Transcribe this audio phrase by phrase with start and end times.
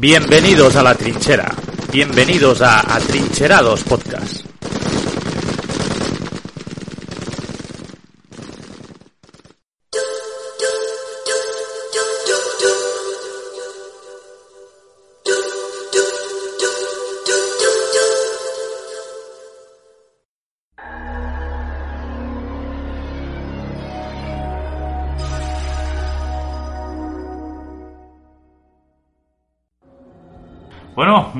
[0.00, 1.54] Bienvenidos a la trinchera.
[1.92, 4.39] Bienvenidos a Atrincherados Podcast.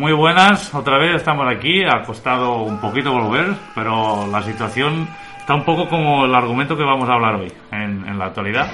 [0.01, 5.07] Muy buenas, otra vez estamos aquí, ha costado un poquito volver, pero la situación
[5.39, 8.73] está un poco como el argumento que vamos a hablar hoy en, en la actualidad.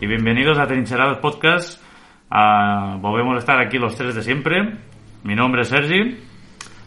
[0.00, 1.82] Y bienvenidos a Trincherados Podcast,
[2.30, 4.76] Ah, volvemos a estar aquí los tres de siempre.
[5.24, 6.16] Mi nombre es Sergi,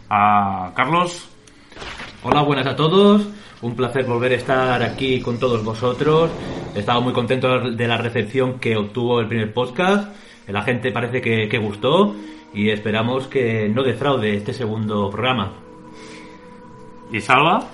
[0.09, 1.29] Ah, Carlos,
[2.23, 3.27] Hola, buenas a todos.
[3.61, 6.31] Un placer volver a estar aquí con todos vosotros.
[6.73, 10.15] He estado muy contento de la recepción que obtuvo el primer podcast.
[10.47, 12.15] La gente parece que, que gustó
[12.55, 15.53] y esperamos que no defraude este segundo programa.
[17.11, 17.67] y Salva.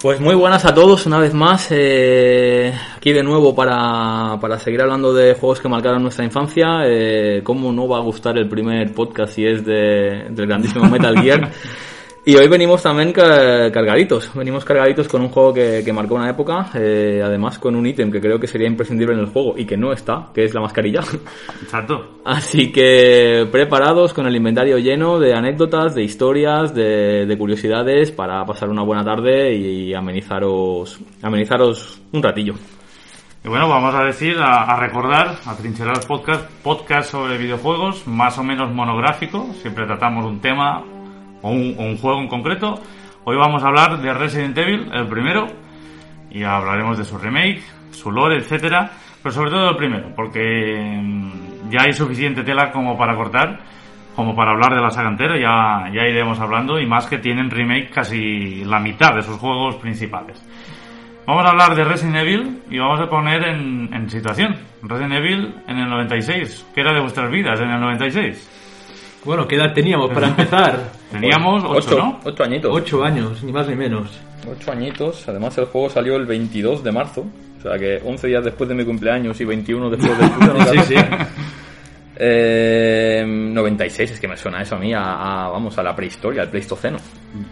[0.00, 4.82] Pues muy buenas a todos una vez más, eh, aquí de nuevo para, para seguir
[4.82, 6.82] hablando de juegos que marcaron nuestra infancia.
[6.84, 11.18] Eh, ¿Cómo no va a gustar el primer podcast si es de, del grandísimo Metal
[11.18, 11.50] Gear?
[12.28, 16.28] Y hoy venimos también ca- cargaditos, venimos cargaditos con un juego que, que marcó una
[16.28, 19.64] época, eh, además con un ítem que creo que sería imprescindible en el juego y
[19.64, 21.02] que no está, que es la mascarilla.
[21.62, 22.18] Exacto.
[22.24, 28.44] Así que preparados con el inventario lleno de anécdotas, de historias, de, de curiosidades para
[28.44, 32.54] pasar una buena tarde y amenizaros, amenizaros un ratillo.
[33.44, 38.36] Y bueno, vamos a decir, a, a recordar, a Trincherados Podcast, podcast sobre videojuegos, más
[38.36, 40.82] o menos monográfico, siempre tratamos un tema
[41.42, 42.80] o un, un juego en concreto.
[43.24, 45.46] Hoy vamos a hablar de Resident Evil, el primero,
[46.30, 48.90] y hablaremos de su remake, su lore, etcétera,
[49.22, 53.58] pero sobre todo el primero, porque mm, ya hay suficiente tela como para cortar,
[54.14, 57.50] como para hablar de la saga entera, ya, ya iremos hablando, y más que tienen
[57.50, 60.42] remake casi la mitad de sus juegos principales.
[61.26, 64.54] Vamos a hablar de Resident Evil y vamos a poner en, en situación.
[64.82, 66.68] Resident Evil en el 96.
[66.72, 69.22] ¿Qué era de vuestras vidas en el 96?
[69.24, 70.92] Bueno, ¿qué edad teníamos para empezar?
[71.10, 72.20] Teníamos 8, ¿no?
[72.24, 72.70] ocho añitos.
[72.74, 74.10] Ocho años, ni más ni menos.
[74.50, 75.28] Ocho añitos.
[75.28, 77.24] Además el juego salió el 22 de marzo.
[77.58, 80.30] O sea que 11 días después de mi cumpleaños y 21 después del.
[80.38, 80.94] ¿no, Sí, sí.
[82.18, 86.42] Eh, 96, es que me suena eso a mí, a, a, vamos, a la prehistoria,
[86.42, 86.96] al pleistoceno.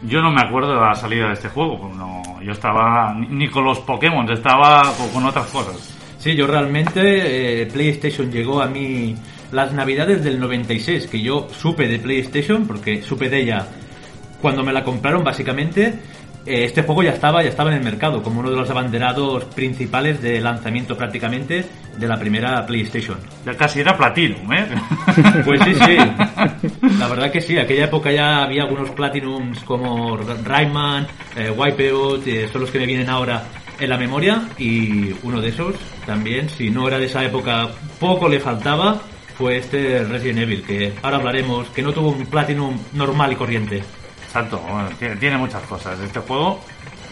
[0.03, 1.78] Yo no me acuerdo de la salida de este juego.
[1.78, 5.94] pues No, yo estaba ni, ni con los Pokémon, estaba con, con otras cosas.
[6.19, 9.14] Sí, yo realmente eh, PlayStation llegó a mí
[9.54, 13.66] las navidades del 96, que yo supe de PlayStation, porque supe de ella
[14.42, 15.94] cuando me la compraron básicamente.
[16.47, 19.44] eh, este juego ya estaba, ya estaba en el mercado, como uno de los abanderados
[19.47, 21.64] principales de lanzamiento prácticamente
[21.97, 23.16] de la primera PlayStation.
[23.47, 24.66] Ya casi era Platinum, ¿eh?
[25.44, 25.97] Pues sí, sí.
[26.98, 31.06] La verdad que sí, aquella época ya había algunos Platinums como Rayman,
[31.37, 33.43] eh, Wipeout, eh, son los que me vienen ahora
[33.81, 35.75] en la memoria y uno de esos
[36.06, 39.00] también, si no era de esa época, poco le faltaba,
[39.37, 43.83] fue este Resident Evil, que ahora hablaremos, que no tuvo un Platinum normal y corriente.
[44.25, 45.99] Exacto, bueno, tiene, tiene muchas cosas.
[46.00, 46.61] Este juego,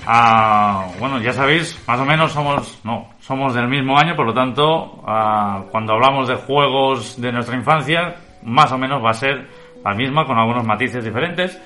[0.07, 4.35] ah, bueno, ya sabéis, más o menos somos, no, somos del mismo año, por lo
[4.35, 9.49] tanto, ah, cuando hablamos de juegos de nuestra infancia, más o menos va a ser
[9.85, 11.61] la misma, con algunos matices diferentes.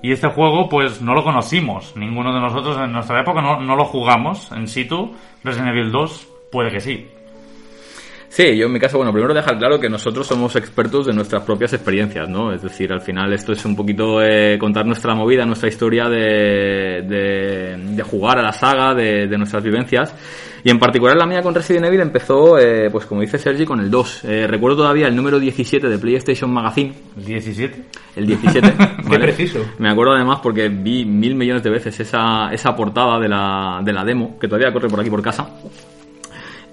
[0.00, 3.74] Y este juego, pues no lo conocimos, ninguno de nosotros en nuestra época no, no
[3.74, 5.12] lo jugamos en situ.
[5.42, 7.17] Resident Evil 2, puede que sí.
[8.28, 11.42] Sí, yo en mi caso, bueno, primero dejar claro que nosotros somos expertos de nuestras
[11.42, 12.52] propias experiencias, ¿no?
[12.52, 17.02] Es decir, al final esto es un poquito eh, contar nuestra movida, nuestra historia de,
[17.08, 20.14] de, de jugar a la saga, de, de, nuestras vivencias.
[20.62, 23.80] Y en particular la mía con Resident Evil empezó, eh, pues como dice Sergi, con
[23.80, 24.24] el 2.
[24.24, 26.92] Eh, recuerdo todavía el número 17 de PlayStation Magazine.
[27.16, 27.84] ¿El 17?
[28.16, 28.74] El 17.
[28.76, 29.18] Qué ¿vale?
[29.18, 29.60] preciso.
[29.78, 33.92] Me acuerdo además porque vi mil millones de veces esa, esa portada de la, de
[33.92, 35.48] la demo, que todavía corre por aquí por casa.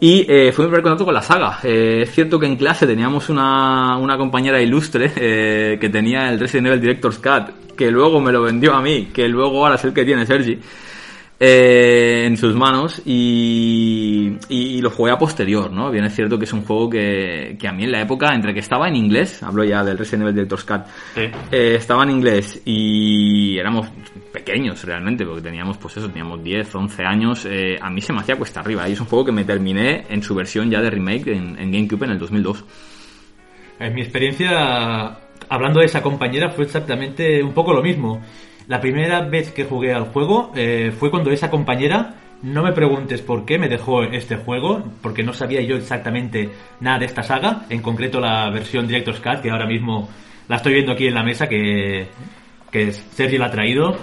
[0.06, 1.58] Y eh, fue mi primer contacto con la saga.
[1.64, 6.40] Eh, es cierto que en clase teníamos una, una compañera ilustre eh, que tenía el
[6.40, 9.84] Resident Evil Director's Cut, que luego me lo vendió a mí, que luego ahora es
[9.84, 10.60] el que tiene Sergi,
[11.40, 15.90] eh, en sus manos y, y, lo jugué a posterior, ¿no?
[15.90, 18.54] Bien es cierto que es un juego que, que a mí en la época, entre
[18.54, 20.82] que estaba en inglés, hablo ya del Resident Evil Director's Cut,
[21.16, 21.22] Sí.
[21.52, 23.88] eh, estaba en inglés y éramos
[24.36, 28.20] pequeños realmente, porque teníamos, pues eso, teníamos 10, 11 años, eh, a mí se me
[28.20, 30.90] hacía cuesta arriba y es un juego que me terminé en su versión ya de
[30.90, 32.66] remake en, GameCube en el 2002.
[33.80, 35.18] En mi experiencia,
[35.48, 38.22] hablando de esa compañera, fue exactamente un poco lo mismo.
[38.68, 43.22] La primera vez que jugué al juego eh, fue cuando esa compañera, no me preguntes
[43.22, 46.50] por qué me dejó este juego, porque no sabía yo exactamente
[46.82, 50.10] nada de esta saga, en concreto la versión Director's Cut, que ahora mismo
[50.48, 52.08] La estoy viendo aquí en la mesa que,
[52.72, 53.96] que Sergi la ha traído.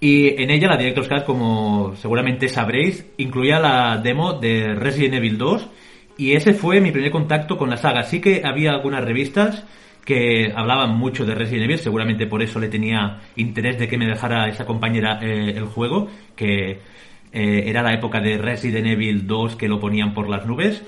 [0.00, 5.36] Y en ella la Director's Cut, como seguramente sabréis, incluía la demo de Resident Evil
[5.36, 5.68] 2.
[6.16, 8.02] Y ese fue mi primer contacto con la saga.
[8.04, 9.64] Sí que había algunas revistas
[10.04, 14.06] que hablaban mucho de Resident Evil, seguramente por eso le tenía interés de que me
[14.06, 16.80] dejara esa compañera eh, el juego, que
[17.32, 20.82] eh, era la época de Resident Evil 2 que lo ponían por las nubes.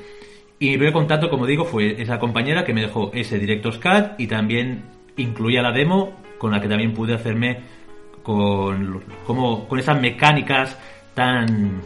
[0.59, 4.19] Y mi primer contacto, como digo, fue esa compañera que me dejó ese Director's Cut
[4.19, 4.85] y también
[5.17, 7.61] incluía la demo con la que también pude hacerme
[8.23, 10.79] con, como, con esas mecánicas
[11.15, 11.81] tan,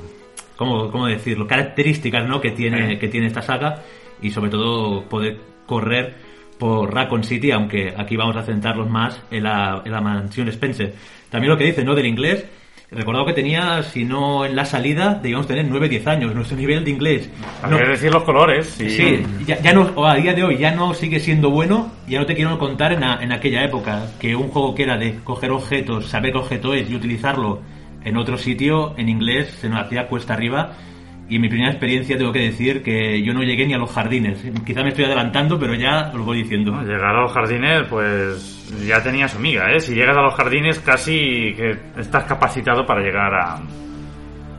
[0.57, 1.47] ¿cómo, cómo decirlo?
[1.47, 2.41] Características ¿no?
[2.41, 3.83] que, tiene, que tiene esta saga
[4.21, 6.15] y sobre todo poder correr
[6.59, 10.95] por Raccoon City, aunque aquí vamos a centrarnos más en la, en la mansión Spencer.
[11.31, 11.95] También lo que dice, ¿no?
[11.95, 12.47] Del inglés,
[12.91, 16.35] Recordado que tenía, si no en la salida, debíamos tener 9-10 años.
[16.35, 17.31] Nuestro nivel de inglés.
[17.69, 18.67] No, decir los colores.
[18.67, 21.91] Sí, ya, ya, no, a día de hoy ya no sigue siendo bueno.
[22.07, 25.17] Ya no te quiero contar en, en aquella época que un juego que era de
[25.25, 27.61] coger objetos, saber qué objeto es y utilizarlo
[28.05, 30.75] en otro sitio, en inglés, se nos hacía cuesta arriba.
[31.29, 34.45] Y mi primera experiencia tengo que decir que yo no llegué ni a los jardines.
[34.65, 36.81] Quizá me estoy adelantando, pero ya os lo voy diciendo.
[36.83, 39.81] llegar a los jardines, pues ya tenía su miga, ¿eh?
[39.81, 43.61] Si llegas a los jardines casi que estás capacitado para llegar a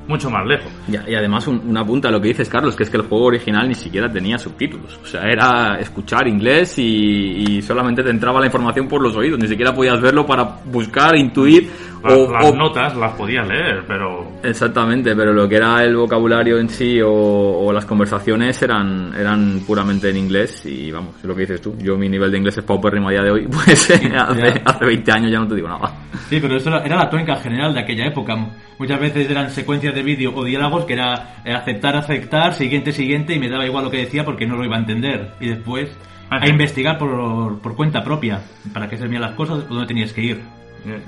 [0.08, 0.72] mucho más lejos.
[0.88, 3.68] y además una punta a lo que dices, Carlos, que es que el juego original
[3.68, 5.00] ni siquiera tenía subtítulos.
[5.04, 9.40] O sea, era escuchar inglés y, solamente te entraba la información por los oídos.
[9.40, 11.70] Ni siquiera podías verlo para buscar, intuir.
[12.04, 14.28] O, las notas las podías leer, pero...
[14.44, 20.10] Exactamente, pero lo que era el vocabulario en sí o, las conversaciones eran, eran puramente
[20.10, 21.76] en inglés y vamos, es lo que dices tú.
[21.80, 25.12] Yo mi nivel de inglés es paupérrimo a día de hoy, pues hace, hace 20
[25.12, 25.94] años ya no te digo nada.
[26.30, 28.36] Sí, pero eso era la tónica general de aquella época.
[28.78, 33.40] Muchas veces eran secuencias de vídeo o diálogos que era aceptar, aceptar, siguiente, siguiente y
[33.40, 35.32] me daba igual lo que decía porque no lo iba a entender.
[35.40, 35.90] Y después
[36.30, 38.42] a investigar por, por cuenta propia
[38.74, 40.57] para qué servían las cosas dónde tenías que ir.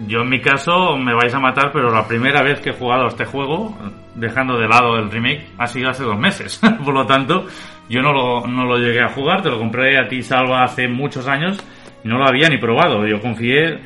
[0.08, 3.06] Yo en mi caso me vais a matar, pero la primera vez que he jugado
[3.06, 3.78] a este juego,
[4.16, 6.60] dejando de lado el remake, ha sido hace dos meses.
[6.84, 7.46] Por lo tanto,
[7.90, 10.88] yo no lo, no lo llegué a jugar, te lo compré a ti, Salva, hace
[10.88, 11.58] muchos años
[12.04, 13.08] y no lo había ni probado.
[13.08, 13.80] Yo confié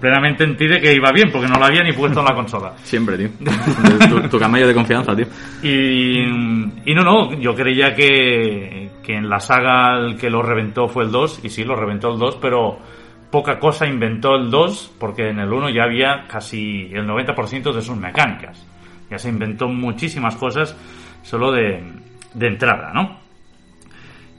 [0.00, 2.34] plenamente en ti de que iba bien, porque no lo había ni puesto en la
[2.34, 2.72] consola.
[2.82, 3.28] Siempre, tío.
[4.28, 5.26] tu, camello de confianza, tío.
[5.62, 10.88] Y, y no, no, yo creía que, que en la saga el que lo reventó
[10.88, 12.78] fue el 2, y sí, lo reventó el 2, pero
[13.32, 17.82] poca cosa inventó el 2, porque en el 1 ya había casi el 90% de
[17.82, 18.64] sus mecánicas.
[19.10, 20.76] Ya se inventó muchísimas cosas
[21.22, 21.82] solo de,
[22.34, 23.22] de entrada, ¿no?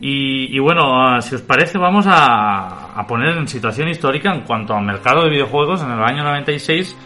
[0.06, 4.84] Y, bueno, ah, si os parece, vamos a, poner en situación histórica en cuanto al
[4.84, 6.98] mercado de videojuegos en el año 96.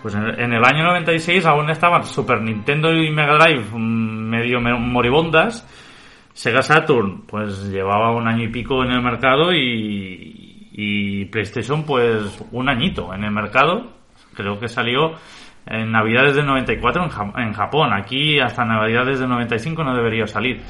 [0.00, 5.66] Pues en, el año 96 aún estaban Super Nintendo y Mega Drive mm, medio moribundas.
[6.32, 10.47] Sega Saturn, pues llevaba un año y pico en el mercado y,
[11.26, 13.92] PlayStation, pues un añito en el mercado.
[14.34, 15.14] Creo que salió
[15.66, 17.92] en Navidades del 94 en, en Japón.
[17.92, 20.60] Aquí hasta Navidades del 95 no debería salir.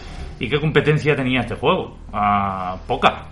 [0.40, 1.98] ¿Y qué competencia tenía este juego?
[2.12, 3.26] Ah, poca.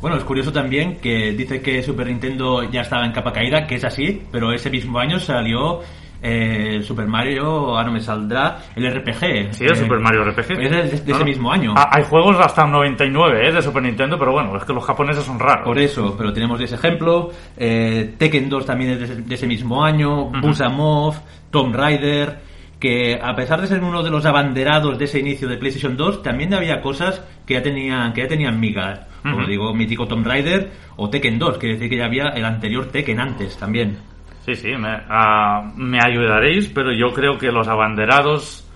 [0.00, 3.76] Bueno, es curioso también que dice que Super Nintendo ya estaba en capa caída, que
[3.76, 5.80] es así, pero ese mismo año salió
[6.26, 9.52] eh, Super Mario, ahora no me saldrá, el RPG.
[9.52, 10.52] Sí, el Super Mario RPG.
[10.58, 11.74] Es de, ese mismo año.
[11.76, 13.52] Ah, hay juegos hasta el 99 ¿eh?
[13.52, 15.66] de Super Nintendo, pero bueno, es que los japoneses son raros.
[15.66, 17.30] Por eso, pero tenemos ese ejemplo.
[17.58, 21.12] Eh, Tekken 2 también es de, ese mismo año, uh
[21.50, 22.38] Tomb Raider
[22.80, 26.22] que a pesar de ser uno de los abanderados de ese inicio de PlayStation 2,
[26.22, 29.00] también había cosas que ya tenían, que ya tenían migas.
[29.22, 32.86] Como digo, mítico Tomb Raider o Tekken 2, quiere decir que ya había el anterior
[32.86, 33.96] Tekken antes también.
[34.44, 38.70] Sí, sí, me, ah, me ayudaréis, pero yo creo que los abanderados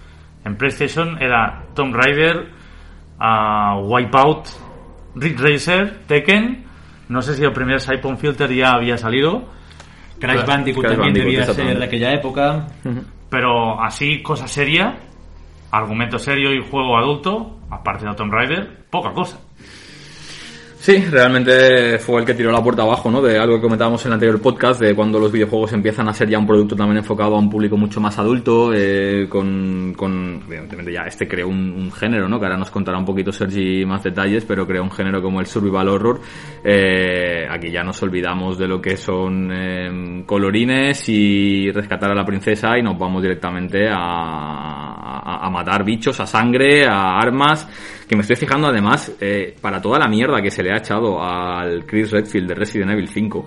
[0.44, 2.48] en PlayStation era Tomb Raider,
[3.20, 4.46] uh, Wipeout,
[5.14, 6.64] Ridge Racer, Tekken.
[7.10, 9.48] No sé si el primer Siphon Filter ya había salido.
[10.18, 12.66] Crash Bandicoot también debía ser de aquella época.
[13.28, 14.96] Pero así, cosa seria,
[15.70, 19.38] argumento serio y juego adulto, aparte de Tomb Raider, poca cosa.
[20.88, 23.20] Sí, realmente fue el que tiró la puerta abajo, ¿no?
[23.20, 26.30] De algo que comentábamos en el anterior podcast, de cuando los videojuegos empiezan a ser
[26.30, 30.90] ya un producto también enfocado a un público mucho más adulto, eh, con, con, evidentemente
[30.90, 32.40] ya este creó un, género, ¿no?
[32.40, 35.46] Que ahora nos contará un poquito Sergi más detalles, pero creó un género como el
[35.46, 36.20] survival horror.
[36.64, 42.24] Eh, aquí ya nos olvidamos de lo que son eh, colorines y rescatar a la
[42.24, 47.68] princesa y nos vamos directamente a, a matar bichos, a sangre, a armas
[48.08, 51.22] que me estoy fijando además, eh, para toda la mierda que se le ha echado
[51.22, 53.46] al Chris Redfield de Resident Evil 5.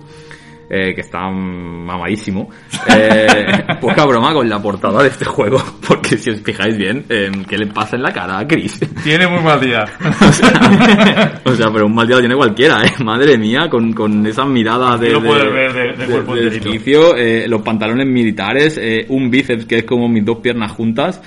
[0.74, 2.48] eh, que está mamadísimo.
[2.88, 3.26] Eh,
[3.80, 7.58] poca broma con la portada de este juego, porque si os fijáis bien, eh, ¿qué
[7.58, 8.80] le pasa en la cara a Chris?
[9.04, 9.84] Tiene muy mal día.
[10.00, 12.92] o, sea, o sea, pero un mal día lo tiene cualquiera, ¿eh?
[13.04, 16.64] Madre mía, con, con esa mirada de, lo de, puedes ver de- de cuerpo enterito.
[16.70, 21.20] desquicio, eh, los pantalones militares, eh, un bíceps que es como mis dos piernas juntas,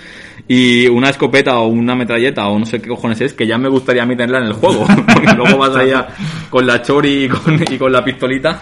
[0.48, 3.68] y una escopeta o una metralleta o no sé qué cojones es, que ya me
[3.70, 6.08] gustaría a mí tenerla en el juego, porque luego vas allá
[6.50, 8.58] con la chori y con, y con la pistolita.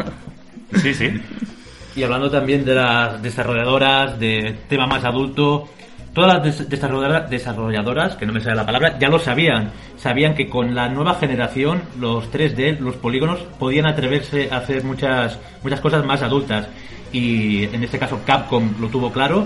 [0.81, 1.09] Sí, sí.
[1.95, 5.67] Y hablando también de las desarrolladoras, de tema más adulto,
[6.13, 9.71] todas las des- desarrolladora- desarrolladoras, que no me sale la palabra, ya lo sabían.
[9.97, 15.37] Sabían que con la nueva generación, los 3D, los polígonos, podían atreverse a hacer muchas,
[15.61, 16.67] muchas cosas más adultas.
[17.11, 19.45] Y en este caso Capcom lo tuvo claro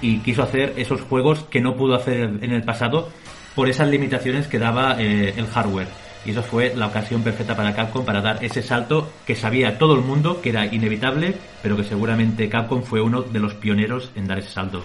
[0.00, 3.10] y quiso hacer esos juegos que no pudo hacer en el pasado
[3.54, 5.88] por esas limitaciones que daba eh, el hardware.
[6.24, 9.94] Y eso fue la ocasión perfecta para Capcom para dar ese salto que sabía todo
[9.94, 14.26] el mundo que era inevitable, pero que seguramente Capcom fue uno de los pioneros en
[14.26, 14.84] dar ese salto.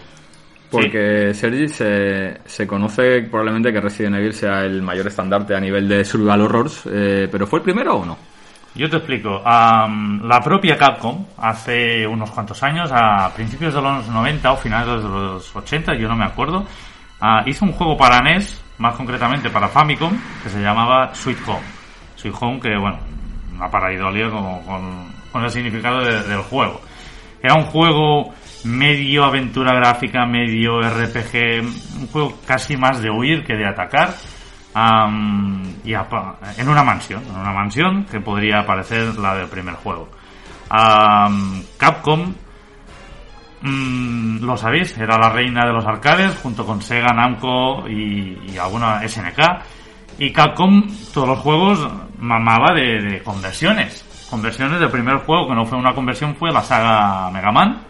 [0.71, 5.87] Porque Sergi se, se conoce probablemente que Resident Evil sea el mayor estandarte a nivel
[5.87, 8.17] de survival horrors, eh, pero ¿fue el primero o no?
[8.75, 9.41] Yo te explico.
[9.45, 15.01] Am, la propia Capcom, hace unos cuantos años, a principios de los 90 o finales
[15.01, 16.65] de los 80, yo no me acuerdo,
[17.21, 20.11] ah, hizo un juego para NES, más concretamente para Famicom,
[20.43, 21.63] que se llamaba Sweet Home.
[22.17, 22.99] Sweet Home, que bueno,
[23.55, 26.81] una paraidolia como con, con el significado de- del juego.
[27.41, 28.33] Era un juego
[28.65, 31.61] medio aventura gráfica, medio RPG,
[32.01, 34.09] un juego casi más de huir que de atacar.
[34.75, 40.09] Y en una mansión, en una mansión que podría parecer la del primer juego.
[41.77, 42.33] Capcom,
[43.61, 48.57] mm, lo sabéis, era la reina de los arcades junto con Sega, Namco y, y
[48.57, 49.39] alguna SNK.
[50.19, 51.87] Y Capcom, todos los juegos,
[52.19, 54.03] mamaba de, de conversiones.
[54.29, 57.81] Conversiones del primer juego, que no fue una conversión, fue la saga Mega Man.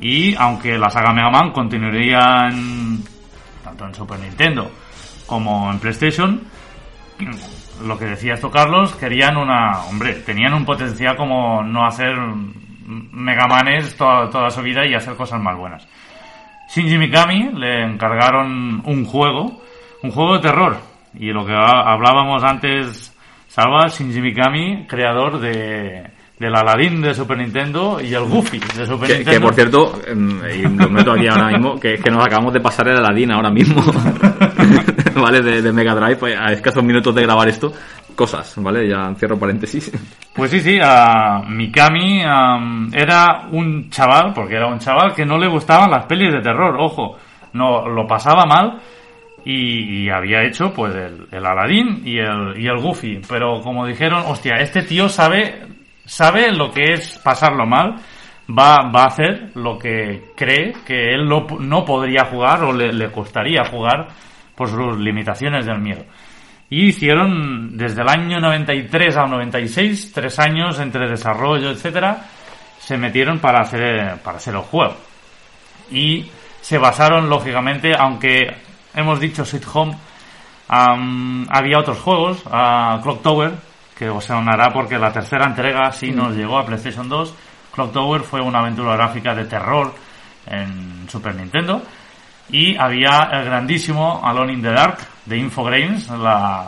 [0.00, 3.04] Y aunque la saga Mega Man continuaría en,
[3.62, 4.68] tanto en Super Nintendo
[5.26, 6.40] como en PlayStation,
[7.84, 12.14] lo que decía esto Carlos, querían una, hombre, tenían un potencial como no hacer
[12.86, 15.86] Megamanes toda, toda su vida y hacer cosas más buenas.
[16.74, 19.62] Shinji Mikami le encargaron un juego,
[20.02, 20.76] un juego de terror.
[21.18, 23.14] Y lo que ha- hablábamos antes,
[23.48, 29.08] Salva, Shinji Mikami, creador de, del Aladdin de Super Nintendo y el Goofy de Super
[29.08, 29.30] Que, Nintendo.
[29.30, 32.60] que, por cierto, em, y lo meto aquí ahora mismo, que, que nos acabamos de
[32.60, 33.80] pasar el Aladdin ahora mismo,
[35.14, 35.40] ¿vale?
[35.40, 37.72] De, Mega Drive, pues, a escasos minutos de grabar esto,
[38.14, 38.88] cosas, ¿vale?
[38.88, 39.92] Ya cierro paréntesis.
[40.34, 45.38] Pues sí, sí, a Mikami am, era un chaval, porque era un chaval que no
[45.38, 47.16] le gustaban las pelis de terror, ojo,
[47.52, 48.80] no lo pasaba mal
[49.44, 53.86] y, y había hecho pues el, el Aladdin y el, y el Goofy, pero como
[53.86, 55.68] dijeron, hostia, este tío sabe,
[56.04, 57.94] sabe lo que es pasarlo mal,
[58.50, 63.12] va, va a hacer lo que cree que él no, no podría jugar o le
[63.12, 64.08] costaría jugar
[64.54, 66.04] por sus limitaciones del miedo.
[66.70, 72.24] Y hicieron desde el año 93 al 96, tres años entre desarrollo, etcétera,
[72.78, 74.96] se metieron para hacer, para hacer el juego.
[75.90, 76.26] Y
[76.60, 78.56] se basaron, lógicamente, aunque
[78.94, 79.96] hemos dicho Sweet Home,
[80.68, 83.52] am, había otros juegos, a Clock Tower,
[83.96, 87.34] que os sonará porque la tercera entrega sí nos llegó a PlayStation 2.
[87.72, 89.94] Clock Tower fue una aventura gráfica de terror
[90.46, 91.82] en Super Nintendo.
[92.50, 96.64] Y había el grandísimo Alone in the Dark de Infogrames, la,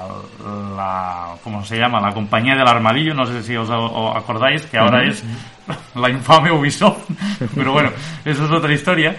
[0.74, 2.00] la, ¿cómo se llama?
[2.00, 5.22] La compañía del armadillo, no sé si os, acordáis, que ahora es
[5.94, 7.04] la infame Ubisoft,
[7.54, 7.90] pero bueno,
[8.24, 9.14] eso es otra historia.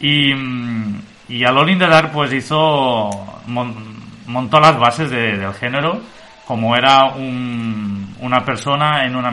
[0.00, 3.10] Y, mm, y Alone in the Dark pues hizo,
[3.46, 6.00] mon- montó las bases de- del género,
[6.46, 9.30] como era un- una persona en una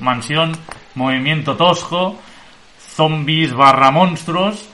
[0.00, 0.52] mansión,
[0.94, 2.18] movimiento tosco,
[2.94, 4.68] zombies barra monstruos,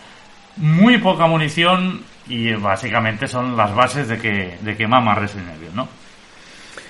[0.57, 5.71] muy poca munición y básicamente son las bases de que, de que mama Resident Evil,
[5.75, 5.89] ¿no?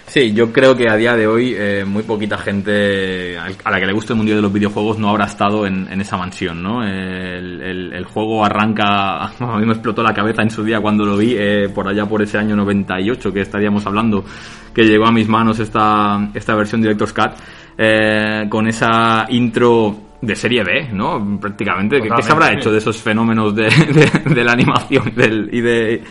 [0.06, 3.86] Sí, yo creo que a día de hoy eh, muy poquita gente a la que
[3.86, 6.84] le guste el mundo de los videojuegos no habrá estado en, en esa mansión, ¿no?
[6.86, 11.16] El, el- juego arranca, a mí me explotó la cabeza en su día cuando lo
[11.18, 14.24] vi, eh, por allá por ese año 98 que estaríamos hablando,
[14.72, 17.32] que llegó a mis manos esta, esta versión Director's Cut,
[17.76, 21.38] eh, con esa intro de serie B, ¿no?
[21.40, 22.00] Prácticamente.
[22.00, 25.60] ¿Qué, qué se habrá hecho de esos fenómenos de, de- de la animación del- y
[25.60, 26.02] de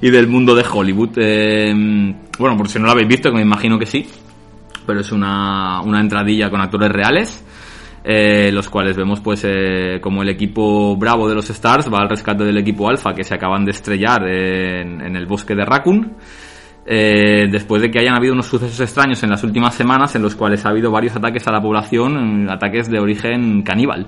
[0.00, 1.10] y del mundo de Hollywood.
[1.16, 1.72] Eh,
[2.38, 4.04] bueno, por si no lo habéis visto, que me imagino que sí,
[4.86, 7.44] pero es una, una entradilla con actores reales,
[8.02, 12.08] eh, los cuales vemos pues eh, como el equipo bravo de los Stars va al
[12.08, 16.12] rescate del equipo Alpha que se acaban de estrellar en, en el bosque de Raccoon.
[16.86, 20.34] Eh, después de que hayan habido unos sucesos extraños en las últimas semanas en los
[20.34, 24.06] cuales ha habido varios ataques a la población, ataques de origen caníbal.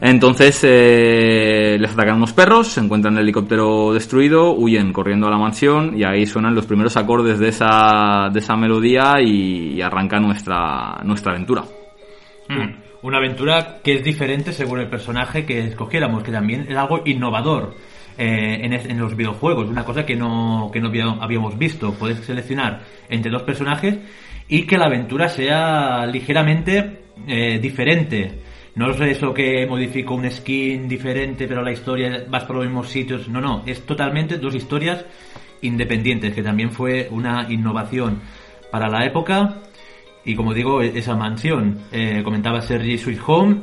[0.00, 5.38] Entonces eh, les atacan unos perros, se encuentran el helicóptero destruido, huyen corriendo a la
[5.38, 11.00] mansión y ahí suenan los primeros acordes de esa, de esa melodía y, arranca nuestra,
[11.04, 11.62] nuestra aventura.
[12.48, 12.82] Hmm.
[13.02, 17.74] Una aventura que es diferente según el personaje que escogiéramos, que también es algo innovador
[18.24, 21.92] eh, en, los videojuegos, una cosa que no, que no habíamos visto.
[21.94, 23.98] Puedes seleccionar entre dos personajes
[24.46, 28.38] y que la aventura sea ligeramente eh, diferente.
[28.76, 32.88] No es eso que modifico un skin diferente, pero la historia vas por los mismos
[32.90, 33.28] sitios.
[33.28, 35.04] No, no, es totalmente dos historias
[35.62, 38.20] independientes, que también fue una innovación
[38.70, 39.62] para la época.
[40.24, 43.56] Y como digo, esa mansión, eh, comentaba Sergi Sweet Home,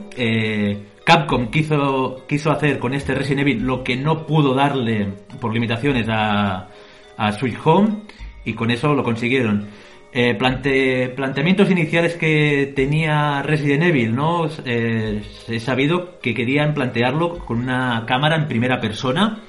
[1.03, 6.07] Capcom quiso, quiso hacer con este Resident Evil lo que no pudo darle por limitaciones
[6.09, 6.69] a,
[7.17, 8.03] a Switch Home
[8.45, 9.67] y con eso lo consiguieron.
[10.11, 14.47] Eh, planteamientos iniciales que tenía Resident Evil, ¿no?
[14.65, 19.43] Eh, he sabido que querían plantearlo con una cámara en primera persona,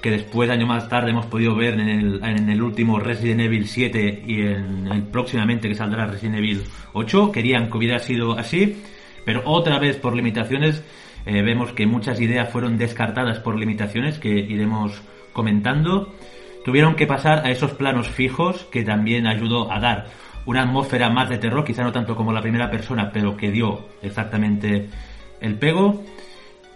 [0.00, 3.66] que después, año más tarde, hemos podido ver en el, en el último Resident Evil
[3.66, 7.32] 7 y en el próximamente que saldrá Resident Evil 8.
[7.32, 8.82] Querían que hubiera sido así,
[9.24, 10.82] pero otra vez por limitaciones
[11.26, 15.02] eh, vemos que muchas ideas fueron descartadas por limitaciones que iremos
[15.32, 16.14] comentando.
[16.64, 20.06] Tuvieron que pasar a esos planos fijos que también ayudó a dar
[20.46, 23.86] una atmósfera más de terror, quizá no tanto como la primera persona, pero que dio
[24.02, 24.88] exactamente
[25.40, 26.02] el pego.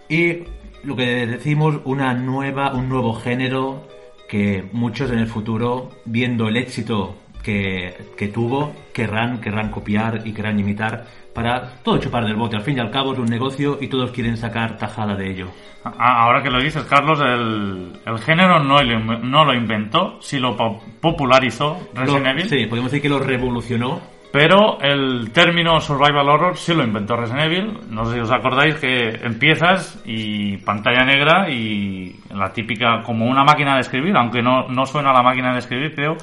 [0.07, 0.43] Y
[0.83, 3.87] lo que decimos, una nueva, un nuevo género
[4.27, 10.33] que muchos en el futuro, viendo el éxito que, que tuvo, querrán, querrán copiar y
[10.33, 12.55] querrán imitar para todo chupar del bote.
[12.55, 15.47] Al fin y al cabo es un negocio y todos quieren sacar tajada de ello.
[15.83, 20.55] Ah, ahora que lo dices, Carlos, el, género no, no lo inventó, sí lo
[20.99, 22.49] popularizó Resident Evil.
[22.49, 24.01] Sí, podemos decir que lo revolucionó.
[24.31, 27.79] Pero el término survival horror sí lo inventó Resident Evil.
[27.89, 33.43] No sé si os acordáis que empiezas y pantalla negra y la típica, como una
[33.43, 36.15] máquina de escribir, aunque no, no suena a la máquina de escribir, creo,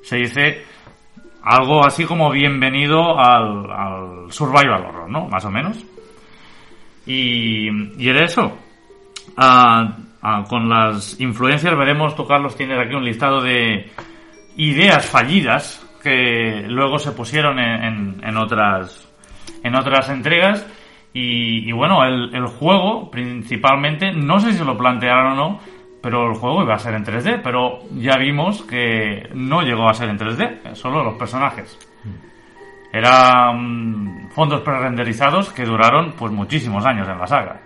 [0.00, 0.64] se dice
[1.42, 5.26] algo así como bienvenido al, survival horror, ¿no?
[5.28, 5.84] Más o menos.
[7.06, 8.56] Y, y era eso.
[9.34, 13.90] Con las influencias veremos, tú Carlos tienes aquí un listado de
[14.56, 19.08] ideas fallidas que luego se pusieron en, en, otras
[19.62, 20.66] en otras entregas
[21.12, 25.60] y, bueno el, el, juego principalmente no sé si lo plantearon o no
[26.00, 29.94] pero el juego iba a ser en 3D, pero ya vimos que no llegó a
[29.94, 31.78] ser en 3D, solo los personajes.
[32.92, 37.60] Eran fondos pre-renderizados que duraron pues muchísimos años en la saga.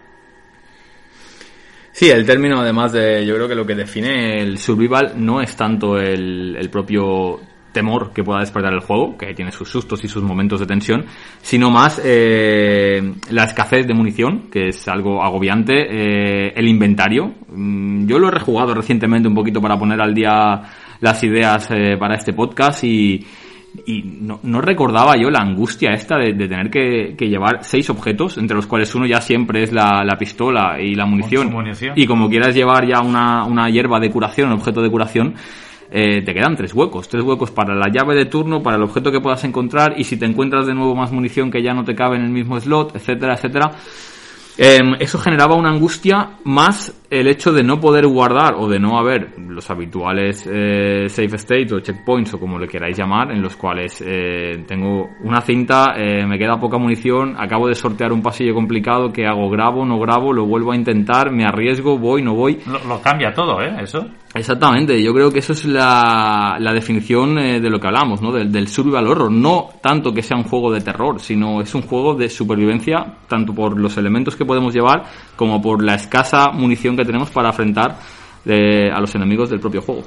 [1.93, 5.55] Sí, el término además de, yo creo que lo que define el survival no es
[5.57, 7.41] tanto el, el propio
[7.75, 11.05] temor que pueda despertar el juego, que tiene sus sustos y sus momentos de tensión,
[11.43, 17.35] sino más eh, la escasez de munición, que es algo agobiante, eh, el inventario.
[17.49, 20.63] Mm, yo lo he rejugado recientemente un poquito para poner al día
[21.01, 23.27] las ideas eh, para este podcast y,
[23.87, 28.39] y no, no, recordaba yo la angustia esta de, tener que, que, llevar seis objetos,
[28.39, 31.49] entre los cuales uno ya siempre es la, la pistola y la munición.
[31.97, 35.35] Y como quieras llevar ya una, una hierba de curación, un objeto de curación,
[35.91, 37.09] eh, te quedan tres huecos.
[37.09, 40.17] Tres huecos para la llave de turno, para el objeto que puedas encontrar y si
[40.17, 42.97] te encuentras de nuevo más munición que ya no te cabe en el mismo slot,
[42.97, 43.73] etcétera, etcétera.
[44.57, 48.97] Em, eso generaba una angustia más el hecho de no poder guardar o de no
[48.97, 53.57] haber los habituales eh, safe states o checkpoints o como le queráis llamar, en los
[53.57, 58.55] cuales eh, tengo una cinta, eh, me queda poca munición, acabo de sortear un pasillo
[58.55, 59.51] complicado, ¿qué hago?
[59.51, 59.85] ¿Grabo?
[59.85, 60.33] ¿No grabo?
[60.33, 61.33] ¿Lo vuelvo a intentar?
[61.33, 61.99] ¿Me arriesgo?
[61.99, 62.23] ¿Voy?
[62.23, 62.61] ¿No voy?
[62.89, 63.75] Lo, cambia todo, ¿eh?
[63.83, 64.07] Eso.
[64.35, 68.33] Exactamente, yo creo que eso es la, la definición de lo que hablamos, ¿no?
[68.33, 69.31] Del, del survival horror.
[69.31, 73.55] No tanto que sea un juego de terror, sino es un juego de supervivencia, tanto
[73.55, 75.05] por los elementos que podemos llevar
[75.37, 77.97] como por la escasa munición que tenemos para afrontar
[78.45, 80.03] eh, a los enemigos del propio juego.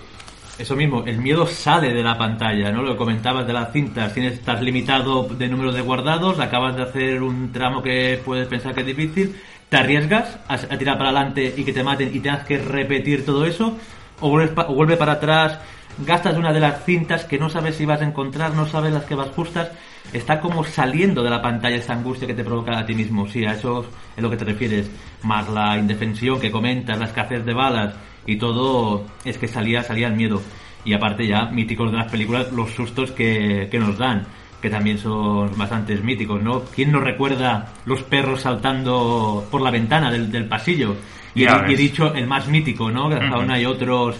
[0.60, 2.82] Eso mismo, el miedo sale de la pantalla, ¿no?
[2.82, 7.22] Lo comentabas de las cintas, tienes, estás limitado de número de guardados, acabas de hacer
[7.22, 9.36] un tramo que puedes pensar que es difícil,
[9.70, 13.46] te arriesgas a, tirar para adelante y que te maten y tengas que repetir todo
[13.46, 13.78] eso,
[14.20, 15.60] o, vuelves o vuelve para atrás,
[16.06, 19.06] gastas una de las cintas que no sabes si vas a encontrar, no sabes las
[19.06, 19.72] que vas justas,
[20.14, 23.28] está como saliendo de la pantalla esa angustia que te provoca a ti mismo.
[23.28, 24.90] Sí, a eso es lo que te refieres.
[25.24, 30.08] Más la indefensión que comentas, la escasez de balas y todo, es que salía, salía
[30.08, 30.42] el miedo.
[30.86, 34.26] Y aparte ya, míticos de las películas, los sustos que, que nos dan,
[34.62, 36.62] que también son bastantes míticos, ¿no?
[36.64, 40.96] ¿Quién nos recuerda los perros saltando por la ventana del, del pasillo?
[41.38, 43.10] Y he, dicho el más mítico, ¿no?
[43.10, 44.18] Que aún hay otros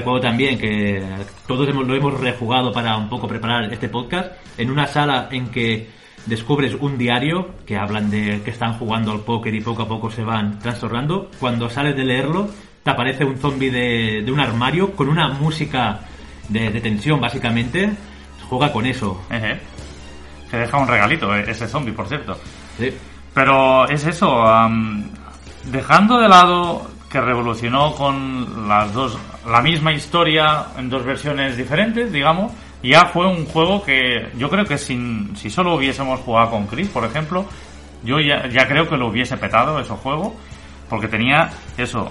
[0.00, 1.02] juego también, que
[1.46, 5.48] todos hemos, lo hemos rejugado para un poco preparar este podcast, en una sala en
[5.48, 5.88] que
[6.26, 10.10] descubres un diario que hablan de que están jugando al póker y poco a poco
[10.10, 11.30] se van trastornando.
[11.38, 12.48] Cuando sales de leerlo,
[12.82, 16.00] te aparece un zombie de, de un armario con una música
[16.48, 17.90] de, de tensión, básicamente.
[18.48, 19.22] Juega con eso.
[20.50, 22.38] Que deja un regalito, eh, ese zombie, por cierto.
[22.78, 22.90] Sí.
[23.32, 25.10] Pero es eso, am,
[25.66, 32.12] dejando de lado que revolucionó con las dos, la misma historia en dos versiones diferentes,
[32.12, 36.66] digamos, ya fue un juego que yo creo que sin, si solo hubiésemos jugado con
[36.66, 37.46] Chris, por ejemplo,
[38.02, 40.34] yo ya, creo que lo hubiese petado ese juego,
[40.90, 42.10] porque tenía eso,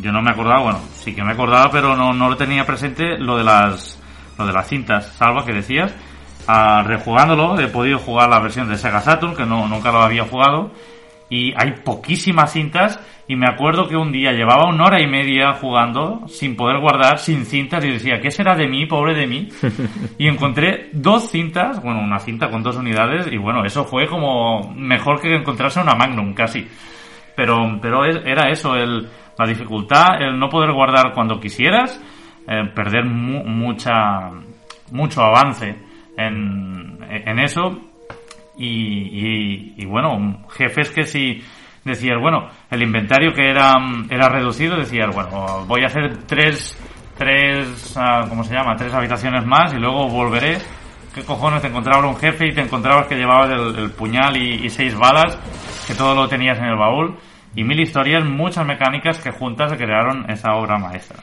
[0.00, 3.18] yo no me acordaba, bueno, sí que me acordaba, pero no, no lo tenía presente
[3.18, 4.00] lo de las,
[4.38, 5.92] lo de las cintas, Salva, que decías,
[6.46, 10.24] Ah, rejugándolo, he podido jugar la versión de Sega Saturn, que no, nunca lo había
[10.24, 10.70] jugado,
[11.30, 15.52] y hay poquísimas cintas, y me acuerdo que un día llevaba una hora y media
[15.52, 19.48] jugando, sin poder guardar, sin cintas, y decía, ¿qué será de mí, pobre de mí?
[20.18, 24.74] Y encontré dos cintas, bueno, una cinta con dos unidades, y bueno, eso fue como
[24.74, 26.66] mejor que encontrarse una Magnum, casi.
[27.36, 32.02] Pero, pero es- era eso, el, la dificultad, el no poder guardar cuando quisieras,
[32.48, 34.30] eh, perder mu- mucha,
[34.90, 35.76] mucho avance
[36.16, 37.78] en, en eso.
[38.62, 41.42] Y, y- y bueno, jefes que si
[41.82, 43.72] decías, bueno, el inventario que era,
[44.10, 46.76] era reducido, decías, bueno, voy a hacer tres,
[47.16, 48.76] tres, ah, ¿cómo se llama?
[48.76, 50.58] Tres habitaciones más y luego volveré.
[51.14, 51.62] ¿Qué cojones?
[51.62, 55.38] Te encontrabas un jefe y te encontrabas que llevabas el, puñal y, seis balas,
[55.86, 57.16] que todo lo tenías en el baúl.
[57.56, 61.18] Y mil historias, muchas mecánicas que juntas crearon esa obra maestra.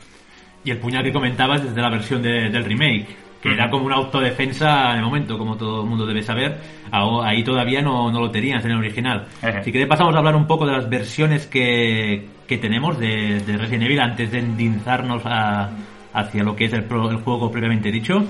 [0.65, 3.07] Y el puñal que comentabas desde la versión de- del remake,
[3.41, 6.57] que era como una autodefensa en el momento, como todo el mundo debe saber.
[6.91, 9.27] Ahí todavía no, no lo tenías en el original.
[9.43, 9.63] Ejé.
[9.63, 13.57] Si queréis pasamos a hablar un poco de las versiones que, que tenemos de, de
[13.57, 15.69] Resident Evil antes de endinzarnos a-
[16.13, 18.23] hacia lo que es el, pro- el juego propiamente dicho.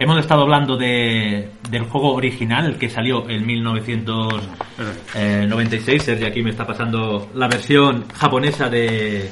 [0.00, 6.02] Hemos estado hablando de, del juego original, el que salió en 1996.
[6.02, 9.30] Sergi aquí me está pasando la versión japonesa de,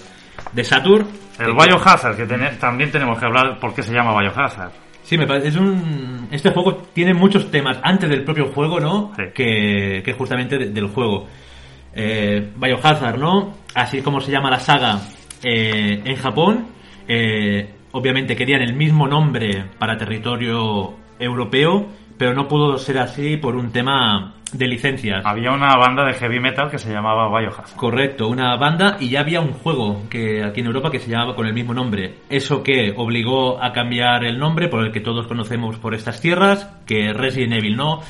[0.53, 1.07] de Saturn.
[1.39, 4.73] El Biohazard, que tene- también tenemos que hablar por qué se llama Biohazard.
[5.07, 6.27] Sí, me parece, es un...
[6.33, 9.12] Este juego tiene muchos temas antes del propio juego, ¿no?
[9.16, 9.23] Sí.
[9.35, 11.27] Que, que justamente de- del juego.
[11.95, 13.55] Eh, Biohazard, ¿no?
[13.75, 15.01] Así como se llama la saga
[15.45, 16.66] eh, en Japón.
[17.07, 21.87] Eh, obviamente querían el mismo nombre para territorio europeo,
[22.19, 25.23] pero no pudo ser así por un tema de licencias.
[25.27, 27.77] Había una banda de heavy metal que se llamaba Biohazard.
[27.77, 31.35] Correcto, una banda y ya había un juego que aquí en Europa que se llamaba
[31.35, 32.15] con el mismo nombre.
[32.31, 36.71] Eso que obligó a cambiar el nombre por el que todos conocemos por estas tierras,
[36.87, 38.01] que Resident Evil no,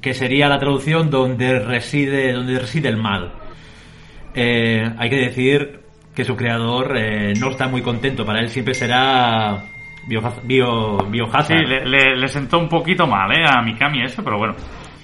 [0.00, 3.32] que sería la traducción donde reside donde reside el mal.
[4.34, 5.80] Eh, hay que decir
[6.14, 9.56] que su creador eh, no está muy contento, para él siempre será
[10.08, 11.46] Biohaz- Bio, Biohazard.
[11.46, 13.44] Sí, le, le- le sentó un poquito mal, ¿eh?
[13.46, 14.54] A Mikami eso, pero bueno.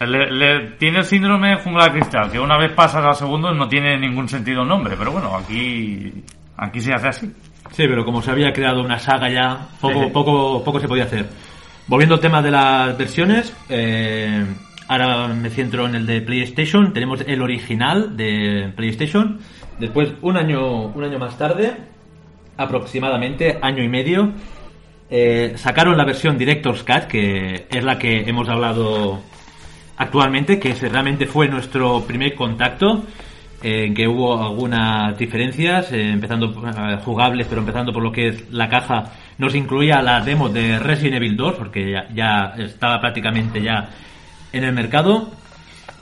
[0.07, 3.53] Le- le- tiene el síndrome de jungla de cristal, que una vez pasas al segundo
[3.53, 6.13] no tiene ningún sentido el nombre, pero bueno, aquí,
[6.57, 7.27] aquí se hace así.
[7.71, 10.11] Sí, pero como se había creado una saga ya, poco, Sí.
[10.13, 11.27] poco, poco se podía hacer.
[11.87, 14.45] Volviendo al tema de las versiones, eh,
[14.89, 16.93] ahora me centro en el de PlayStation.
[16.93, 19.39] Tenemos el original de PlayStation.
[19.79, 21.75] Después, un año, un año más tarde,
[22.57, 24.33] aproximadamente año y medio,
[25.11, 29.21] eh, sacaron la versión Director's Cut, que es la que hemos hablado
[29.97, 33.05] actualmente, que realmente fue nuestro primer contacto,
[33.65, 38.53] en que hubo algunas diferencias, eh, empezando eh, jugables, pero empezando por lo que es
[38.53, 43.63] la caja, nos incluía la demo de Resident Evil 2, porque ya, ya estaba prácticamente
[43.63, 43.89] ya
[44.53, 45.31] en el mercado.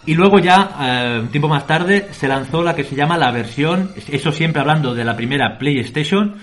[0.04, 3.30] Y luego ya, eh, un tiempo más tarde, se lanzó la que se llama la
[3.30, 6.34] versión, eso siempre hablando de la primera PlayStation,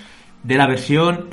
[0.41, 1.25] de la versión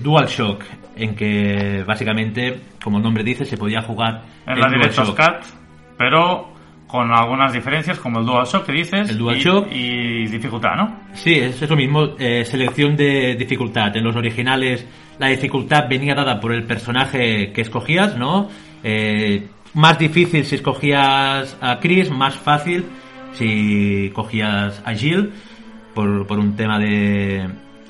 [0.00, 0.62] DualShock,
[0.96, 5.42] en que básicamente, como el nombre dice, se podía jugar En la en Director's DualShock.
[5.42, 5.58] Cut,
[5.98, 6.52] pero
[6.86, 9.72] con algunas diferencias como el DualShock que dices El DualShock.
[9.72, 11.00] Y, y dificultad, ¿no?
[11.14, 13.96] Sí, es eso mismo, eh, selección de dificultad.
[13.96, 14.86] En los originales
[15.18, 18.48] la dificultad venía dada por el personaje que escogías, ¿no?
[18.82, 22.84] Eh, más difícil si escogías a Chris, más fácil
[23.32, 25.32] si cogías a Jill,
[25.94, 27.48] por, por un tema de,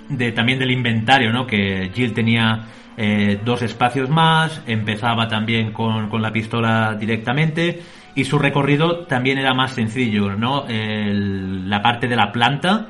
[0.09, 1.47] de también del inventario, ¿no?
[1.47, 2.65] Que Jill tenía
[2.97, 7.83] eh, dos espacios más, empezaba también con, con la pistola directamente
[8.15, 10.67] y su recorrido también era más sencillo, ¿no?
[10.69, 12.89] El- la parte de la planta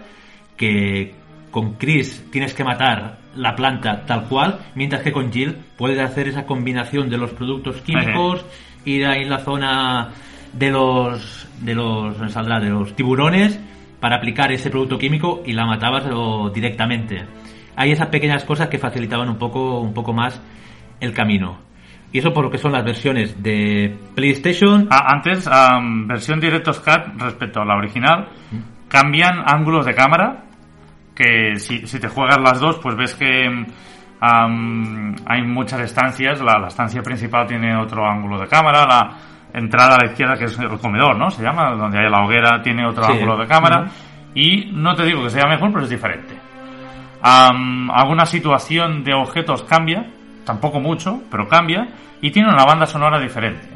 [0.56, 1.14] que
[1.50, 6.28] con Chris tienes que matar la planta tal cual, mientras que con Jill puedes hacer
[6.28, 8.44] esa combinación de los productos químicos,
[8.84, 10.08] ir ahí en la zona
[10.52, 12.60] de los de los ¿dónde saldrá?
[12.60, 13.58] de los tiburones
[14.00, 16.04] para aplicar ese producto químico y la matabas
[16.52, 17.22] directamente.
[17.76, 20.40] Hay esas pequeñas cosas que facilitaban un poco, un poco más
[21.00, 21.58] el camino.
[22.12, 24.86] Y eso por lo que son las versiones de PlayStation.
[24.90, 28.28] Ah, antes, am, versión Director's Cut respecto a la original,
[28.88, 30.44] cambian ángulos de cámara,
[31.14, 33.66] que si, si te juegas las dos, pues ves que
[34.20, 39.10] am, hay muchas estancias, la, la estancia principal tiene otro ángulo de cámara, la
[39.52, 41.30] entrada a la izquierda, que es el comedor, ¿no?
[41.30, 43.12] Se llama, donde hay la hoguera, tiene otro Sí.
[43.12, 43.86] ángulo de cámara,
[44.34, 46.34] y no te digo que sea mejor, pero es diferente.
[47.26, 50.10] Am, alguna situación de objetos cambia,
[50.44, 51.88] tampoco mucho, pero cambia,
[52.20, 53.66] y tiene una banda sonora diferente,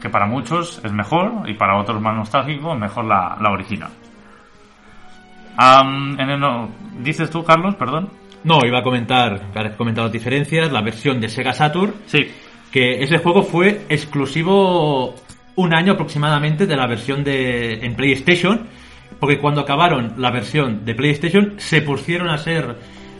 [0.00, 3.90] que para muchos es mejor y para otros más nostálgicos mejor la, la original.
[5.56, 6.68] Am, en el no-
[7.00, 8.10] dices tú, Carlos, perdón.
[8.44, 12.30] No, iba a comentar, he comentado las diferencias, la versión de Sega Saturn, Sí,
[12.70, 15.14] que ese juego fue exclusivo
[15.56, 18.66] un año aproximadamente de la versión de en PlayStation,
[19.24, 22.76] porque cuando acabaron la versión de PlayStation se pusieron a ser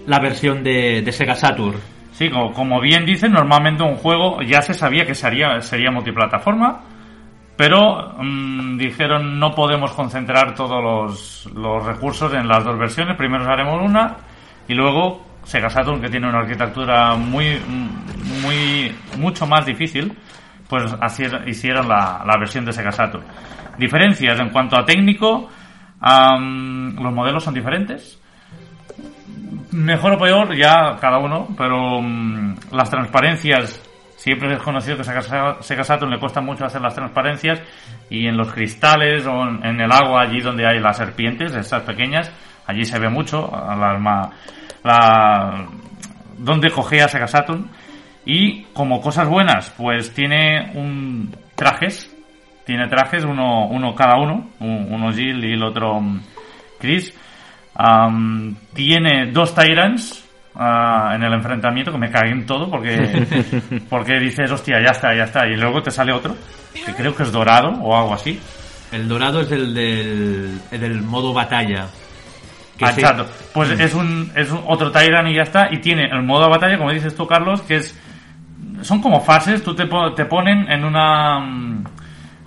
[0.07, 1.79] la versión de, Sega Saturn.
[2.13, 5.59] sí, como, bien dices, normalmente un juego ya se sabía que sería,
[5.91, 6.83] multiplataforma,
[7.57, 13.17] pero mm, dijeron no podemos concentrar todos los, recursos en las dos versiones.
[13.17, 14.15] Primero haremos una
[14.69, 17.59] y luego Sega Saturn, que tiene una arquitectura muy,
[18.43, 20.13] muy, mucho más difícil,
[20.69, 20.85] pues
[21.47, 23.25] hicieron la, la versión de Sega Saturn.
[23.79, 25.49] Diferencias en cuanto a técnico,
[26.01, 28.21] am, los modelos son diferentes.
[29.73, 33.83] Mejor o peor, ya cada uno, pero mm, las transparencias,
[34.17, 37.61] siempre es conocido que Sega, Saturn le cuesta mucho hacer las transparencias
[38.09, 42.31] y en los cristales o en, el agua, allí donde hay las serpientes, esas pequeñas,
[42.67, 44.31] allí se ve mucho a las ma-
[44.85, 45.67] la,
[46.39, 47.69] donde cogea Sega Saturn.
[48.27, 52.14] Y como cosas buenas, pues tiene un trajes,
[52.65, 56.21] tiene trajes, uno, uno cada uno, un- uno Jill y el otro mm,
[56.81, 57.13] Chris.
[57.77, 60.25] Am, tiene dos Tyrants
[60.55, 63.27] ah, en el enfrentamiento que me cagué en todo porque,
[63.91, 65.47] porque dices, hostia, ya está, ya está.
[65.47, 66.37] Y luego te sale otro,
[66.73, 68.39] que creo que es dorado o algo así.
[68.93, 71.87] El dorado es el del, el del modo batalla.
[72.79, 73.27] Que Ah, exacto.
[73.53, 75.69] Pues es un, es un otro Tyrant y ya está.
[75.73, 77.99] Y tiene el modo batalla, como dices tú, Carlos, que es.
[78.83, 81.41] Son como fases, tú te, po- te ponen en una.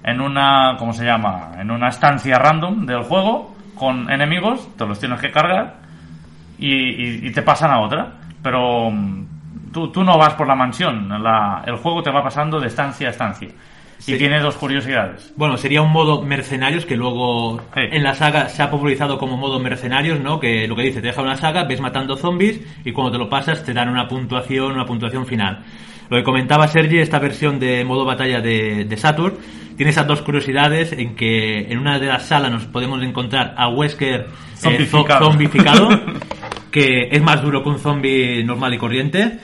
[0.07, 0.75] En una.
[0.79, 1.51] ¿Cómo se llama?
[1.59, 5.75] En una estancia random del juego con enemigos, te los tienes que cargar
[6.57, 8.13] y, y- y te pasan a otra.
[8.41, 9.25] Pero mm,
[9.71, 13.07] tú, tú no vas por la mansión, la- el juego te va pasando de estancia
[13.07, 13.49] a estancia.
[14.05, 15.33] Y tiene dos curiosidades.
[15.35, 17.79] Bueno, sería un modo mercenarios que luego Sí.
[17.91, 20.39] en la saga se ha popularizado como modo mercenarios, ¿no?
[20.39, 23.27] Que lo que dice, te deja una saga, ves matando zombies y cuando te lo
[23.27, 25.63] pasas te dan una puntuación, una puntuación final.
[26.09, 29.33] Lo que comentaba Sergi, esta versión de modo batalla de, de Saturn,
[29.75, 33.67] tiene esas dos curiosidades en que en una de las salas nos podemos encontrar a
[33.69, 35.19] Wesker eh, Zombificado.
[35.25, 35.89] zo- zombificado,
[36.71, 39.37] que es más duro que un zombie normal y corriente.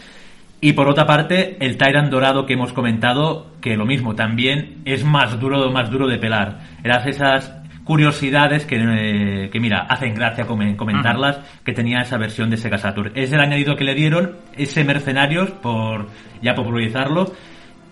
[0.61, 5.03] Y por otra parte, el Tyrant dorado que hemos comentado, que lo mismo, también es
[5.03, 6.61] más duro, más duro de pelar.
[6.83, 7.51] Eran esas
[7.83, 12.77] curiosidades que, eh, que mira, hacen gracia comen- comentarlas, que tenía esa versión de Sega
[12.77, 13.11] Saturn.
[13.15, 16.07] Es el añadido que le dieron, ese Mercenarios, por
[16.41, 17.31] ya popularizarlo,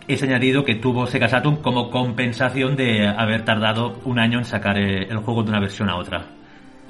[0.07, 4.77] ese añadido que tuvo Sega Saturn como compensación de haber tardado un año en sacar
[4.77, 6.25] eh, el juego de una versión a otra.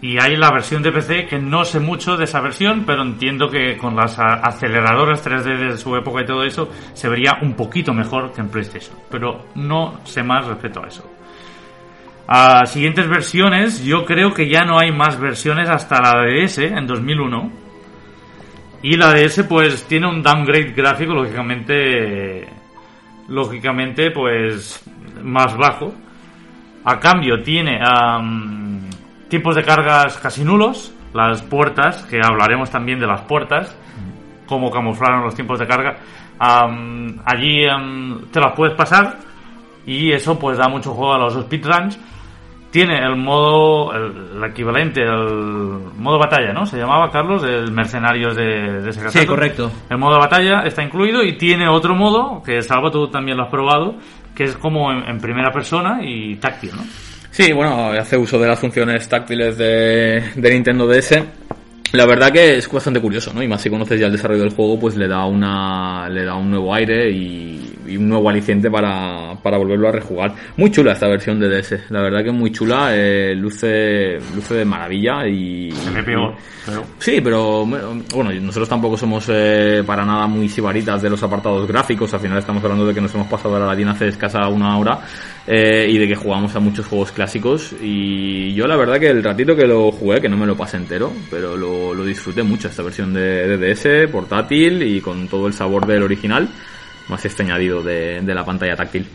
[0.03, 3.49] Y hay la versión de PC que no sé mucho de esa versión, pero entiendo
[3.51, 7.93] que con las aceleradoras 3D de su época y todo eso se vería un poquito
[7.93, 8.95] mejor que en PlayStation.
[9.11, 11.10] Pero no sé más respecto a eso.
[12.33, 16.87] A siguientes versiones, yo creo que ya no hay más versiones hasta la DS en
[16.87, 17.51] 2001.
[18.83, 22.47] Y la DS pues tiene un downgrade gráfico lógicamente
[23.27, 24.81] lógicamente pues
[25.21, 25.93] más bajo.
[26.85, 28.89] A cambio tiene am,
[29.27, 33.77] tipos de cargas casi nulos, las puertas, que hablaremos también de las puertas,
[34.45, 35.97] cómo camuflaron los tiempos de carga.
[36.39, 37.65] Allí
[38.31, 39.19] te las puedes pasar
[39.85, 41.99] y eso pues da mucho juego a los speedruns.
[42.71, 46.65] Tiene el modo, el, el equivalente, el modo batalla, ¿no?
[46.65, 49.69] Se llamaba, Carlos, el Mercenarios de, de Sega Sí, correcto.
[49.89, 53.49] El modo batalla está incluido y tiene otro modo, que Salva tú también lo has
[53.49, 53.95] probado,
[54.33, 56.83] que es como en, en primera persona y táctil, ¿no?
[57.31, 61.23] Sí, bueno, hace uso de las funciones táctiles de, de Nintendo DS.
[61.93, 63.41] La verdad que es bastante curioso, ¿no?
[63.41, 66.35] Y más si conoces ya el desarrollo del juego, pues le da una, le da
[66.35, 70.33] un nuevo aire y, y un nuevo aliciente para, para volverlo a rejugar.
[70.57, 74.55] Muy chula esta versión de DS, la verdad que es muy chula, eh, luce, luce
[74.55, 75.71] de maravilla y...
[75.71, 76.83] Se ve peor, pero...
[76.99, 82.13] Sí, pero bueno, nosotros tampoco somos eh, para nada muy sibaritas de los apartados gráficos,
[82.13, 84.77] al final estamos hablando de que nos hemos pasado a la Aladdin hace escasa una
[84.77, 84.99] hora
[85.47, 87.73] eh, y de que jugamos a muchos juegos clásicos.
[87.81, 90.77] Y yo la verdad que el ratito que lo jugué, que no me lo pasé
[90.77, 95.47] entero, pero lo, lo disfruté mucho esta versión de, de DS, portátil y con todo
[95.47, 96.49] el sabor del original,
[97.11, 99.07] más este añadido de, de la pantalla táctil.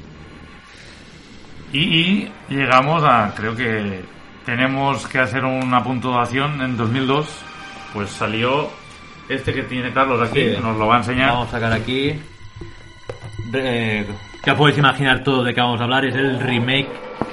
[1.73, 4.03] Y, y llegamos a, creo que
[4.45, 7.27] tenemos que hacer una puntuación en 2002,
[7.93, 8.71] pues salió
[9.29, 10.57] este que tiene Carlos aquí, Sí.
[10.63, 11.31] nos lo va a enseñar.
[11.31, 12.15] Vamos a sacar aquí.
[13.53, 14.07] Eh,
[14.45, 16.05] ya podéis imaginar todo de qué vamos a hablar.
[16.05, 16.89] Es el remake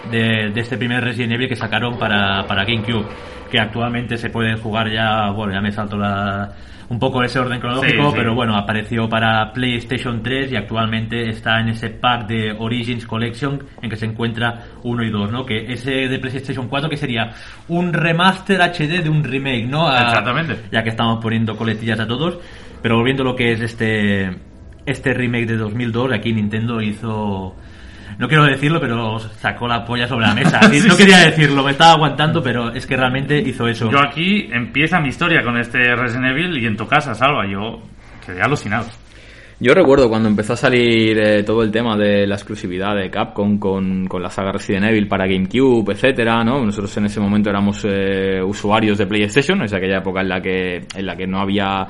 [0.10, 3.06] de, de este primer Resident Evil que sacaron para, para GameCube.
[3.52, 5.30] Que actualmente se puede jugar ya.
[5.30, 6.52] Bueno, ya me salto la,
[6.90, 8.14] un poco ese orden cronológico, Sí, sí.
[8.16, 13.64] pero bueno, apareció para PlayStation 3 y actualmente está en ese pack de Origins Collection
[13.82, 15.46] en que se encuentra 1 y 2, ¿no?
[15.46, 17.32] Que ese de PlayStation 4 que sería
[17.70, 19.88] un remaster HD de un remake, ¿no?
[19.88, 20.58] A- Exactamente.
[20.72, 22.38] ya que estamos poniendo coletillas a todos.
[22.82, 24.30] Pero volviendo a lo que es este
[24.86, 27.56] este remake de 2002, aquí Nintendo hizo
[28.18, 30.62] no quiero decirlo, pero sacó la polla sobre la mesa.
[30.70, 33.90] Sí, no quería decirlo, me estaba aguantando, pero es que realmente hizo eso.
[33.92, 37.82] Yo aquí empieza mi historia con este Resident Evil y en tu casa, Salva, yo
[38.26, 38.86] quedé alucinado.
[39.60, 43.60] Yo recuerdo cuando empezó a salir eh, todo el tema de la exclusividad de Capcom
[43.60, 46.66] con, con la saga Resident Evil para GameCube, etcétera, ¿no?
[46.66, 50.78] Nosotros en ese momento éramos eh, usuarios de PlayStation, es aquella época en la que
[50.96, 51.88] en la que no había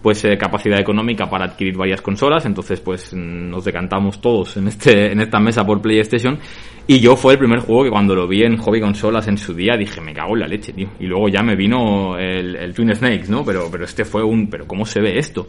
[0.00, 5.12] pues eh, capacidad económica para adquirir varias consolas, entonces pues nos decantamos todos en este
[5.12, 6.38] en esta mesa por PlayStation
[6.86, 9.54] y yo fue el primer juego que cuando lo vi en Hobby Consolas en su
[9.54, 10.88] día dije, me cago en la leche, tío.
[10.98, 13.44] Y luego ya me vino el, el Twin Snakes, ¿no?
[13.44, 15.46] Pero pero este fue un pero ¿cómo se ve esto?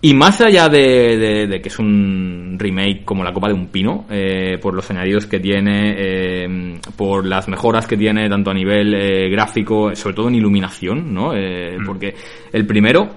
[0.00, 3.66] Y más allá de, de- de que es un remake como la copa de un
[3.66, 8.54] pino, eh, por los añadidos que tiene, eh, por las mejoras que tiene tanto a
[8.54, 11.34] nivel eh, gráfico, sobre todo en iluminación, ¿no?
[11.34, 12.14] Eh, Porque
[12.52, 13.08] el primero,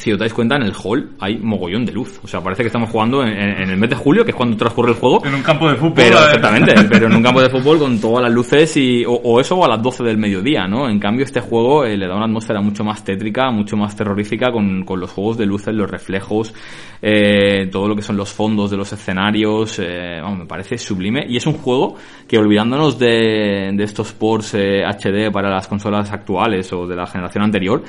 [0.00, 2.20] si os dais cuenta, en el hall hay mogollón de luz.
[2.24, 4.92] O sea, parece que estamos jugando en, el mes de julio, que es cuando transcurre
[4.92, 5.22] el juego.
[5.26, 5.92] En un campo de fútbol.
[5.94, 9.12] Pero eh, exactamente, pero en un campo de fútbol con todas las luces y o,
[9.12, 10.88] o eso o a las 12 del mediodía, ¿no?
[10.88, 14.50] En cambio este juego eh, le da una atmósfera mucho más tétrica, mucho más terrorífica
[14.50, 16.54] con, con los juegos de luces, los reflejos,
[17.02, 21.24] eh, todo lo que son los fondos de los escenarios, eh, vamos, me parece sublime
[21.26, 21.96] y es un juego
[22.28, 27.06] que olvidándonos de, de estos ports eh, HD para las consolas actuales o de la
[27.06, 27.82] generación anterior,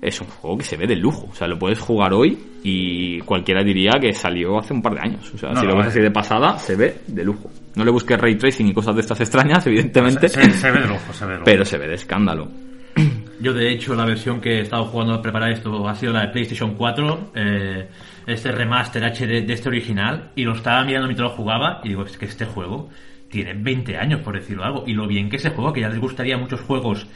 [0.00, 3.20] es un juego que se ve de lujo, o sea, lo puedes jugar hoy y
[3.20, 5.78] cualquiera diría que salió hace un par de años, o sea, No, si no, lo
[5.78, 5.90] ves eh.
[5.90, 7.50] así de pasada, se ve de lujo.
[7.74, 10.88] No le busques ray tracing y cosas de estas extrañas, evidentemente, se, se ve de
[10.88, 11.44] lujo, se ve de lujo.
[11.44, 12.48] pero se ve de escándalo.
[13.40, 16.22] Yo, de hecho, la versión que he estado jugando a preparar esto ha sido la
[16.22, 17.88] de PlayStation 4, eh,
[18.26, 22.04] este remaster HD de este original, y lo estaba mirando mientras lo jugaba, y digo,
[22.04, 22.88] es que este juego
[23.28, 26.00] tiene 20 años, por decirlo algo, y lo bien que se juega, que ya les
[26.00, 27.06] gustaría a muchos juegos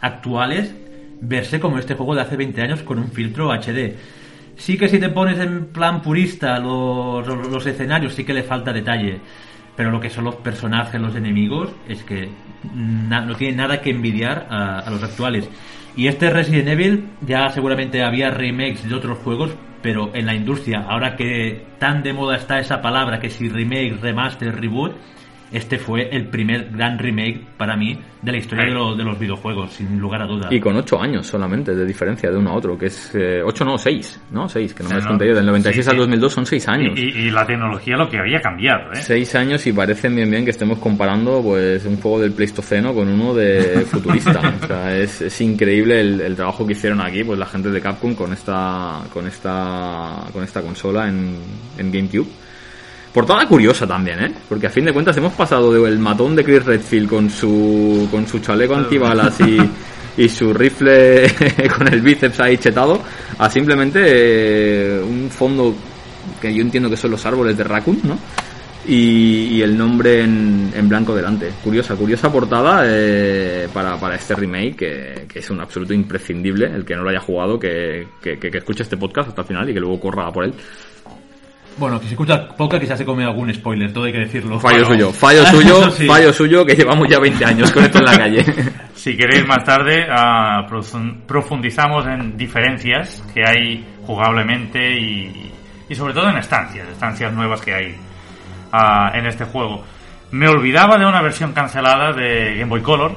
[0.00, 0.74] actuales
[1.20, 3.94] verse como este juego de hace 20 años con un filtro HD.
[4.56, 9.20] Sí que si te pones en plan purista los, escenarios sí que le falta detalle,
[9.76, 12.30] pero lo que son los personajes, los enemigos, es que
[12.74, 15.48] no tiene nada que envidiar a, a los actuales.
[15.94, 20.84] Y este Resident Evil ya seguramente había remakes de otros juegos, pero en la industria,
[20.88, 24.92] ahora que tan de moda está esa palabra, que si remake, remaster, reboot,
[25.52, 29.16] este fue el primer gran remake para mí de la historia de, lo- de los
[29.18, 30.50] videojuegos, sin lugar a dudas.
[30.50, 33.12] Y con 8 años solamente de diferencia de uno a otro, que es
[33.44, 34.48] 8 no, 6, ¿no?
[34.48, 35.18] 6, que no me has no.
[35.24, 36.00] yo, del 96 Sí, al sí.
[36.00, 36.98] 2002 son 6 años.
[36.98, 38.96] Y, y- y la tecnología lo que había cambiado, ¿eh?
[38.96, 43.08] 6 años y parece bien bien que estemos comparando pues un juego del Pleistoceno con
[43.08, 44.40] uno de futurista.
[44.62, 47.80] o sea, es, es increíble el, el trabajo que hicieron aquí pues la gente de
[47.80, 51.36] Capcom con esta con esta con esta consola en,
[51.78, 52.26] en GameCube.
[53.16, 54.34] Portada curiosa también, ¿eh?
[54.46, 58.26] Porque a fin de cuentas hemos pasado del matón de Chris Redfield con su con
[58.28, 59.56] su chaleco antibalas y,
[60.22, 61.26] y su rifle
[61.78, 63.00] con el bíceps ahí chetado
[63.38, 65.74] a simplemente eh, un fondo
[66.42, 68.18] que yo entiendo que son los árboles de Raccoon, ¿no?
[68.86, 71.50] Y, y el nombre en, en blanco delante.
[71.64, 76.66] Curiosa, curiosa portada eh, para, para este remake que, que es un absoluto imprescindible.
[76.66, 79.48] El que no lo haya jugado, que, que, que- que escuche este podcast hasta el
[79.48, 80.52] final y que luego corra por él.
[81.78, 84.58] Bueno, que se escucha poca, quizás se come algún spoiler, todo hay que decirlo.
[84.58, 84.88] Fallo Bueno.
[84.88, 86.06] suyo, fallo suyo, sí.
[86.06, 88.44] fallo suyo, que llevamos ya 20 años con esto en la calle.
[88.96, 90.04] Si queréis más tarde,
[90.68, 95.52] profun- profundizamos en diferencias que hay jugablemente y,
[95.88, 97.94] y sobre todo en estancias, estancias nuevas que hay
[98.72, 99.84] ah, en este juego.
[100.32, 103.12] Me olvidaba de una versión cancelada de Game Boy Color,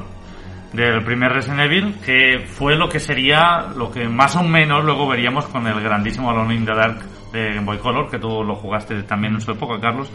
[0.74, 5.08] del primer Resident Evil, que fue lo que sería lo que más o menos luego
[5.08, 7.00] veríamos con el grandísimo Alone in the Dark
[7.32, 10.12] de Game Boy Color, que tú lo jugaste también en su época, Carlos.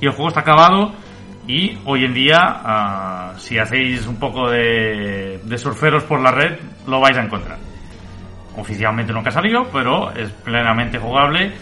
[0.00, 0.92] y el juego está acabado
[1.46, 7.00] y hoy en día, ah, si hacéis un poco de, surferos por la red, lo
[7.00, 7.58] vais a encontrar.
[8.56, 11.52] Oficialmente nunca ha salido, pero es plenamente jugable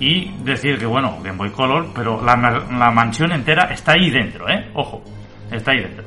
[0.00, 4.48] y decir que bueno, Game Boy Color, pero la, la mansión entera está ahí dentro,
[4.48, 4.70] ¿eh?
[4.74, 5.02] Ojo,
[5.50, 6.04] está ahí dentro.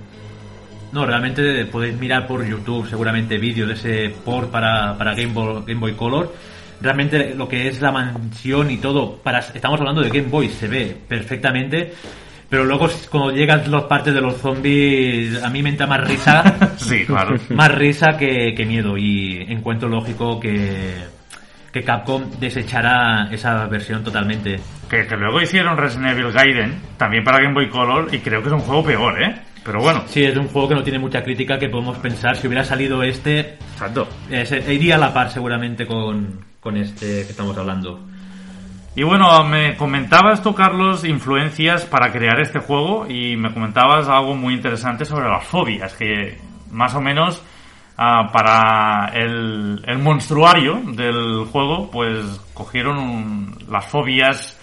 [0.91, 5.63] No, realmente podéis mirar por YouTube seguramente vídeos de ese port para, para Game, Boy,
[5.65, 6.33] Game Boy Color.
[6.81, 10.67] Realmente lo que es la mansión y todo, para, estamos hablando de Game Boy, se
[10.67, 11.93] ve perfectamente.
[12.49, 16.73] Pero luego cuando llegan los partes de los zombies, a mí me entra más risa.
[16.77, 17.35] sí, claro.
[17.49, 18.97] Más risa que, que miedo.
[18.97, 20.95] Y encuentro lógico que,
[21.71, 24.59] que Capcom desechará esa versión totalmente.
[24.89, 28.47] Que, que, luego hicieron Resident Evil Gaiden, también para Game Boy Color, y creo que
[28.47, 29.35] es un juego peor, ¿eh?
[29.63, 30.03] Pero bueno.
[30.07, 33.03] Sí, es un juego que no tiene mucha crítica, que podemos pensar, si hubiera salido
[33.03, 33.57] este...
[33.73, 34.07] Exacto.
[34.31, 37.99] Eh, se, iría a la par seguramente con, con este que estamos hablando.
[38.95, 44.35] Y bueno, me comentabas tú, Carlos, influencias para crear este juego y me comentabas algo
[44.35, 46.37] muy interesante sobre las fobias, que
[46.71, 47.41] más o menos
[47.97, 54.59] uh, para el, el, monstruario del juego, pues cogieron un, las fobias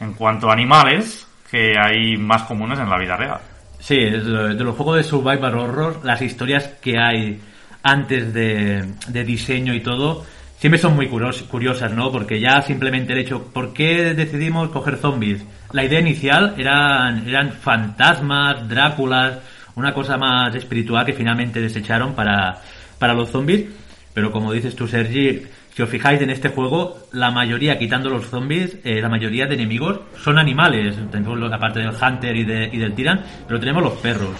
[0.00, 3.40] en cuanto a animales que hay más comunes en la vida real.
[3.78, 7.40] Sí, de los juegos de Survival Horror, las historias que hay
[7.82, 10.24] antes de, de diseño y todo,
[10.60, 12.12] siempre son muy curiosas, ¿no?
[12.12, 15.42] Porque ya simplemente el hecho, ¿por qué decidimos coger zombies?
[15.72, 19.38] La idea inicial eran, eran fantasmas, Dráculas,
[19.74, 22.58] una cosa más espiritual que finalmente desecharon para,
[22.98, 23.70] para los zombies.
[24.12, 25.44] Pero como dices tú, Sergi,
[25.74, 29.54] si os fijáis en este juego, la mayoría, quitando los zombies, eh, la mayoría de
[29.54, 30.94] enemigos son animales.
[31.10, 34.36] Tenemos la parte del Hunter y, de, y del Tiran, pero tenemos los perros,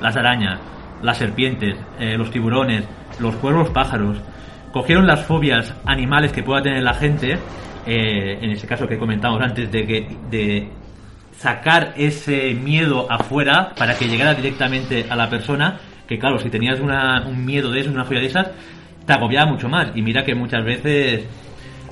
[0.00, 0.60] las arañas,
[1.02, 2.84] las serpientes, eh, los tiburones,
[3.18, 4.18] los cuervos pájaros
[4.74, 7.38] cogieron las fobias animales que pueda tener la gente,
[7.86, 10.68] eh, en ese caso que comentamos antes, de, que, de
[11.30, 16.80] sacar ese miedo afuera para que llegara directamente a la persona, que claro, si tenías
[16.80, 18.50] un miedo de eso, una fobia de esas,
[19.06, 19.92] te agobiaba mucho más.
[19.94, 21.24] Y mira que muchas veces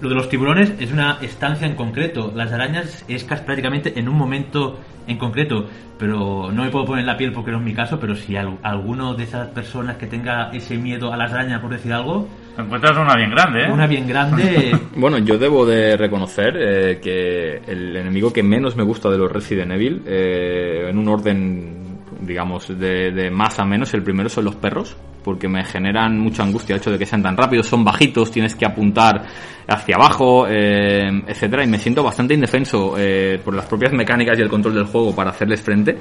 [0.01, 4.09] lo de los tiburones es una estancia en concreto, las arañas es casi prácticamente en
[4.09, 5.69] un momento en concreto,
[6.01, 9.15] pero no me puedo poner la piel porque no es mi caso, pero si alguno
[9.15, 12.27] de esas personas que tenga ese miedo a las arañas, por decir algo,
[12.59, 13.73] encuentras una bien grande, ¿eh?
[13.73, 14.79] Una bien grande.
[14.97, 19.31] bueno, yo debo de reconocer eh, que el enemigo que menos me gusta de los
[19.31, 24.45] Resident Evil, eh, en un orden, digamos, de, de más a menos, el primero son
[24.45, 27.85] los perros porque me generan mucha angustia el hecho de que sean tan rápidos, son
[27.85, 29.23] bajitos, tienes que apuntar
[29.67, 34.43] hacia abajo, eh, etcétera, y me siento bastante indefenso eh, por las propias mecánicas y
[34.43, 35.97] el control del juego para hacerles frente.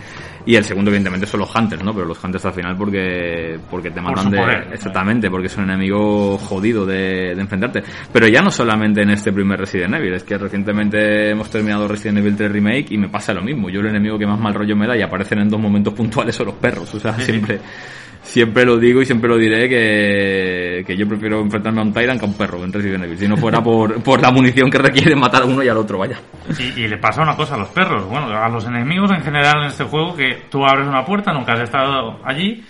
[0.45, 1.93] Y el segundo, evidentemente, son los hunters, ¿no?
[1.93, 4.39] Pero los hunters al final porque porque te matan de
[4.73, 7.83] exactamente, porque es un enemigo jodido de, de, enfrentarte.
[8.11, 12.19] Pero ya no solamente en este primer Resident Evil, es que recientemente hemos terminado Resident
[12.19, 13.69] Evil 3 remake y me pasa lo mismo.
[13.69, 16.35] Yo el enemigo que más mal rollo me da y aparecen en dos momentos puntuales
[16.35, 17.59] son los perros, o sea, siempre
[18.21, 22.19] siempre lo digo y siempre lo diré que, que yo prefiero enfrentarme a un Tyrant
[22.19, 23.17] que a un perro en Resident Evil.
[23.17, 25.97] Si no fuera por, por la munición que requiere matar a uno y al otro,
[25.97, 26.19] vaya.
[26.57, 29.61] Y, y, le pasa una cosa a los perros, bueno, a los enemigos en general
[29.63, 32.63] en este juego, que tú abres una puerta, nunca has estado allí.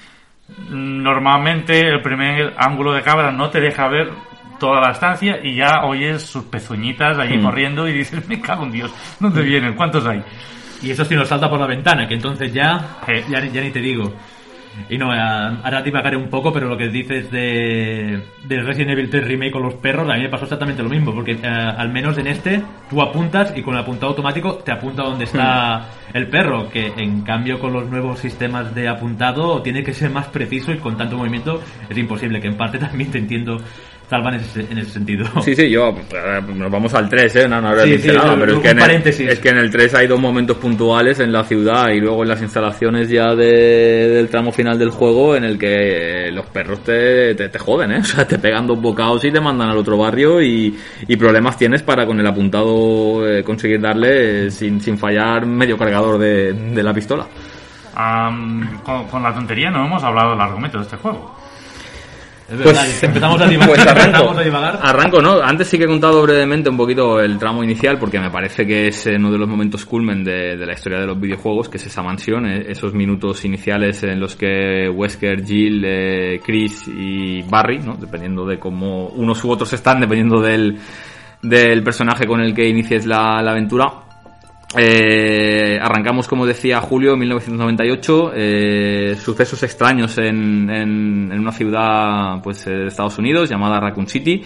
[0.69, 4.09] Normalmente el primer ángulo de cámara no te deja ver
[4.59, 7.43] toda la estancia y ya oyes sus pezuñitas allí Mm.
[7.43, 9.73] corriendo y dices, me cago en Dios, ¿dónde vienen?
[9.75, 10.21] ¿Cuántos hay?
[10.83, 13.23] Y eso si nos salta por la ventana, que entonces ya, Eh.
[13.29, 14.13] ya, ya ni te digo.
[14.89, 19.09] Y no, a- ahora divagaré un poco, pero lo que dices de, de Resident Evil
[19.09, 21.89] 3 Remake con los perros, a mí me pasó exactamente lo mismo, porque eh, al
[21.91, 26.27] menos en este tú apuntas y con el apuntado automático te apunta donde está el
[26.27, 30.71] perro, que en cambio con los nuevos sistemas de apuntado tiene que ser más preciso
[30.73, 33.57] y con tanto movimiento es imposible, que en parte también te entiendo,
[34.11, 35.25] Salva, en ese, en ese sentido.
[35.41, 35.95] Sí, sí, yo,
[36.53, 37.47] nos vamos al 3, ¿eh?
[37.47, 39.57] No, no habrá Sí, dicho sí, nada, pero es que, en el, es que en
[39.57, 43.33] el 3 hay dos momentos puntuales en la ciudad y luego en las instalaciones ya
[43.35, 47.57] de- del tramo final del juego en el que eh, los perros te, te, te
[47.57, 47.99] joden, ¿eh?
[48.01, 51.57] O sea, te pegan dos bocados y te mandan al otro barrio y, y problemas
[51.57, 56.51] tienes para con el apuntado eh, conseguir darle eh, sin, sin fallar medio cargador de,
[56.51, 57.25] de la pistola.
[57.95, 61.33] Am, con, con la tontería no hemos hablado del argumento de este juego.
[62.51, 63.69] Es verdad, empezamos a divagar.
[63.69, 64.79] pues arranco, empezamos a divagar.
[64.81, 65.41] Arranco, ¿no?
[65.41, 68.87] Antes sí que he contado brevemente un poquito el tramo inicial porque me parece que
[68.87, 71.85] es uno de los momentos culmen de, de la historia de los videojuegos, que es
[71.85, 77.79] esa mansión, eh, esos minutos iniciales en los que Wesker, Jill, eh, Chris y Barry,
[77.79, 77.95] ¿no?
[77.95, 80.77] Dependiendo de cómo unos u otros están, dependiendo del,
[81.41, 83.87] del personaje con el que inicies la, la aventura,
[84.77, 92.87] eh, arrancamos, como decía Julio, en 1998, eh, sucesos extraños en, una ciudad pues, de
[92.87, 94.43] Estados Unidos llamada Raccoon City,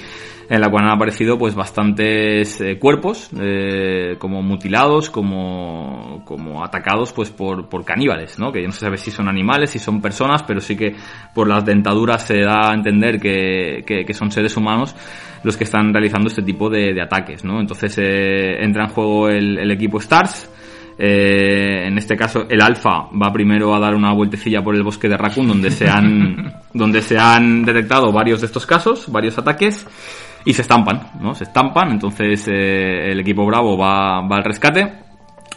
[0.50, 7.14] en la cual han aparecido pues bastantes eh, cuerpos, eh, como mutilados, como, como atacados
[7.14, 8.52] pues por, por caníbales, ¿no?
[8.52, 10.96] Que no se sabe si son animales, si son personas, pero sí que
[11.36, 14.96] por las dentaduras se da a entender que, que son seres humanos
[15.46, 17.60] los que están realizando este tipo de, de ataques, ¿no?
[17.62, 20.50] Entonces eh, entra en juego el, el equipo Stars,
[20.98, 25.10] eh, en este caso, el alfa va primero a dar una vueltecilla por el bosque
[25.10, 29.86] de Raccoon, donde se han, donde se han detectado varios de estos casos, varios ataques,
[30.46, 31.34] y se estampan, ¿no?
[31.36, 35.05] Se estampan, entonces eh, el equipo Bravo va, va al rescate,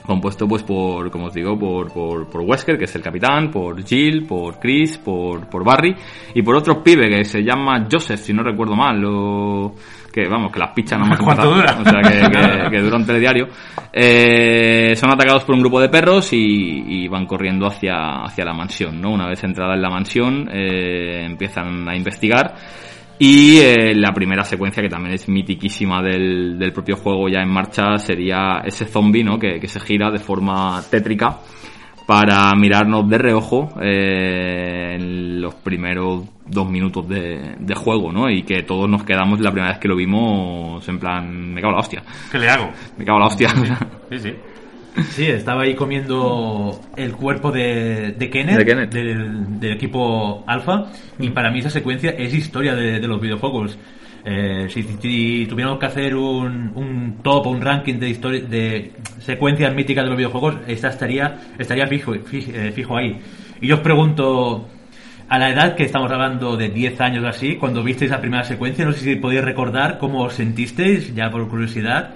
[0.09, 3.85] compuesto pues por, como os digo, por, por, por Wesker, que es el capitán, por
[3.85, 5.95] Jill, por Chris, por, por Barry,
[6.35, 9.75] y por otro pibe que se llama Joseph, si no recuerdo mal, o
[10.11, 11.79] que vamos, que las pichas no más ¿Cuánto dura?
[11.79, 12.21] O sea, que,
[12.65, 13.49] que, que dura un telediario.
[13.93, 18.55] Eh, son atacados por un grupo de perros y, y, van corriendo hacia, hacia la
[18.55, 19.11] mansión, ¿no?
[19.11, 22.55] Una vez entrada en la mansión, eh, empiezan a investigar.
[23.19, 27.49] Y eh, la primera secuencia, que también es mitiquísima del, del, propio juego ya en
[27.49, 29.39] marcha, sería ese zombie, ¿no?
[29.39, 31.39] Que, que se gira de forma tétrica
[32.07, 38.31] para mirarnos de reojo eh, en los primeros dos minutos de, de, juego, ¿no?
[38.31, 41.73] Y que todos nos quedamos la primera vez que lo vimos en plan, me cago
[41.73, 42.03] la hostia.
[42.31, 42.71] ¿Qué le hago?
[42.97, 43.51] Me cago la hostia.
[44.11, 44.33] Sí, sí.
[45.11, 48.93] Sí, estaba ahí comiendo el cuerpo de, de Kenneth, de Kenneth.
[48.93, 50.87] Del, del, equipo Alpha,
[51.19, 53.79] y para mí esa secuencia es historia de, de los videojuegos.
[54.25, 58.93] Eh, si, si, tuviéramos que hacer un, un top o un ranking de, historia, de
[59.21, 63.19] secuencias míticas de los videojuegos, esta estaría, estaría fijo, fijo, eh, fijo ahí.
[63.61, 64.69] Y yo os pregunto,
[65.29, 68.85] a la edad que estamos hablando de 10 años así, cuando visteis la primera secuencia,
[68.85, 72.11] no sé si podéis recordar cómo os sentisteis, ya por curiosidad.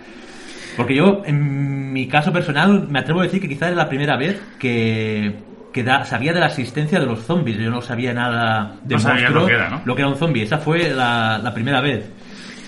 [0.76, 4.16] Porque yo, en mi caso personal, me atrevo a decir que quizás es la primera
[4.16, 5.34] vez que,
[5.72, 7.58] que da, sabía de la existencia de los zombies.
[7.58, 9.82] Yo no sabía nada de no sabía monstruo, lo que era, ¿no?
[9.84, 10.42] lo que era un zombie.
[10.42, 12.10] Esa fue la, la primera vez.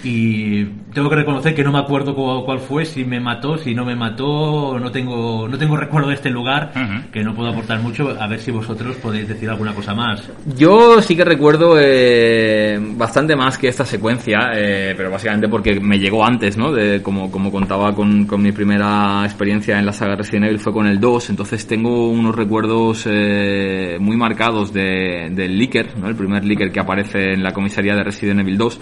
[0.05, 3.85] Y tengo que reconocer que no me acuerdo cuál, fue, si me mató, si no
[3.85, 7.11] me mató, no tengo, no tengo recuerdo de este lugar, uh -huh.
[7.11, 10.31] que no puedo aportar mucho, a ver si vosotros podéis decir alguna cosa más.
[10.57, 15.99] Yo sí que recuerdo eh, bastante más que esta secuencia, eh, pero básicamente porque me
[15.99, 16.71] llegó antes, ¿no?
[16.71, 20.73] De, como, como contaba con, con, mi primera experiencia en la saga Resident Evil fue
[20.73, 26.09] con el 2, entonces tengo unos recuerdos eh, muy marcados de, del Licker, ¿no?
[26.09, 28.81] El primer Licker que aparece en la comisaría de Resident Evil 2.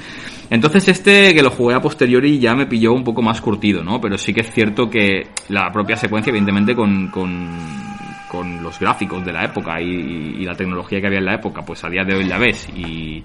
[0.52, 4.02] Entonces este que lo jugué a posteriori ya me pilló un poco más curtido, ¿no?
[4.02, 7.56] Pero sí que es cierto que la propia secuencia, evidentemente con, con,
[8.28, 11.62] con los gráficos de la época y, y, la tecnología que había en la época,
[11.62, 13.24] pues a día de hoy la ves y,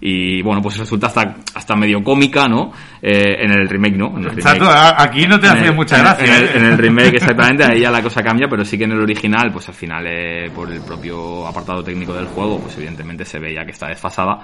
[0.00, 2.72] y bueno, pues resulta hasta, hasta medio cómica, ¿no?
[3.02, 4.06] Eh, en el remake, ¿no?
[4.16, 4.38] En el remake.
[4.38, 6.24] Exacto, aquí no te hace mucha gracia.
[6.24, 8.92] En el, en el, remake, exactamente, ahí ya la cosa cambia, pero sí que en
[8.92, 13.26] el original, pues al final, eh, por el propio apartado técnico del juego, pues evidentemente
[13.26, 14.38] se ve ya que está desfasada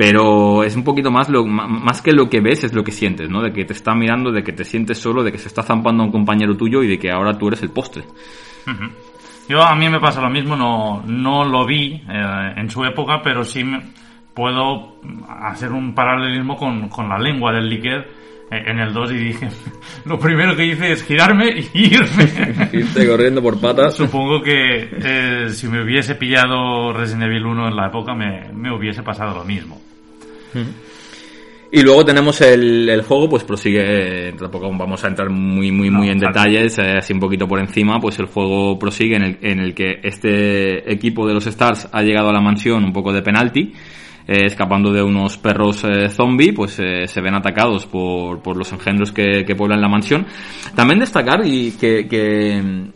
[0.00, 3.28] pero es un poquito más lo más que lo que ves es lo que sientes,
[3.28, 3.42] ¿no?
[3.42, 6.02] De que te está mirando, de que te sientes solo, de que se está zampando
[6.02, 8.04] a un compañero tuyo y de que ahora tú eres el postre.
[8.66, 8.90] Uh -huh.
[9.46, 13.20] Yo a mí me pasa lo mismo, no no lo vi eh, en su época,
[13.22, 13.78] pero sí me,
[14.32, 14.94] puedo
[15.28, 18.08] hacer un paralelismo con, con la lengua del Licker
[18.50, 19.48] en el 2 y dije,
[20.06, 22.70] lo primero que hice es girarme y irme.
[22.72, 23.96] Irte corriendo por patas.
[23.96, 28.74] Supongo que eh, si me hubiese pillado Resident Evil 1 en la época me, me
[28.74, 29.89] hubiese pasado lo mismo.
[31.72, 36.18] Y luego tenemos el, el, juego, pues prosigue, tampoco vamos a entrar muy, muy, en
[36.18, 39.72] detalles, eh, así un poquito por encima, pues el juego prosigue en el, en el
[39.72, 43.72] que este equipo de los Stars ha llegado a la mansión un poco de penalti,
[44.26, 48.70] eh, escapando de unos perros eh, zombie, pues eh, se ven atacados por, por los
[48.72, 50.24] engendros que, que, pueblan la mansión.
[50.74, 52.90] También destacar y que, que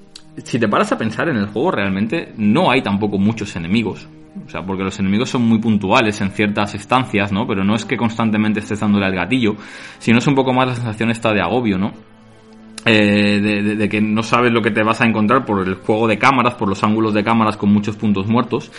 [0.45, 4.07] si te paras a pensar en el juego realmente no hay tampoco muchos enemigos.
[4.47, 7.47] O sea, porque los enemigos son muy puntuales en ciertas estancias, ¿no?
[7.47, 9.55] Pero no es que constantemente estés dándole al gatillo,
[9.99, 11.93] sino es un poco más la sensación esta de agobio, ¿no?
[12.87, 16.19] Eh, de, que no sabes lo que te vas a encontrar por el juego de
[16.19, 18.71] cámaras, por los ángulos de cámaras con muchos puntos muertos.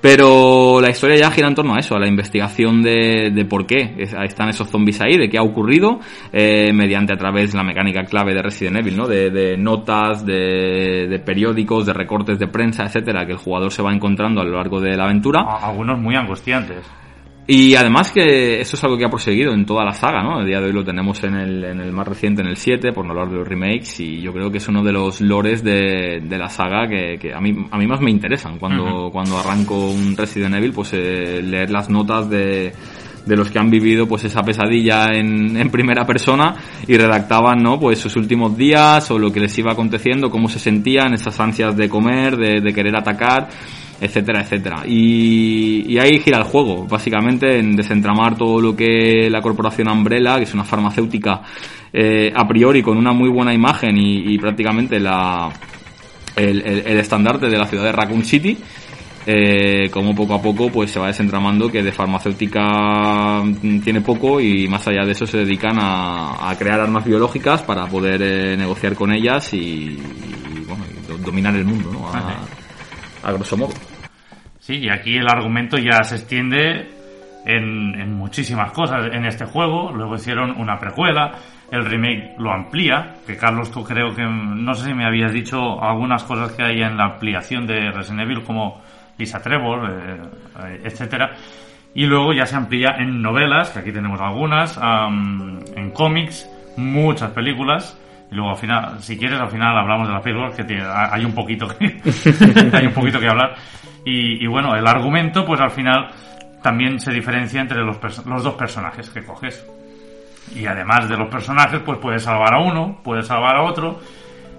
[0.00, 3.66] Pero la historia ya gira en torno a eso, a la investigación de, de por
[3.66, 6.00] qué están esos zombies ahí, de qué ha ocurrido,
[6.32, 9.06] eh, mediante a través de la mecánica clave de Resident Evil, ¿no?
[9.06, 14.40] De, notas, de, periódicos, de recortes de prensa, etcétera, que el jugador se va encontrando
[14.40, 15.42] a lo largo de la aventura.
[15.60, 16.84] Algunos muy angustiantes.
[17.46, 20.40] Y además que eso es algo que ha proseguido en toda la saga, ¿no?
[20.40, 22.92] El día de hoy lo tenemos en el, en el más reciente, en el 7,
[22.92, 25.64] por no hablar de los remakes, y yo creo que es uno de los lores
[25.64, 28.58] de, de la saga que, que, a, mí, a mí más me interesan.
[28.58, 29.12] Cuando, uh -huh.
[29.12, 32.72] cuando arranco un Resident Evil, pues eh, leer las notas de,
[33.26, 36.54] de los que han vivido pues esa pesadilla en, en primera persona
[36.86, 40.58] y redactaban no pues sus últimos días o lo que les iba aconteciendo cómo se
[40.58, 43.48] sentían esas ansias de comer de, de querer atacar
[44.02, 44.82] etcétera, etcétera.
[44.84, 50.38] Y, y, ahí gira el juego, básicamente en desentramar todo lo que la corporación Umbrella,
[50.38, 51.42] que es una farmacéutica
[51.92, 55.52] eh, a priori con una muy buena imagen y, y prácticamente la,
[56.34, 58.58] el, el, el, estandarte de la ciudad de Raccoon City,
[59.24, 63.40] eh, como poco a poco pues se va desentramando que de farmacéutica
[63.84, 67.86] tiene poco y más allá de eso se dedican a, a crear armas biológicas para
[67.86, 72.08] poder eh, negociar con ellas y, y bueno, y dominar el mundo, ¿no?
[72.08, 72.40] A,
[73.22, 73.91] a grosso modo.
[74.62, 76.88] Sí, y aquí el argumento ya se extiende
[77.44, 79.90] en, en, muchísimas cosas en este juego.
[79.90, 81.32] Luego hicieron una precuela,
[81.72, 85.82] el remake lo amplía, que Carlos tú creo que, no sé si me habías dicho
[85.82, 88.80] algunas cosas que hay en la ampliación de Resident Evil como
[89.18, 91.32] Lisa Trevor, eh, etcétera.
[91.92, 97.32] Y luego ya se amplía en novelas, que aquí tenemos algunas, um, en cómics, muchas
[97.32, 97.98] películas.
[98.30, 101.24] Y luego al final, si quieres, al final hablamos de las películas, que tiene, hay
[101.24, 101.84] un poquito que,
[102.72, 103.56] hay un poquito que hablar.
[104.04, 106.10] Y, y, bueno, el argumento, pues al final
[106.62, 109.64] también se diferencia entre los, los dos personajes que coges.
[110.54, 114.00] Y además de los personajes, pues puedes salvar a uno, puedes salvar a otro.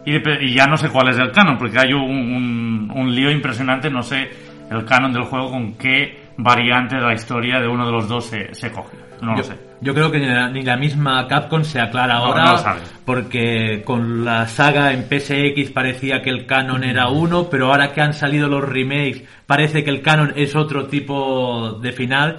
[0.05, 0.15] Y,
[0.45, 3.89] y ya no sé cuál es el canon, porque hay un, un, un, lío impresionante,
[3.89, 4.29] no sé
[4.69, 8.25] el canon del juego con qué variante de la historia de uno de los dos
[8.25, 8.97] se, se coge.
[9.21, 9.72] No yo, lo sé.
[9.83, 12.75] Yo creo que ni la, ni la misma Capcom se aclara ahora, no
[13.05, 18.01] porque con la saga en PSX parecía que el canon era uno, pero ahora que
[18.01, 22.37] han salido los remakes parece que el canon es otro tipo de final.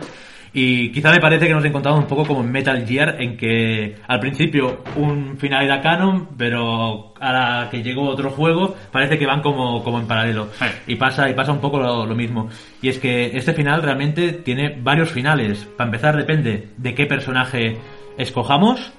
[0.57, 3.96] Y quizá me parece que nos encontramos un poco como en Metal Gear, en que
[4.07, 9.26] al principio un final era canon, pero a la que llegó otro juego parece que
[9.26, 10.50] van como, como en paralelo.
[10.86, 12.48] Y pasa, y pasa un poco lo, lo, mismo.
[12.80, 15.64] Y es que este final realmente tiene varios finales.
[15.76, 17.76] Para empezar depende de qué personaje
[18.16, 18.92] escojamos.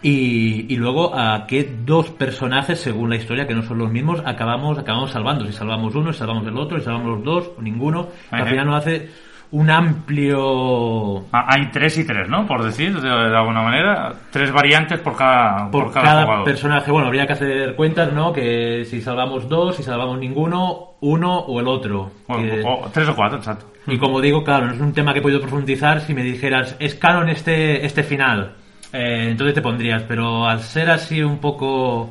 [0.00, 4.22] Y, y, luego a qué dos personajes, según la historia, que no son los mismos,
[4.24, 5.46] acabamos, acabamos salvando.
[5.46, 8.08] Si salvamos uno, si salvamos el otro, si salvamos los dos, o ninguno.
[8.30, 9.08] Al final nos hace
[9.54, 11.18] un amplio...
[11.32, 12.44] Ah, hay tres y tres, ¿no?
[12.44, 14.12] Por decir, de, de alguna manera.
[14.32, 16.44] Tres variantes por cada, por, por cada, cada jugador.
[16.44, 16.90] personaje.
[16.90, 18.32] Bueno, habría que hacer cuentas, ¿no?
[18.32, 22.10] Que si salvamos dos, si salvamos ninguno, uno o el otro.
[22.26, 22.62] O, que...
[22.66, 23.66] o, tres o cuatro, exacto.
[23.86, 26.00] Y como digo, claro, no es un tema que he podido profundizar.
[26.00, 28.56] Si me dijeras, es canon este, este final,
[28.92, 30.02] eh, entonces te pondrías.
[30.02, 32.10] Pero al ser así un poco...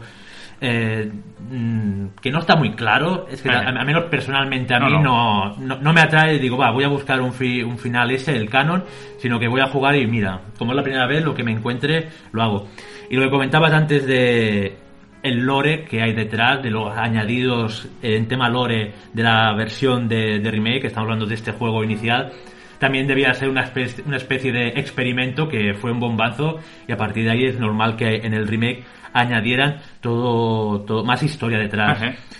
[0.66, 1.11] Eh,
[2.22, 5.78] que no está muy claro, es que a, a menos personalmente a mí no, no,
[5.78, 8.86] no, me atrae, digo, va, voy a buscar un, fi, un final ese, el canon,
[9.18, 11.51] sino que voy a jugar y mira, como es la primera vez, lo que me
[11.51, 12.68] encuentre, lo hago.
[13.09, 14.78] Y lo que comentabas antes de
[15.22, 20.39] el lore que hay detrás, de los añadidos en tema lore de la versión de,
[20.39, 22.32] de remake, estamos hablando de este juego inicial,
[22.80, 26.97] también debía ser una especie, una especie de experimento que fue un bombazo y a
[26.97, 28.84] partir de ahí es normal que en el remake
[29.14, 31.99] añadieran todo, todo más historia detrás.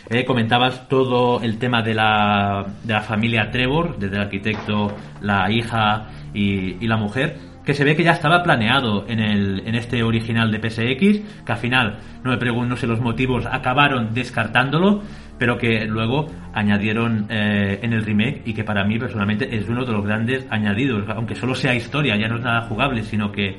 [0.09, 5.49] Eh, comentabas todo el tema de la, de la familia Trevor, desde el arquitecto, la
[5.49, 9.76] hija y, y la mujer, que se ve que ya estaba planeado en, el, en
[9.76, 14.13] este original de PSX, que al final, no me pregunto, no sé los motivos, acabaron
[14.13, 15.01] descartándolo,
[15.38, 19.86] pero que luego añadieron eh, en el remake y que para mí personalmente es uno
[19.86, 23.57] de los grandes añadidos, aunque solo sea historia, ya no es nada jugable, sino que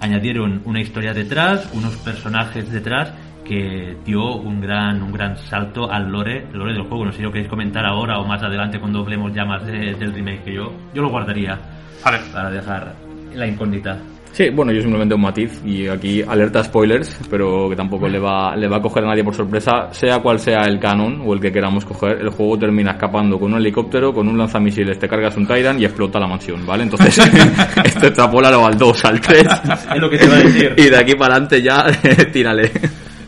[0.00, 3.12] añadieron una historia detrás, unos personajes detrás
[3.44, 7.06] que dio un gran un gran salto al lore, lore del juego.
[7.06, 9.94] No sé si lo queréis comentar ahora o más adelante cuando hablemos ya más de,
[9.94, 10.72] del remake que yo.
[10.94, 11.58] Yo lo guardaría
[12.04, 12.18] vale.
[12.32, 12.94] para dejar
[13.34, 13.98] la incógnita.
[14.38, 18.54] Sí, bueno, yo simplemente un matiz y aquí alerta spoilers, pero que tampoco le va,
[18.54, 21.40] le va a coger a nadie por sorpresa, sea cual sea el canon o el
[21.40, 25.36] que queramos coger, el juego termina escapando con un helicóptero, con un lanzamisiles, te cargas
[25.36, 26.84] un Tyrant y explota la mansión, ¿vale?
[26.84, 27.18] Entonces,
[27.84, 29.42] esto extrapólalo al 2, al 3.
[29.92, 30.74] es lo que te iba a decir.
[30.76, 31.86] Y de aquí para adelante ya,
[32.32, 32.70] tírale.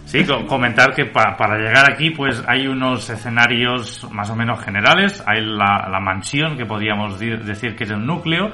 [0.04, 5.24] Sí, comentar que pa para llegar aquí pues hay unos escenarios más o menos generales,
[5.26, 8.52] hay la, la mansión que podríamos decir que es el núcleo,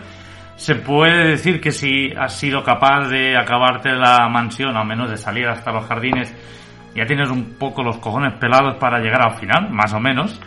[0.56, 5.18] se puede decir que si has sido capaz de acabarte la mansión, al menos de
[5.18, 6.34] salir hasta los jardines,
[6.94, 10.40] ya tienes un poco los cojones pelados para llegar al final, más o menos.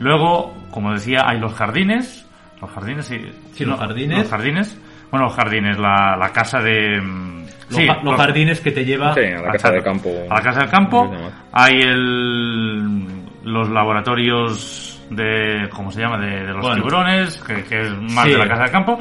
[0.00, 2.28] Luego, como decía, hay los jardines.
[2.60, 3.18] Los jardines, sí.
[3.52, 4.18] sí los jardines.
[4.18, 4.80] Los jardines.
[5.12, 6.96] Bueno, los jardines, la, la casa de...
[6.96, 10.10] Los, sí, los, jardines que te lleva sí, a la casa del campo.
[10.28, 11.12] A la casa del campo.
[11.52, 13.06] Hay el,
[13.44, 16.18] los laboratorios de ¿cómo se llama?
[16.18, 18.30] de, de los bueno, tiburones, que, que, es más sí.
[18.32, 18.98] de la casa del campo,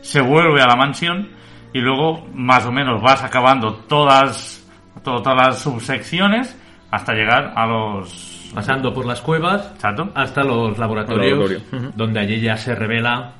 [0.00, 1.28] se vuelve a la mansión
[1.72, 4.66] y luego más o menos vas acabando todas,
[5.02, 6.56] to, todas las subsecciones
[6.90, 10.10] hasta llegar a los pasando por las cuevas Chato.
[10.14, 11.92] hasta los laboratorios, laboratorio.
[11.94, 13.34] donde allí ya se revela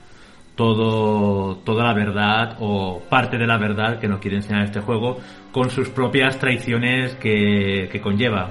[0.55, 5.19] todo, toda la verdad o parte de la verdad que nos quiere enseñar este juego
[5.53, 8.51] con sus propias traiciones que, que conlleva.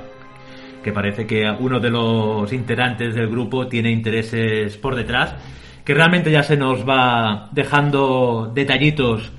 [0.84, 5.36] Que parece que uno de los integrantes del grupo tiene intereses por detrás,
[5.84, 9.32] que realmente ya se nos va dejando detallitos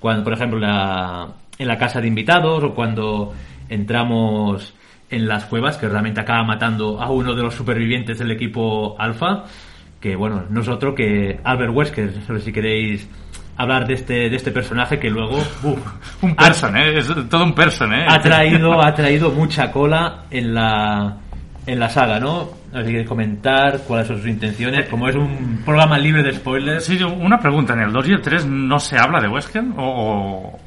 [0.00, 3.34] cuando, por ejemplo, en la casa de invitados o cuando
[3.68, 4.74] entramos
[5.10, 9.44] en las cuevas, que realmente acaba matando a uno de los supervivientes del equipo Alpha
[10.00, 13.08] que bueno, no es otro que Albert Wesker, si queréis
[13.56, 15.42] hablar de este, de este personaje que luego
[16.22, 16.98] un person, ¿eh?
[16.98, 18.06] es todo un person, ¿eh?
[18.08, 21.16] ha traído ha traído mucha cola en la
[21.66, 22.48] en la saga, ¿no?
[22.72, 26.84] Si queréis comentar cuáles son sus intenciones, como es un programa libre de spoilers.
[26.84, 30.58] Sí, una pregunta, ¿en el 2 y el 3 no se habla de Wesker o,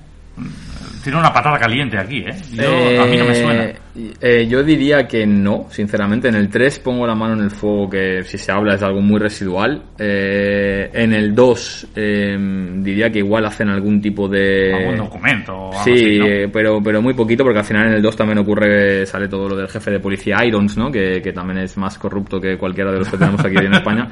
[1.03, 2.99] tiene una patada caliente aquí, ¿eh?
[2.99, 3.63] a mí no me suena.
[3.63, 3.77] Eh,
[4.21, 6.27] eh, yo diría que no, sinceramente.
[6.27, 9.01] En el 3 pongo la mano en el fuego que si se habla es algo
[9.01, 9.81] muy residual.
[9.97, 14.73] Eh, en el 2 diría que igual hacen algún tipo de...
[14.73, 15.71] Algún documento.
[15.83, 16.19] sí,
[16.51, 19.55] pero, pero muy poquito porque al final en el 2 también ocurre, sale todo lo
[19.55, 20.91] del jefe de policía Irons, ¿no?
[20.91, 24.07] Que, que también es más corrupto que cualquiera de los que tenemos aquí en España.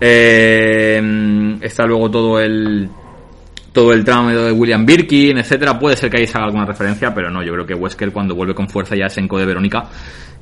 [1.60, 2.88] está luego todo el
[3.72, 5.78] todo el tramo de William Birkin, etcétera.
[5.78, 8.34] Puede ser que ahí se haga alguna referencia, pero no, yo creo que Wesker cuando
[8.34, 9.84] vuelve con fuerza ya es en de Verónica,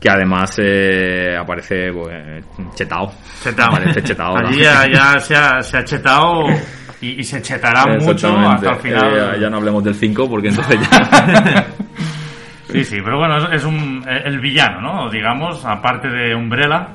[0.01, 3.13] que además eh, aparece pues, chetao.
[3.43, 3.69] Chetao.
[3.69, 4.37] Aparece chetao.
[4.37, 6.45] Allí ya, se, ha, se, ha, chetado
[7.01, 9.35] y, se chetará mucho hasta el final.
[9.35, 11.67] Eh, ya no hablemos del 5 porque entonces ya...
[12.73, 15.11] sí, sí, pero bueno, es, un, el villano, ¿no?
[15.11, 16.89] Digamos, aparte de Umbrella,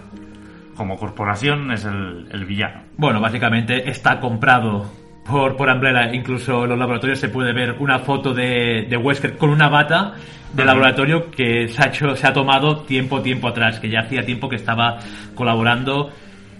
[0.76, 2.84] como corporación es el, el villano.
[2.98, 6.14] Bueno, básicamente está comprado por, por Umbrella.
[6.14, 10.14] Incluso en los laboratorios se puede ver una foto de, de Wesker con una bata
[10.54, 14.26] de laboratorio que se ha, hecho, se ha tomado tiempo, tiempo atrás, que ya hacía
[14.26, 15.00] tiempo que estaba
[15.36, 16.12] colaborando.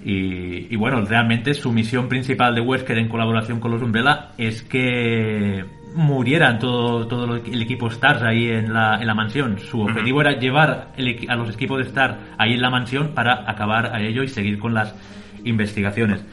[0.04, 5.64] Y, bueno, realmente su misión principal de Wesker en colaboración con los Umbrella es que
[5.94, 9.60] murieran todo, todo el equipo Stars ahí en la, en la mansión.
[9.60, 10.88] Su objetivo era llevar
[11.28, 14.58] a los equipos de Stars ahí en la mansión para acabar a ello y seguir
[14.58, 14.96] con las
[15.44, 16.26] investigaciones.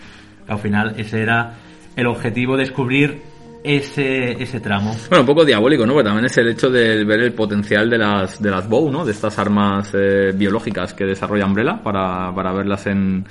[0.48, 1.52] Al final ese era
[1.98, 3.22] el objetivo de descubrir
[3.64, 4.94] ese, ese tramo.
[5.08, 5.94] Bueno, un poco diabólico, ¿no?
[5.94, 9.04] Pero también es el hecho de ver el potencial de las, de las BOW, ¿no?
[9.04, 13.26] De estas armas eh, biológicas que desarrolla Umbrella para, para verlas en,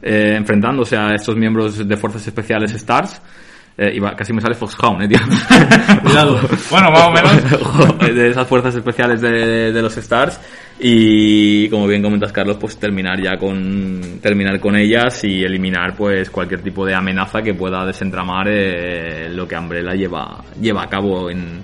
[0.00, 3.20] eh, enfrentándose a estos miembros de fuerzas especiales STARS.
[3.76, 5.18] Eh, casi me sale Foxhound, eh, tío.
[6.04, 6.40] Cuidado.
[6.70, 7.98] bueno, más o menos.
[8.14, 10.38] de esas fuerzas especiales de, de los Stars
[10.86, 16.28] y como bien comentas Carlos pues terminar ya con terminar con ellas y eliminar pues
[16.28, 21.30] cualquier tipo de amenaza que pueda desentramar eh, lo que Umbrella lleva lleva a cabo
[21.30, 21.62] en,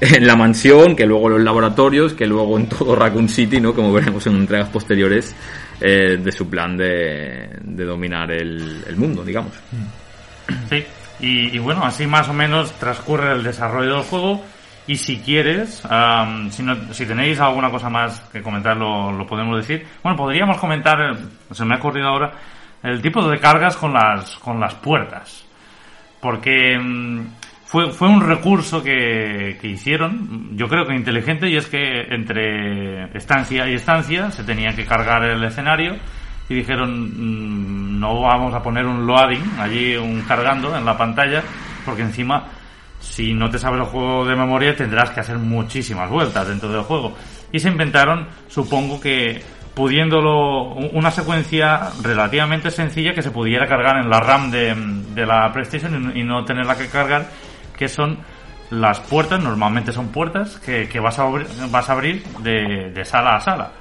[0.00, 3.92] en la mansión que luego los laboratorios que luego en todo Raccoon City no como
[3.92, 5.32] veremos en entregas posteriores
[5.80, 9.52] eh, de su plan de, de dominar el, mundo digamos.
[10.68, 10.84] Sí
[11.20, 14.42] y bueno así más o menos transcurre el desarrollo del juego
[14.90, 15.86] y si quieres,
[16.50, 19.86] si, si, tenéis alguna cosa más que comentar, lo, podemos decir.
[20.02, 21.16] Bueno, podríamos comentar,
[21.52, 22.32] se me ha ocurrido ahora,
[22.82, 25.46] el tipo de cargas con las, con las puertas.
[26.20, 27.20] Porque mm,
[27.66, 33.16] fue, fue un recurso que, que hicieron, yo creo que inteligente, y es que entre
[33.16, 35.98] estancia y estancia se tenía que cargar el escenario
[36.48, 41.44] y dijeron mm, no vamos a poner un loading allí un cargando en la pantalla
[41.84, 42.44] porque encima
[43.00, 46.82] si no te sabes el juego de memoria tendrás que hacer muchísimas vueltas dentro del
[46.82, 47.14] juego.
[47.50, 49.42] Y se inventaron, supongo que
[49.74, 56.16] pudiéndolo, una secuencia relativamente sencilla que se pudiera cargar en la RAM de, la PlayStation
[56.16, 57.28] y no tenerla que cargar,
[57.76, 58.18] que son
[58.70, 61.22] las puertas, normalmente son puertas que, vas, a
[61.92, 63.72] abrir, de, sala a sala.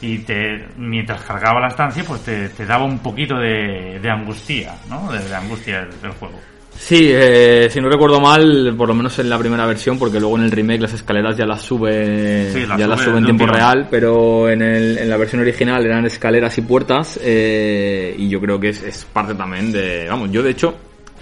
[0.00, 4.74] Y te, mientras cargaba la estancia, pues te, te daba un poquito de, de angustia,
[4.88, 5.10] ¿no?
[5.10, 6.38] de angustia del juego.
[6.78, 10.36] Sí, eh, si no recuerdo mal, por lo menos en la primera versión, porque luego
[10.36, 14.50] en el remake las escaleras ya las sube, ya las sube en tiempo real, pero
[14.50, 18.70] en, el, en la versión original eran escaleras y puertas, eh, y yo creo que
[18.70, 20.74] es, es, parte también de, vamos, yo de hecho,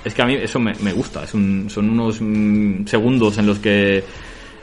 [0.05, 3.47] es que a mí eso me, me gusta, es un, son unos mm, segundos en
[3.47, 4.03] los que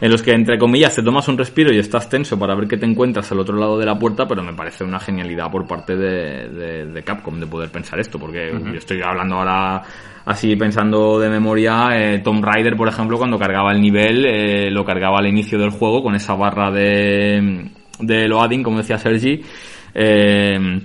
[0.02, 2.78] en los que entre comillas te tomas un respiro y estás tenso para ver qué
[2.78, 5.96] te encuentras al otro lado de la puerta, pero me parece una genialidad por parte
[5.96, 9.82] de, de, Capcom de poder pensar esto, porque yo estoy hablando ahora
[10.26, 14.86] así pensando de memoria, eh, Tom Raider, por ejemplo, cuando cargaba el nivel, eh, lo
[14.86, 17.70] cargaba al inicio del juego con esa barra de,
[18.00, 19.42] de loading, como decía Sergi.
[19.94, 20.80] Eh,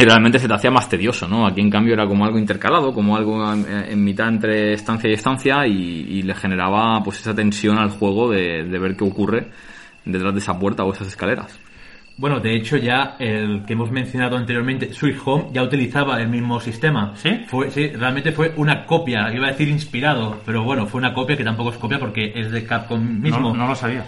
[0.00, 1.46] y realmente se te hacía más tedioso, ¿no?
[1.46, 5.66] Aquí en cambio era como algo intercalado, como algo en, mitad entre estancia y estancia
[5.66, 9.48] y, le generaba pues esa tensión al juego de, ver qué ocurre
[10.04, 11.58] detrás de esa puerta o esas escaleras.
[12.16, 16.60] Bueno, de hecho ya el que hemos mencionado anteriormente, Sweet Home, ya utilizaba el mismo
[16.60, 17.12] sistema.
[17.16, 17.44] ¿Sí?
[17.46, 21.36] Fue, sí, realmente fue una copia, iba a decir inspirado, pero bueno, fue una copia
[21.36, 23.40] que tampoco es copia porque es de Capcom mismo.
[23.40, 24.04] No, no lo sabía.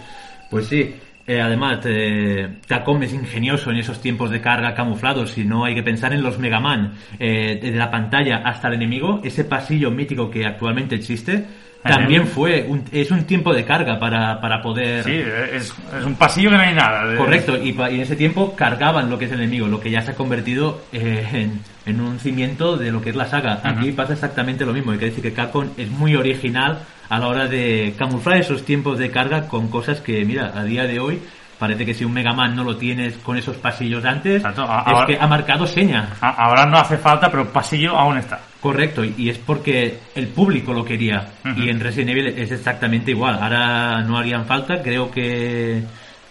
[0.50, 0.94] Pues sí.
[1.26, 5.32] Eh, además, eh, Capcom es ingenioso en esos tiempos de carga camuflados.
[5.32, 8.74] Si no hay que pensar en los Mega Man, eh, desde la pantalla hasta el
[8.74, 11.44] enemigo, ese pasillo mítico que actualmente existe,
[11.82, 15.02] también fue un, es un tiempo de carga para, para poder.
[15.04, 15.12] Sí,
[15.52, 17.06] es, es un pasillo que no hay nada.
[17.06, 19.90] de- Correcto, y, y en ese tiempo cargaban lo que es el enemigo, lo que
[19.90, 23.60] ya se ha convertido eh, en, en un cimiento de lo que es la saga.
[23.64, 26.78] Aquí pasa exactamente lo mismo, hay que decir que Capcom es muy original
[27.08, 30.84] a la hora de camuflar esos tiempos de carga con cosas que, mira, a día
[30.84, 31.18] de hoy
[31.62, 34.84] parece que si un Mega Man no lo tienes con esos pasillos antes, Exacto, a-
[35.00, 36.08] es que ha marcado seña.
[36.20, 38.40] Ahora no hace falta, pero pasillo aún está.
[38.60, 41.28] Correcto, y es porque el público lo quería.
[41.56, 43.38] Y en Resident Evil es exactamente igual.
[43.40, 45.84] Ahora no harían falta, creo que.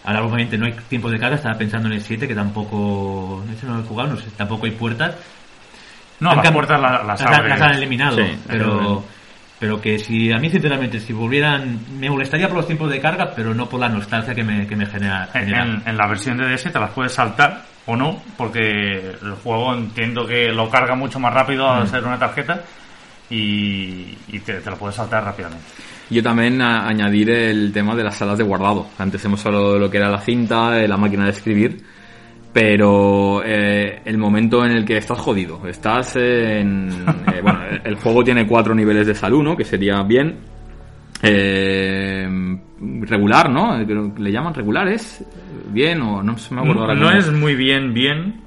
[0.04, 3.42] Ahora obviamente no hay tiempo de carga, estaba pensando en el 7 que tampoco.
[3.56, 5.14] Ese no lo he jugado, no sé, tampoco hay puertas.
[6.20, 9.02] No, las puertas las, las las, han eliminado, Sí, pero.
[9.62, 13.30] Pero que si a mí sinceramente si volvieran me molestaría por los tiempos de carga,
[13.36, 15.28] pero no por la nostalgia que me, que me genera.
[15.32, 15.64] En, genera.
[15.64, 18.58] en- en la versión de DS te las puedes saltar o no, porque
[19.22, 21.78] el juego entiendo que lo carga mucho más rápido Mm.
[21.78, 22.60] al ser una tarjeta
[23.30, 25.64] y, y te, te lo puedes saltar rápidamente.
[26.10, 28.88] Yo también a- añadir el tema de las salas de guardado.
[28.98, 31.82] Antes hemos hablado de lo que era la cinta, de la máquina de escribir,
[32.52, 36.88] pero eh, el momento en el que estás jodido, estás en...
[37.32, 39.56] eh, bueno, el, juego tiene cuatro niveles de salud, ¿no?
[39.56, 40.36] Que sería bien...
[41.22, 42.28] eh,
[43.02, 43.86] regular, ¿no?
[43.86, 45.24] Que Le llaman regulares,
[45.68, 47.18] bien o no se me acuerdo ahora No cómo.
[47.18, 48.41] es muy bien, bien.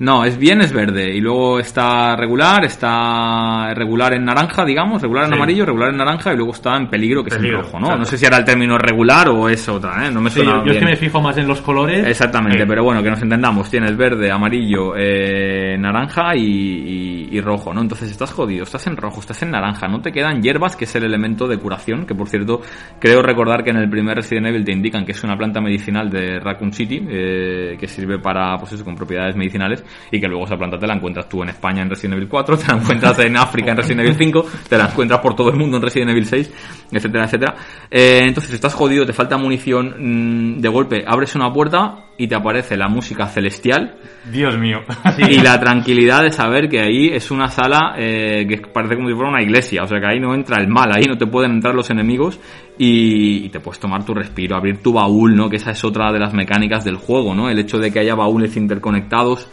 [0.00, 1.14] No, es bien, es verde.
[1.14, 5.36] Y luego está regular, está regular en naranja, digamos, regular en Sí.
[5.36, 7.86] amarillo, regular en naranja y luego está en peligro, que es en rojo, ¿no?
[7.86, 7.98] exacto.
[7.98, 10.10] No sé si era el término regular o es otra, ¿eh?
[10.12, 10.80] No me Sí, suena yo, yo es bien.
[10.84, 12.06] que me fijo más en los colores.
[12.06, 12.64] Exactamente, Sí.
[12.68, 13.70] pero bueno, que nos entendamos.
[13.70, 17.80] Tienes verde, amarillo, eh, naranja y, y- y rojo, ¿no?
[17.82, 20.94] Entonces estás jodido, estás en rojo, estás en naranja, no te quedan hierbas, que es
[20.96, 22.60] el elemento de curación, que por cierto,
[22.98, 26.08] creo recordar que en el primer Resident Evil te indican que es una planta medicinal
[26.08, 30.44] de Raccoon City, eh, que sirve para, pues eso, con propiedades medicinales, y que luego
[30.44, 33.18] esa planta te la encuentras tú en España en Resident Evil 4, te la encuentras
[33.20, 36.10] en África en Resident Evil 5, te la encuentras por todo el mundo en Resident
[36.10, 36.52] Evil 6,
[36.92, 37.54] etcétera, etcétera.
[37.90, 42.34] Eh, entonces estás jodido, te falta munición, mm, de golpe abres una puerta y te
[42.34, 43.96] aparece la música celestial
[44.30, 44.80] Dios mío.
[45.18, 49.14] y la tranquilidad de saber que ahí es una sala eh, que parece como si
[49.14, 51.52] fuera una iglesia, o sea que ahí no entra el mal, ahí no te pueden
[51.52, 52.40] entrar los enemigos
[52.78, 55.50] y, y te puedes tomar tu respiro, abrir tu baúl, ¿no?
[55.50, 57.50] Que esa es otra de las mecánicas del juego, ¿no?
[57.50, 59.48] El hecho de que haya baúles interconectados.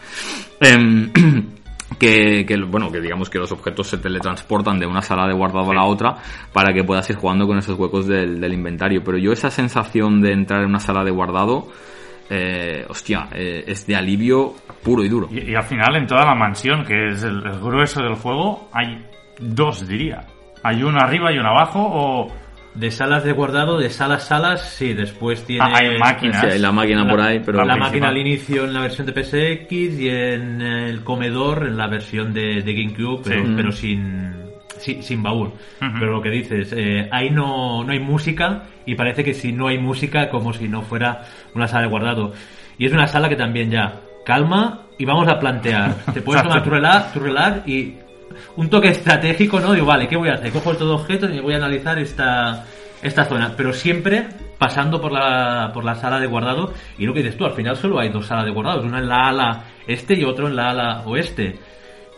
[0.60, 1.10] em,
[1.98, 5.70] que, que, bueno, que digamos que los objetos se teletransportan de una sala de guardado
[5.70, 6.16] a la otra
[6.52, 9.02] para que puedas ir jugando con esos huecos del, del inventario.
[9.04, 11.68] Pero yo esa sensación de entrar en una sala de guardado,
[12.30, 15.28] eh, hostia, eh, es de alivio puro y duro.
[15.30, 18.68] Y, y al final en toda la mansión, que es el, el grueso del juego,
[18.72, 19.04] hay
[19.40, 20.24] dos, diría.
[20.62, 22.45] Hay uno arriba y uno abajo o...
[22.76, 25.64] De salas de guardado, de salas, salas, sí, después tiene...
[25.64, 26.40] Ah, hay máquinas.
[26.42, 27.80] Sí, hay la máquina por ahí, pero la principal.
[27.88, 32.32] máquina al inicio en la versión de PSX y en el comedor en la versión
[32.34, 33.52] de, de GameCube, pero, Sí.
[33.56, 34.32] pero sin,
[34.78, 35.52] sin, sin baúl.
[35.80, 39.68] Pero lo que dices, eh, ahí no, no hay música y parece que si no
[39.68, 41.22] hay música como si no fuera
[41.54, 42.34] una sala de guardado.
[42.78, 45.94] Y es una sala que también ya calma y vamos a plantear.
[46.12, 47.94] Te puedes tomar tu relax, tu relax y
[48.56, 49.72] un toque estratégico, ¿no?
[49.72, 50.52] Digo, vale, ¿qué voy a hacer?
[50.52, 52.64] Cojo estos objetos y voy a analizar esta,
[53.02, 54.26] esta zona, pero siempre
[54.58, 56.72] pasando por la, por la sala de guardado.
[56.98, 59.08] Y lo que dices tú, al final solo hay dos salas de guardados, una en
[59.08, 61.58] la ala este y otro en la ala oeste.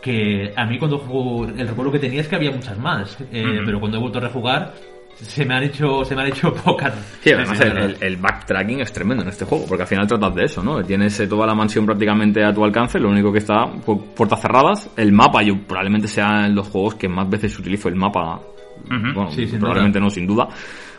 [0.01, 3.61] Que a mí cuando jugué, el recuerdo que tenía es que había muchas más, eh,
[3.65, 4.73] pero cuando he vuelto a rejugar
[5.21, 6.93] se me han hecho, se me han hecho pocas.
[7.21, 10.43] Sí, además el, el- backtracking es tremendo en este juego, porque al final tratas de
[10.45, 10.83] eso, ¿no?
[10.83, 13.65] Tienes eh, toda la mansión prácticamente a tu alcance, lo único que está
[14.15, 14.89] puertas cerradas.
[14.95, 18.39] El mapa, yo probablemente sea en los juegos que más veces utilizo el mapa.
[19.13, 20.47] Bueno, Sí, probablemente no, sin duda.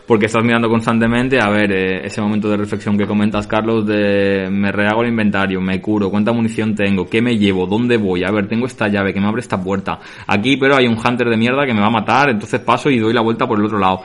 [0.07, 4.49] Porque estás mirando constantemente, a ver, eh, ese momento de reflexión que comentas, Carlos, de
[4.51, 8.30] me rehago el inventario, me curo, cuánta munición tengo, qué me llevo, dónde voy, a
[8.32, 10.01] ver, tengo esta llave que me abre esta puerta.
[10.26, 12.99] Aquí, pero hay un hunter de mierda que me va a matar, entonces paso y
[12.99, 14.01] doy la vuelta por el otro lado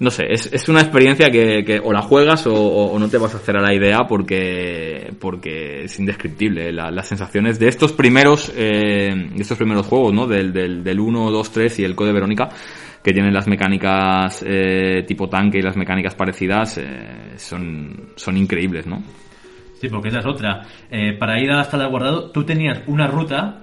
[0.00, 3.08] no sé, es, es una experiencia que, que o la juegas o, o- o no
[3.08, 6.72] te vas a hacer a la idea porque, porque es indescriptible.
[6.72, 10.28] La- las sensaciones de estos primeros, eh, de estos primeros juegos, ¿no?
[10.28, 12.48] Del, del, del 1, 2, 3 y el Code Verónica,
[13.08, 18.86] que tienen las mecánicas eh, tipo tanque y las mecánicas parecidas, eh, son, son increíbles,
[18.86, 19.02] ¿no?
[19.80, 20.62] Sí, porque esa es otra.
[20.90, 23.60] Eh, para ir a la sala de guardado, tú tenías una ruta,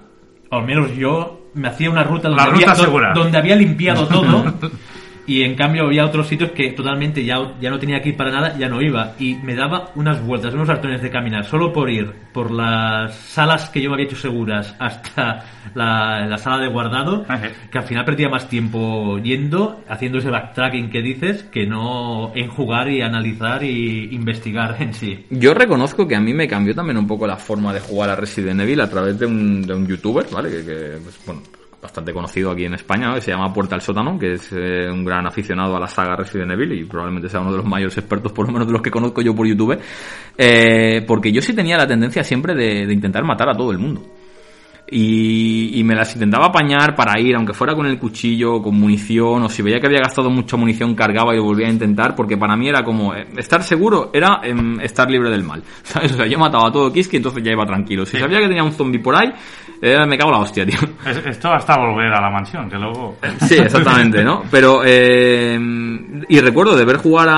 [0.50, 3.12] o al menos yo me hacía una ruta donde, La ruta había, do- segura.
[3.14, 4.52] donde había limpiado todo.
[5.26, 8.30] Y en cambio había otros sitios que totalmente ya, ya no tenía que ir para
[8.30, 9.14] nada, ya no iba.
[9.18, 13.68] Y me daba unas vueltas, unos hartones de caminar, solo por ir por las salas
[13.70, 17.48] que yo me había hecho seguras hasta la, la sala de guardado, Ajá.
[17.70, 22.48] que al final perdía más tiempo yendo, haciendo ese backtracking que dices, que no en
[22.48, 25.26] jugar y analizar y investigar en sí.
[25.30, 28.16] Yo reconozco que a mí me cambió también un poco la forma de jugar a
[28.16, 30.50] Resident Evil a través de un, de un youtuber, ¿vale?
[30.50, 31.42] Que, que, pues, bueno,
[31.86, 35.04] bastante conocido aquí en España, que se llama Puerta al Sótano, que es eh, un
[35.04, 38.32] gran aficionado a la saga Resident Evil y probablemente sea uno de los mayores expertos,
[38.32, 39.78] por lo menos de los que conozco yo por YouTube,
[40.36, 43.78] eh, porque yo sí tenía la tendencia siempre de, de intentar matar a todo el
[43.78, 44.02] mundo.
[44.88, 49.42] Y, y me las intentaba apañar para ir, aunque fuera con el cuchillo, con munición,
[49.42, 52.36] o si veía que había gastado mucha munición, cargaba y lo volvía a intentar, porque
[52.36, 56.12] para mí era como, eh, estar seguro era em, estar libre del mal, ¿sabes?
[56.12, 58.06] O sea, yo mataba a todo Kiski, entonces ya iba tranquilo.
[58.06, 59.32] Si sabía que tenía un zombie por ahí,
[59.82, 60.78] eh, me cago en la hostia, tío.
[61.06, 63.16] Es- Esto hasta volver a la mansión, que luego...
[63.40, 64.42] Sí, exactamente, ¿no?
[64.50, 65.58] Pero, eh,
[66.28, 67.34] y recuerdo de ver jugar a,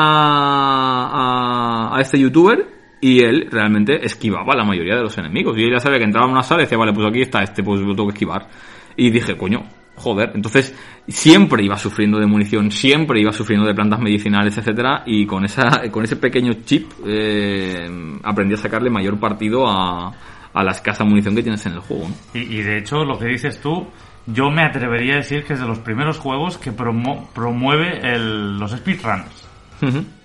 [1.93, 2.67] a, a este youtuber
[3.01, 5.57] y él realmente esquivaba la mayoría de los enemigos.
[5.59, 7.43] Y él ya sabía que entraba en una sala y decía, vale, pues aquí está
[7.43, 8.49] este, pues lo tengo que esquivar.
[8.97, 9.63] Y dije, coño,
[9.95, 10.33] joder.
[10.35, 10.75] Entonces,
[11.07, 15.89] siempre iba sufriendo de munición, siempre iba sufriendo de plantas medicinales, etcétera, y con esa,
[15.91, 17.89] con ese pequeño chip, eh,
[18.25, 20.13] aprendí a sacarle mayor partido a,
[20.59, 22.15] a la escasa munición que tienes en el juego, ¿no?
[22.35, 23.87] Y, y de hecho, lo que dices tú,
[24.27, 28.59] yo me atrevería a decir que es de los primeros juegos que promo- promueve el-
[28.59, 29.49] los speedrunners.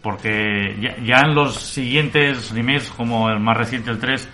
[0.02, 4.28] Porque ya, ya en los siguientes remakes, como el más reciente, el 3,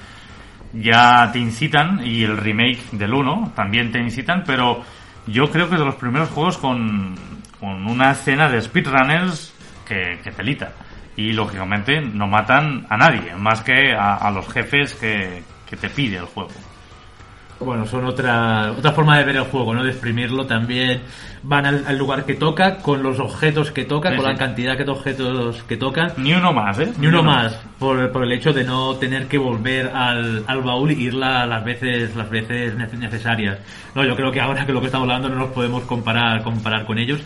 [0.74, 4.82] ya te incitan, y el remake del 1 también te incitan, pero
[5.28, 7.16] yo creo que es de los primeros juegos con,
[7.60, 9.54] con una escena de speedrunners
[9.88, 10.72] que, que telita.
[11.16, 15.90] Y lógicamente no matan a nadie, más que a, a los jefes que, que te
[15.90, 16.50] pide el juego.
[17.62, 19.84] Bueno, son otra, otra forma de ver el juego, ¿no?
[19.84, 21.02] De exprimirlo también.
[21.44, 24.32] Van al, al lugar que toca, con los objetos que toca, Sí, con sí.
[24.32, 26.14] la cantidad de objetos que tocan.
[26.16, 26.94] Ni uno más, ¿eh?
[26.98, 30.92] Ni uno más, por, por el hecho de no tener que volver al, al baúl
[30.92, 33.60] y irla las veces, las veces nece- necesarias.
[33.94, 36.86] No, yo creo que ahora que lo que estamos hablando no nos podemos comparar, comparar
[36.86, 37.20] con ellos.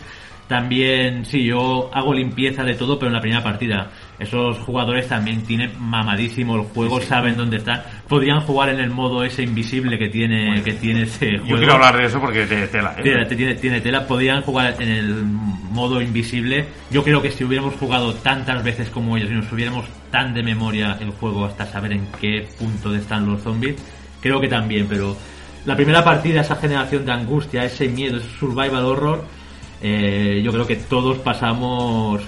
[0.48, 3.88] También, sí, yo hago limpieza de todo, pero en la primera partida.
[4.18, 7.82] Esos jugadores también tienen mamadísimo el juego, saben dónde están.
[8.08, 11.48] Podrían jugar en el modo ese invisible que tiene, que tiene ese juego.
[11.48, 13.02] Yo quiero hablar de eso porque te tela, ¿eh?
[13.02, 14.06] Tiene, tiene, tiene tela.
[14.06, 16.66] Podrían jugar en el modo invisible.
[16.90, 20.42] Yo creo que si hubiéramos jugado tantas veces como ellos y nos hubiéramos tan de
[20.42, 23.76] memoria el juego hasta saber en qué punto están los zombies,
[24.20, 25.16] creo que también, pero
[25.66, 29.24] la primera partida, esa generación de angustia, ese miedo, ese survival horror,
[29.82, 32.22] eh, yo creo que todos pasamos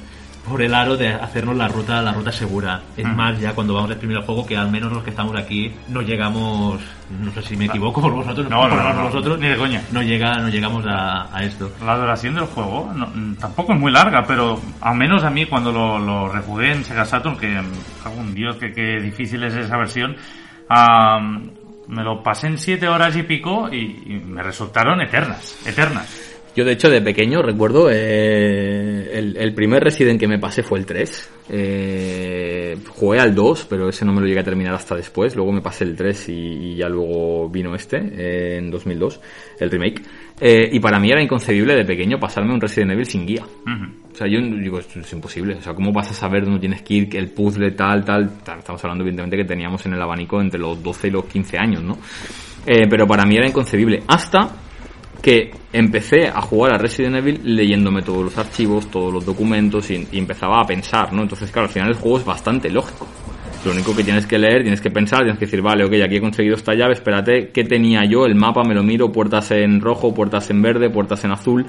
[0.48, 2.80] por el aro de hacernos la ruta la ruta segura.
[2.96, 5.34] Es más, ya cuando vamos a exprimir el juego, que al menos los que estamos
[5.36, 6.80] aquí no llegamos,
[7.10, 9.56] no sé si me equivoco por vosotros, No, no, por no, no, vosotros, ni de
[9.56, 9.82] coña.
[9.92, 13.90] no llega no llegamos a, a esto La duración del juego no- tampoco es muy
[13.92, 18.34] larga, pero al menos a mí cuando lo, lo rejugué en Sega Saturn, que en
[18.34, 20.16] Dios, que, que difícil es esa versión,
[20.68, 21.50] am,
[21.88, 26.25] me lo pasé en siete horas y pico y, y me resultaron eternas, eternas.
[26.56, 30.78] Yo, de hecho, de pequeño recuerdo eh, el, el primer Resident que me pasé fue
[30.78, 31.30] el 3.
[31.50, 35.36] Eh, jugué al 2, pero ese no me lo llegué a terminar hasta después.
[35.36, 39.20] Luego me pasé el 3 y, y ya luego vino este, eh, en 2002,
[39.60, 40.00] el remake.
[40.40, 43.44] Eh, y para mí era inconcebible de pequeño pasarme un Resident Evil sin guía.
[43.44, 45.56] O sea, yo digo, esto es imposible.
[45.56, 48.60] O sea, ¿cómo vas a saber dónde tienes que ir, el puzzle tal, tal, tal?
[48.60, 51.82] Estamos hablando, evidentemente, que teníamos en el abanico entre los 12 y los 15 años,
[51.82, 51.98] ¿no?
[52.66, 54.02] Eh, pero para mí era inconcebible.
[54.08, 54.65] Hasta
[55.22, 60.06] que empecé a jugar a Resident Evil leyéndome todos los archivos, todos los documentos y,
[60.12, 61.22] empezaba a pensar, ¿no?
[61.22, 63.06] Entonces, claro, al final el juego es bastante lógico.
[63.64, 66.16] Lo único que tienes que leer, tienes que pensar, tienes que decir, vale, ok, aquí
[66.16, 68.24] he conseguido esta llave, espérate, ¿qué tenía yo?
[68.24, 71.66] El mapa me lo miro, puertas en rojo, puertas en verde, puertas en azul,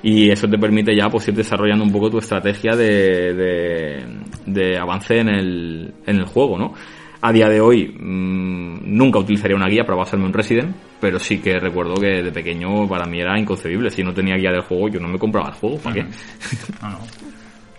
[0.00, 4.04] y eso te permite ya pues ir desarrollando un poco tu estrategia de, de,
[4.46, 6.74] de avance en el, en el juego, ¿no?
[7.22, 11.38] A día de hoy mmm, nunca utilizaría una guía para basarme en Resident, pero sí
[11.40, 13.90] que recuerdo que de pequeño para mí era inconcebible.
[13.90, 15.78] Si no tenía guía del juego, yo no me compraba el juego.
[15.78, 16.02] ¿Para qué?
[16.82, 16.98] No, no.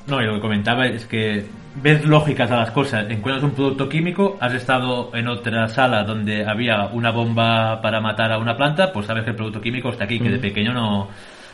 [0.07, 1.45] No, y lo que comentaba es que
[1.81, 3.05] ves lógicas a las cosas.
[3.09, 8.31] Encuentras un producto químico, has estado en otra sala donde había una bomba para matar
[8.31, 11.07] a una planta, pues sabes que el producto químico está aquí, que de pequeño no,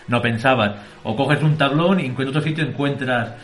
[0.08, 0.82] no pensabas.
[1.04, 3.36] O coges un tablón y en otro sitio encuentras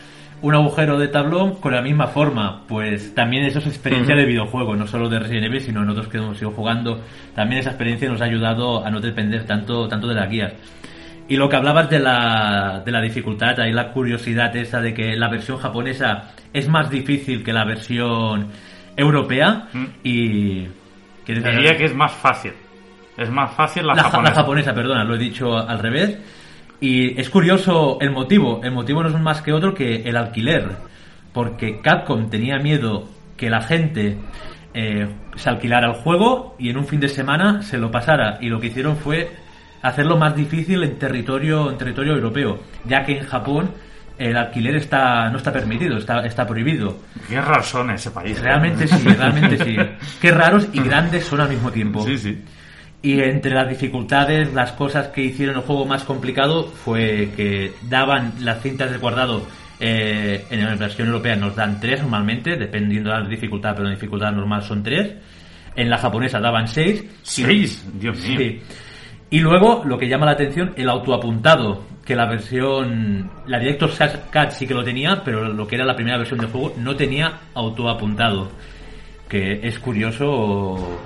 [0.44, 2.62] un agujero de tablón con la misma forma.
[2.68, 6.08] Pues también eso es experiencia de videojuego, no solo de Resident Evil, sino en otros
[6.08, 7.00] que hemos ido jugando.
[7.34, 10.52] También esa experiencia nos ha ayudado a no depender tanto, tanto de las guías.
[11.28, 15.16] Y lo que hablabas de la, de la dificultad, ahí la curiosidad esa de que
[15.16, 18.48] la versión japonesa es más difícil que la versión
[18.96, 19.84] europea Mm.
[20.02, 20.66] y...
[21.24, 22.52] ¿quieres Diría que es más fácil.
[23.16, 24.34] Es más fácil la, la, ja- la japonesa.
[24.34, 26.18] japonesa, perdona, lo he dicho al revés.
[26.80, 28.60] Y es curioso el motivo.
[28.62, 30.76] El motivo no es más que otro que el alquiler.
[31.32, 34.18] Porque Capcom tenía miedo que la gente
[34.72, 38.38] eh, se alquilara el juego y en un fin de semana se lo pasara.
[38.40, 39.30] Y lo que hicieron fue
[39.82, 42.60] hacerlo más difícil en territorio, en territorio europeo.
[42.84, 43.70] Ya que en Japón
[44.18, 46.98] el alquiler está no está permitido, está, está prohibido.
[47.28, 48.38] Qué raro son ese país.
[48.38, 48.42] ¿eh?
[48.42, 49.76] Realmente sí, realmente sí.
[50.20, 52.04] Qué raros y grandes son al mismo tiempo.
[52.04, 52.42] Sí, sí.
[53.04, 58.32] Y entre las dificultades, las cosas que hicieron el juego más complicado fue que daban
[58.40, 59.42] las cintas de guardado
[59.78, 63.94] eh, en la versión europea nos dan tres normalmente, dependiendo de la dificultad, pero en
[63.94, 65.16] dificultad normal son tres.
[65.76, 67.04] En la japonesa daban seis.
[67.22, 67.86] ¿Seis?
[67.92, 68.38] Dios mío.
[68.38, 68.62] Sí.
[69.28, 73.98] Y luego, lo que llama la atención, el autoapuntado, que la versión, la Director's
[74.32, 76.96] Cut sí que lo tenía, pero lo que era la primera versión del juego no
[76.96, 78.50] tenía autoapuntado.
[79.28, 80.98] Que es curioso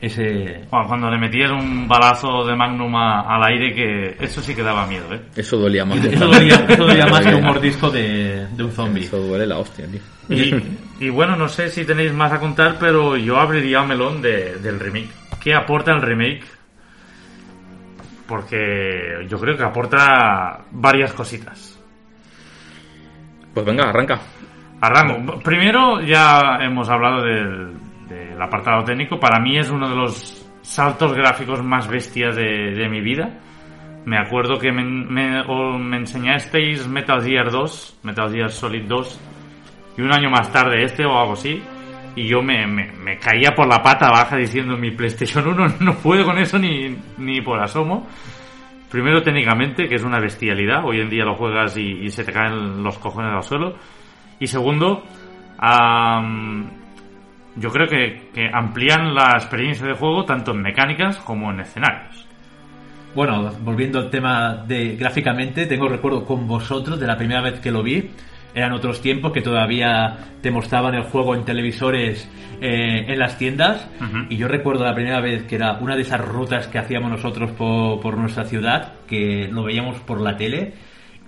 [0.00, 0.64] ese...
[0.70, 4.62] Bueno, cuando le metías un balazo de Magnum a- al aire, que eso sí que
[4.62, 5.20] daba miedo, ¿eh?
[5.36, 5.98] Eso dolía más.
[6.04, 9.04] Eso dolía, eso dolía más que un mordisco de, de un zombie.
[9.04, 10.00] Eso duele la hostia, tío.
[10.28, 10.54] Y,
[11.06, 14.56] y bueno, no sé si tenéis más a contar, pero yo abriría el melón de-
[14.56, 15.10] del remake.
[15.42, 16.44] ¿Qué aporta el remake?
[18.26, 21.78] Porque yo creo que aporta varias cositas.
[23.54, 24.20] Pues venga, arranca.
[24.80, 25.38] Arranco.
[25.40, 27.72] Primero, ya hemos hablado del,
[28.38, 29.18] del apartado técnico.
[29.18, 33.40] Para mí es uno de los saltos gráficos más bestias de, de mi vida.
[34.04, 35.42] Me acuerdo que me, me-
[35.78, 39.20] me enseñasteis Metal Gear 2, Metal Gear Solid 2,
[39.98, 41.60] y un año más tarde este o algo así.
[42.14, 46.24] Y yo me, me- caía por la pata baja diciendo mi PlayStation 1 no puedo
[46.24, 48.06] con eso ni, ni por asomo.
[48.90, 50.84] Primero técnicamente, que es una bestialidad.
[50.84, 53.74] Hoy en día lo juegas y, y se te caen los cojones al suelo.
[54.40, 55.02] Y segundo,
[55.58, 56.70] am,
[57.58, 62.26] yo creo que, que amplían la experiencia de juego tanto en mecánicas como en escenarios.
[63.14, 67.70] Bueno, volviendo al tema de gráficamente, tengo recuerdo con vosotros de la primera vez que
[67.70, 68.10] lo vi.
[68.54, 72.28] Eran otros tiempos que todavía te mostraban el juego en televisores
[72.60, 73.88] eh, en las tiendas.
[74.28, 77.50] Y yo recuerdo la primera vez que era una de esas rutas que hacíamos nosotros
[77.52, 80.74] por, por nuestra ciudad, que lo veíamos por la tele.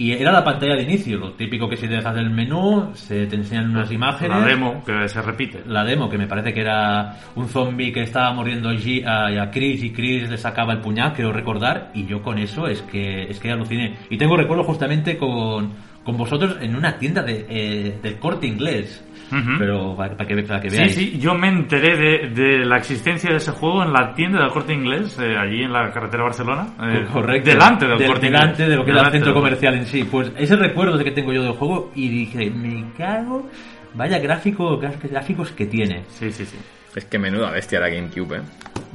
[0.00, 3.26] Y era la pantalla de inicio, lo típico que si te dejas el menú, se
[3.26, 4.40] te enseñan unas imágenes.
[4.40, 5.62] La demo que se repite.
[5.66, 9.84] la demo, que me parece que era un zombie que estaba mordiendo a, a, Chris
[9.84, 13.38] y Chris le sacaba el puñal, creo recordar, y yo con eso es que es
[13.40, 13.98] que aluciné.
[14.08, 19.04] Y tengo recuerdo justamente con, con vosotros en una tienda de, eh, del corte inglés.
[19.32, 19.50] Ujú.
[19.58, 20.94] Pero para, para que, para que Sí, veáis.
[20.94, 24.50] sí, yo me enteré de, de la existencia de ese juego en la tienda del
[24.50, 26.66] corte inglés, eh, allí en la carretera Barcelona.
[26.82, 27.50] eh, Correcto.
[27.50, 28.68] Delante del, Del- corte delante inglés.
[28.68, 30.04] de lo que era el Delante centro comercial en sí.
[30.04, 33.48] Pues ese recuerdo de que tengo yo del juego y dije, me cago,
[33.94, 36.02] vaya gráfico, gráficos que tiene.
[36.08, 36.56] Sí, sí, sí.
[36.96, 38.40] Es que menuda bestia la GameCube, eh.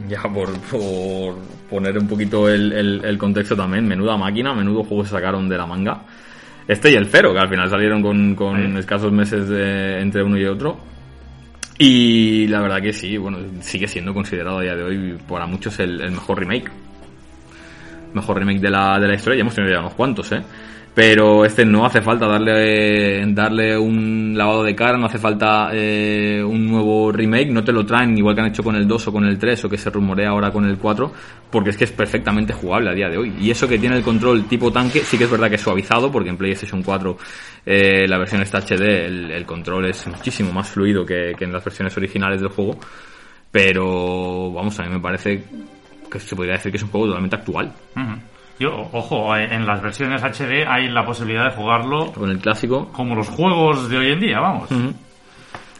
[0.09, 1.35] Ya por, por
[1.69, 5.57] poner un poquito el, el- el contexto también, menuda máquina, menudo juego se sacaron de
[5.57, 6.01] la manga.
[6.67, 8.79] Este y el cero, que al final salieron con, con Sí.
[8.79, 10.79] escasos meses de- entre uno y otro.
[11.77, 15.77] Y la verdad que sí, bueno, sigue siendo considerado a día de hoy para muchos
[15.79, 16.71] el, el mejor remake.
[18.13, 20.41] Mejor remake de la, de la historia, ya hemos tenido ya unos cuantos, eh.
[20.95, 26.41] Pero este no hace falta darle, darle un lavado de cara, no hace falta eh,
[26.41, 29.11] un nuevo remake, no te lo traen igual que han hecho con el 2 o
[29.11, 31.11] con el 3 o que se rumorea ahora con el 4,
[31.51, 33.33] porque es que es perfectamente jugable a día de hoy.
[33.41, 36.09] Y eso que tiene el control tipo tanque, sí que es verdad que es suavizado,
[36.09, 37.17] porque en PlayStation 4
[37.65, 41.95] eh, la versión está HD, el, control es muchísimo más fluido que, en las versiones
[41.97, 42.79] originales del juego.
[43.51, 45.43] Pero vamos, a mí me parece
[46.09, 47.73] que se podría decir que es un juego totalmente actual.
[48.59, 52.89] Yo, ojo, eh, en las versiones HD hay la posibilidad de jugarlo Con el clásico,
[52.93, 54.69] como los juegos de hoy en día, vamos.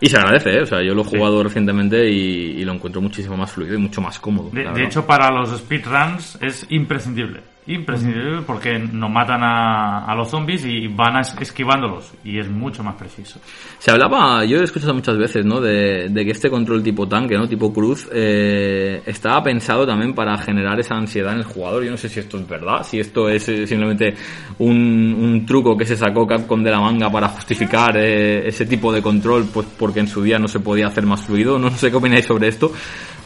[0.02, 0.62] Y se agradece, ¿eh?
[0.62, 3.78] O sea, yo lo he jugado recientemente y, y lo encuentro muchísimo más fluido y
[3.78, 4.50] mucho más cómodo.
[4.52, 7.55] De, de hecho, para los speedruns es imprescindible.
[7.68, 12.14] Imprescindible porque no matan a, a los zombies y van es- esquivándolos.
[12.24, 13.40] Y es mucho más preciso.
[13.80, 15.60] Se hablaba, yo he escuchado muchas veces, ¿no?
[15.60, 17.48] De, de que este control tipo tanque, ¿no?
[17.48, 21.84] Tipo cruz, eh, estaba pensado también para generar esa ansiedad en el jugador.
[21.84, 24.14] Yo no sé si esto es verdad, si esto es eh, simplemente
[24.60, 28.94] un, un truco que se sacó Capcom de la manga para justificar eh, ese tipo
[28.94, 31.58] de control, pues porque en su día no se podía hacer más fluido.
[31.58, 32.72] No sé qué opináis sobre esto.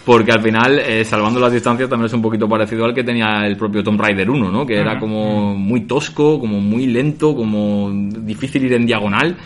[0.10, 3.46] Porque al final, eh, salvando las distancias, también es un poquito parecido al que tenía
[3.46, 4.66] el propio Tomb Raider 1, ¿no?
[4.66, 9.38] Que era como muy tosco, como muy lento, como difícil ir en diagonal.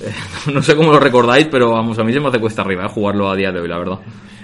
[0.00, 0.10] Eh,
[0.52, 2.88] No sé cómo lo recordáis, pero vamos, a mí se me hace cuesta arriba eh,
[2.88, 4.00] jugarlo a día de hoy, la verdad.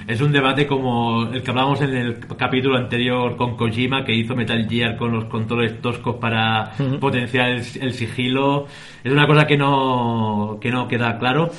[0.07, 4.37] Es un debate como el que hablábamos en el capítulo anterior con Kojima, que hizo
[4.37, 6.70] Metal Gear con los controles toscos para
[7.00, 8.68] potenciar el, el sigilo.
[9.03, 11.50] Es una cosa que no, que no queda claro.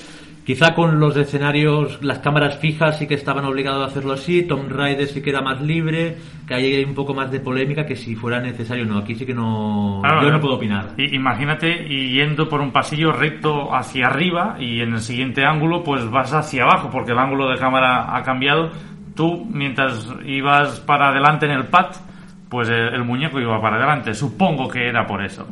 [0.51, 4.69] Quizá con los escenarios, las cámaras fijas sí que estaban obligados a hacerlo así, Tomb
[4.69, 7.95] Raider sí que era más libre, que ahí hay un poco más de polémica que
[7.95, 10.89] si fuera necesario no, aquí sí que no, Claro, yo no puedo opinar.
[10.97, 16.09] Imagínate y yendo por un pasillo recto hacia arriba y en el siguiente ángulo pues
[16.11, 18.71] vas hacia abajo porque el ángulo de cámara ha cambiado.
[19.15, 21.95] Tú mientras ibas para adelante en el pad,
[22.49, 24.13] pues el, el muñeco iba para adelante.
[24.13, 25.47] Supongo que era por eso.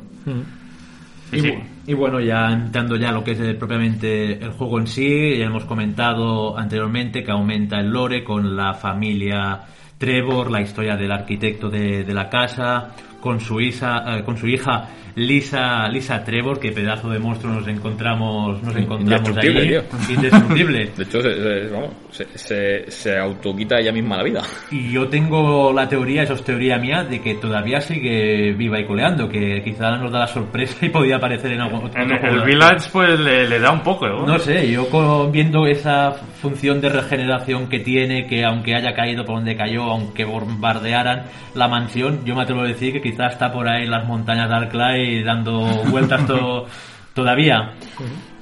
[1.31, 1.53] Sí, y, sí.
[1.89, 5.65] Y bueno, ya entrando ya lo que es propiamente el juego en sí, ya hemos
[5.65, 9.61] comentado anteriormente que aumenta el lore con la familia
[9.97, 14.87] Trevor, la historia del arquitecto de, la casa, con su hija, eh, con su hija
[15.15, 19.81] Lisa, Lisa Trevor, que pedazo de monstruo nos encontramos, nos encontramos Indestructible, allí, tío.
[20.15, 20.91] indestructible.
[20.95, 24.41] De hecho, se, se- vamos, se, se, se autoquita ella misma la vida.
[24.71, 28.85] Y yo tengo la teoría, eso es teoría mía, de que todavía sigue viva y
[28.85, 32.41] coleando, que quizá nos da la sorpresa y podía aparecer en algún otro En el
[32.43, 34.07] Village pues le, le da un poco.
[34.07, 34.25] ¿no?
[34.25, 39.25] No sé, yo con- viendo esa función de regeneración que tiene, que aunque haya caído
[39.25, 41.23] por donde cayó, aunque bombardearan
[41.55, 44.49] la mansión, yo me atrevo a decir que quizás está por ahí en las montañas
[44.49, 46.65] de Arclay dando vueltas to-
[47.13, 47.73] todavía.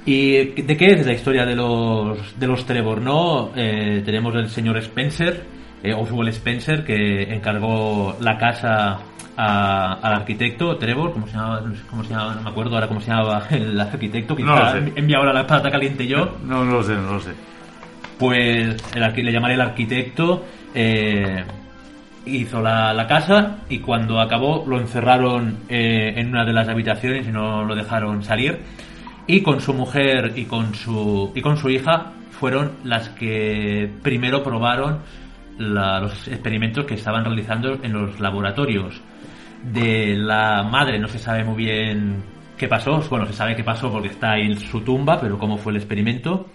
[0.06, 3.00] ¿Y de qué es la historia de los, de los Trevor?
[3.00, 3.50] ¿no?
[3.56, 5.44] Eh, tenemos el señor Spencer,
[5.82, 8.98] eh, Oswald Spencer, que encargó la casa
[9.36, 11.60] a- al arquitecto Trevor, ¿cómo se llamaba?
[11.60, 14.72] No cómo se llamaba, no me acuerdo ahora cómo se llamaba el arquitecto, No quizá
[14.72, 14.92] sé.
[14.96, 16.36] envía ahora la plata caliente yo.
[16.44, 17.32] No lo sé, no lo sé.
[18.18, 21.44] Pues el le llamaré el arquitecto, eh,
[22.36, 27.26] hizo la, la casa y cuando acabó lo encerraron eh, en una de las habitaciones
[27.26, 28.58] y no lo dejaron salir.
[29.26, 34.42] Y con su mujer y con su, y con su hija fueron las que primero
[34.42, 35.00] probaron
[35.58, 39.00] los experimentos que estaban realizando en los laboratorios.
[39.62, 42.22] De la madre no se sabe muy bien
[42.56, 45.72] qué pasó, bueno, se sabe qué pasó porque está en su tumba, pero cómo fue
[45.72, 46.46] el experimento.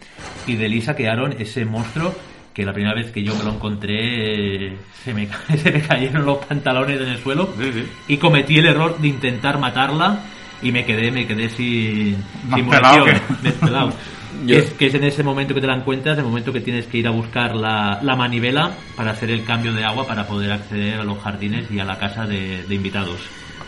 [0.47, 2.13] Y de Lisa quedaron ese monstruo
[2.53, 5.27] que la primera vez que yo me lo encontré eh, se me,
[5.57, 7.83] se me cayeron los pantalones en el suelo Sí, sí.
[8.07, 10.19] y cometí el error de intentar matarla
[10.61, 12.15] y me quedé me quedé sin,
[12.53, 13.89] sin pelado munición, que- despelado.
[14.45, 16.59] Yo- Que, es, que es en ese momento que te la encuentras, el momento que
[16.59, 20.25] tienes que ir a buscar la, la manivela para hacer el cambio de agua para
[20.27, 23.19] poder acceder a los jardines y a la casa de, de invitados.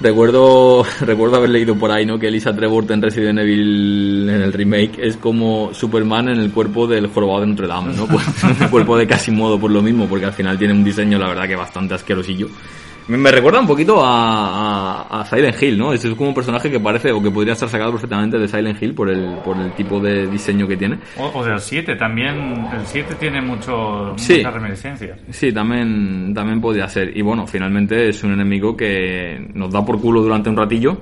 [0.01, 2.19] Recuerdo, recuerdo haber leído por ahí, ¿no?
[2.19, 6.87] Que Elisa Trevor en Resident Evil en el remake es como Superman en el cuerpo
[6.87, 8.07] del jorobado de Notre Dame, ¿no?
[8.15, 8.23] Pues
[8.61, 11.47] el cuerpo de Quasimodo por lo mismo, porque al final tiene un diseño, la verdad,
[11.47, 12.47] que bastante asquerosillo.
[13.07, 15.93] Me, me recuerda un poquito a, a, a Silent Hill, ¿no?
[15.93, 18.81] Es, es como un personaje que parece o que podría estar sacado perfectamente de Silent
[18.81, 20.97] Hill por el, por el tipo de diseño que tiene.
[21.19, 22.65] O, o del 7 también.
[22.73, 24.37] El 7 tiene mucho, Sí.
[24.37, 25.19] muchas reminiscencias.
[25.29, 27.15] Sí, también, también podría ser.
[27.15, 30.97] Y bueno, finalmente es un enemigo que nos da por culo durante un ratillo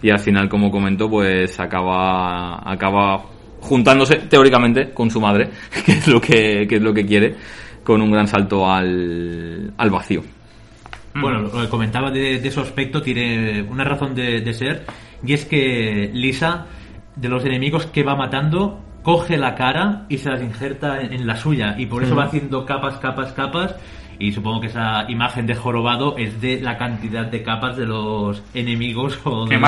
[0.00, 3.20] y al final, como comento, pues acaba, acaba
[3.60, 5.50] juntándose teóricamente con su madre,
[5.84, 7.34] que es lo que, que es lo que quiere,
[7.82, 10.22] con un gran salto al, al vacío.
[11.20, 14.84] Bueno, lo que comentaba de, de su aspecto tiene una razón de, de ser
[15.24, 16.66] y es que Lisa,
[17.16, 21.26] de los enemigos que va matando, coge la cara y se las injerta en, en
[21.26, 23.74] la suya y por eso va haciendo capas, capas, capas
[24.20, 28.42] y supongo que esa imagen de jorobado es de la cantidad de capas de los
[28.52, 29.60] enemigos o de ¿eh?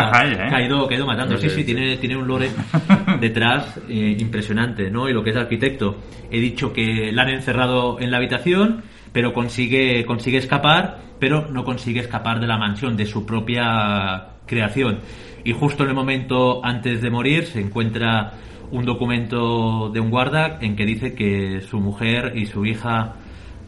[0.49, 1.37] que ha ido, que ha ido matando.
[1.37, 1.65] Sí, Sí, sí, sí.
[1.65, 2.51] tiene, tiene un lore
[3.21, 5.09] detrás eh, impresionante, ¿no?
[5.09, 5.97] Y lo que es arquitecto.
[6.31, 11.65] He dicho que la han encerrado en la habitación, pero consigue, consigue escapar, pero no
[11.65, 15.01] consigue escapar de la mansión, de su propia creación.
[15.45, 18.33] Y justo en el momento antes de morir se encuentra
[18.71, 23.15] un documento de un guarda en que dice que su mujer y su hija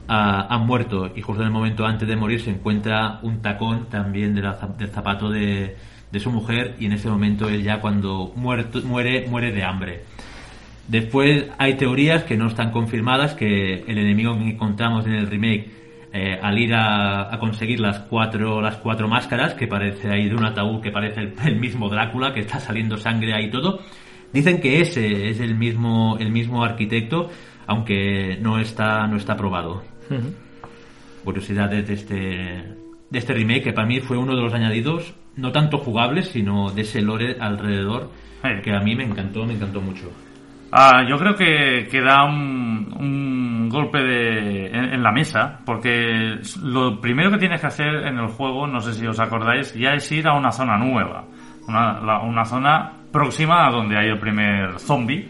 [0.09, 3.87] ah, han muerto y justo en el momento antes de morir se encuentra un tacón
[3.89, 5.77] también de la del zapato de,
[6.11, 10.05] de su mujer y en ese momento él ya cuando muerto, muere muere de hambre.
[10.93, 15.71] Después hay teorías que no están confirmadas que el enemigo que encontramos en el remake
[16.13, 20.35] eh, al ir a, a conseguir las cuatro las cuatro máscaras que parece ahí de
[20.35, 23.81] un ataúd que parece el, el mismo Drácula que está saliendo sangre ahí todo
[24.35, 27.31] dicen que ese es el mismo el mismo arquitecto
[27.67, 29.83] aunque no está no está probado
[31.25, 32.17] curiosidades de este
[33.09, 36.71] de este remake que para mí fue uno de los añadidos no tanto jugables sino
[36.71, 38.11] de ese lore alrededor
[38.45, 38.61] Eh.
[38.63, 40.11] que a mí me encantó me encantó mucho
[40.75, 47.31] Ah, yo creo que, que da un, golpe de, en, la mesa, porque lo primero
[47.31, 50.29] que tienes que hacer en el juego, no sé si os acordáis, ya es ir
[50.29, 51.25] a una zona nueva,
[51.67, 55.27] una, la- una zona próxima a donde hay el primer zombie.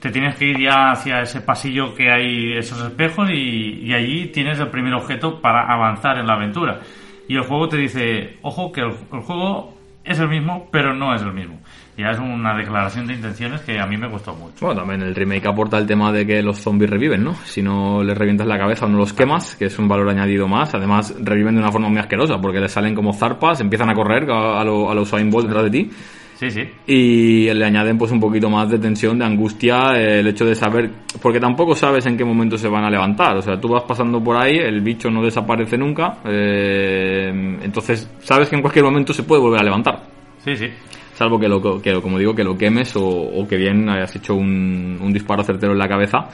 [0.00, 4.26] Te tienes que ir ya hacia ese pasillo que hay esos espejos y, y allí
[4.32, 6.80] tienes el primer objeto para avanzar en la aventura.
[7.28, 9.79] Y el juego te dice, ojo, que el, el juego
[10.10, 11.58] es el mismo, pero no es el mismo.
[11.96, 14.54] ya es una declaración de intenciones que a mí me gustó mucho.
[14.64, 17.34] Bueno, también el remake aporta el tema de que los zombies reviven, ¿no?
[17.44, 20.48] Si no les revientas la cabeza o no los quemas, que es un valor añadido
[20.48, 20.74] más.
[20.74, 24.30] Además, reviven de una forma muy asquerosa, porque les salen como zarpas, empiezan a correr
[24.30, 25.90] a, a lo- los Usain Bolt detrás de ti.
[26.40, 26.62] Sí, sí.
[26.86, 30.54] y le añaden pues un poquito más de tensión, de angustia, eh, el hecho de
[30.54, 30.90] saber,
[31.20, 34.24] porque tampoco sabes en qué momento se van a levantar, o sea, tú vas pasando
[34.24, 39.22] por ahí, el bicho no desaparece nunca, eh, entonces sabes que en cualquier momento se
[39.22, 40.00] puede volver a levantar,
[40.38, 40.68] Sí, sí.
[41.12, 44.16] salvo que, lo, que lo- como digo, que lo quemes o, o que bien hayas
[44.16, 46.28] hecho un, un disparo certero en la cabeza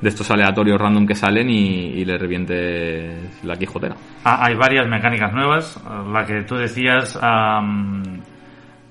[0.00, 3.96] de estos aleatorios random que salen y, y le revientes la quijotera.
[4.22, 5.76] Ah, hay varias mecánicas nuevas.
[6.12, 8.04] La que tú decías, am,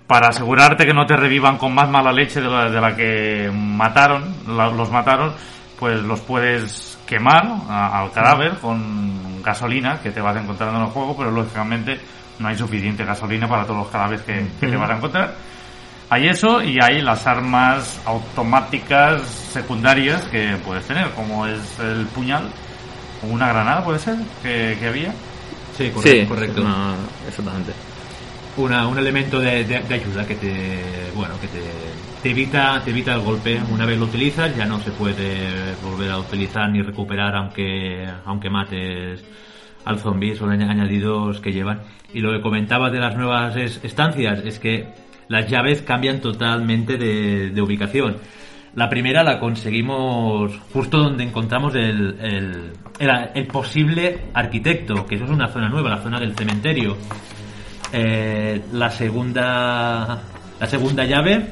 [0.07, 3.51] para asegurarte que no te revivan con más mala leche de la, de la que
[3.53, 5.33] mataron, la- los mataron,
[5.77, 10.91] pues los puedes quemar a- al cadáver con gasolina que te vas encontrando en el
[10.91, 11.99] juego, pero lógicamente
[12.39, 15.35] no hay suficiente gasolina para todos los cadáveres que, que te vas a encontrar.
[16.09, 19.21] Hay eso y hay las armas automáticas
[19.51, 22.49] secundarias que puedes tener, como es el puñal
[23.23, 25.11] o una granada, puede ser, que, que había.
[25.77, 26.01] Sí, correcto.
[26.21, 26.61] Sí, correcto.
[26.61, 26.95] una-
[27.27, 27.73] exactamente.
[28.57, 30.81] Una- un elemento de, de- ayuda que te
[31.15, 31.61] bueno que te,
[32.23, 33.59] te evita te evita el golpe.
[33.71, 38.49] Una vez lo utilizas ya no se puede volver a utilizar ni recuperar aunque aunque
[38.49, 39.23] mates
[39.85, 40.35] al zombie.
[40.35, 41.81] Son añ- añadidos que llevan.
[42.13, 44.87] Y lo que comentabas de las nuevas es- estancias es que
[45.27, 48.17] las llaves cambian totalmente de, ubicación.
[48.75, 52.71] La primera la conseguimos justo donde encontramos el-
[53.35, 56.95] el posible arquitecto, que eso es una zona nueva, la zona del cementerio.
[57.93, 60.21] Eh, la segunda
[60.59, 61.51] la segunda llave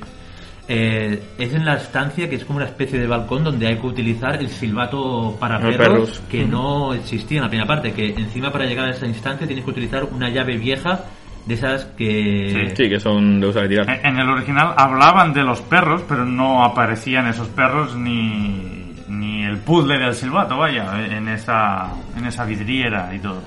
[0.67, 3.85] eh, es en la estancia que es como una especie de balcón donde hay que
[3.85, 6.23] utilizar el silbato para perros, perros.
[6.29, 9.63] que no existía en la primera parte que encima para llegar a esa instancia tienes
[9.63, 11.05] que utilizar una llave vieja
[11.45, 13.89] de esas que Sí, que son de usar y tirar.
[13.89, 19.43] En en el original hablaban de los perros, pero no aparecían esos perros ni, ni
[19.43, 23.43] el puzzle del silbato, vaya, en esa, en esa vidriera y todo.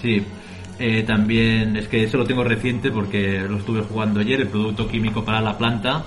[0.00, 0.24] Sí,
[0.80, 4.88] eh, también es que eso lo tengo reciente porque lo estuve jugando ayer, el producto
[4.88, 6.04] químico para la planta.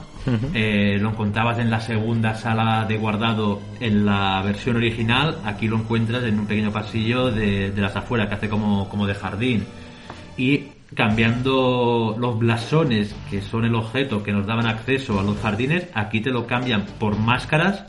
[0.54, 5.40] Eh, lo encontrabas en la segunda sala de guardado en la versión original.
[5.46, 9.06] Aquí lo encuentras en un pequeño pasillo de, de las afueras que hace como, como
[9.06, 9.66] de jardín.
[10.38, 15.88] Y cambiando los blasones, que son el objeto que nos daban acceso a los jardines,
[15.94, 17.86] aquí te lo cambian por máscaras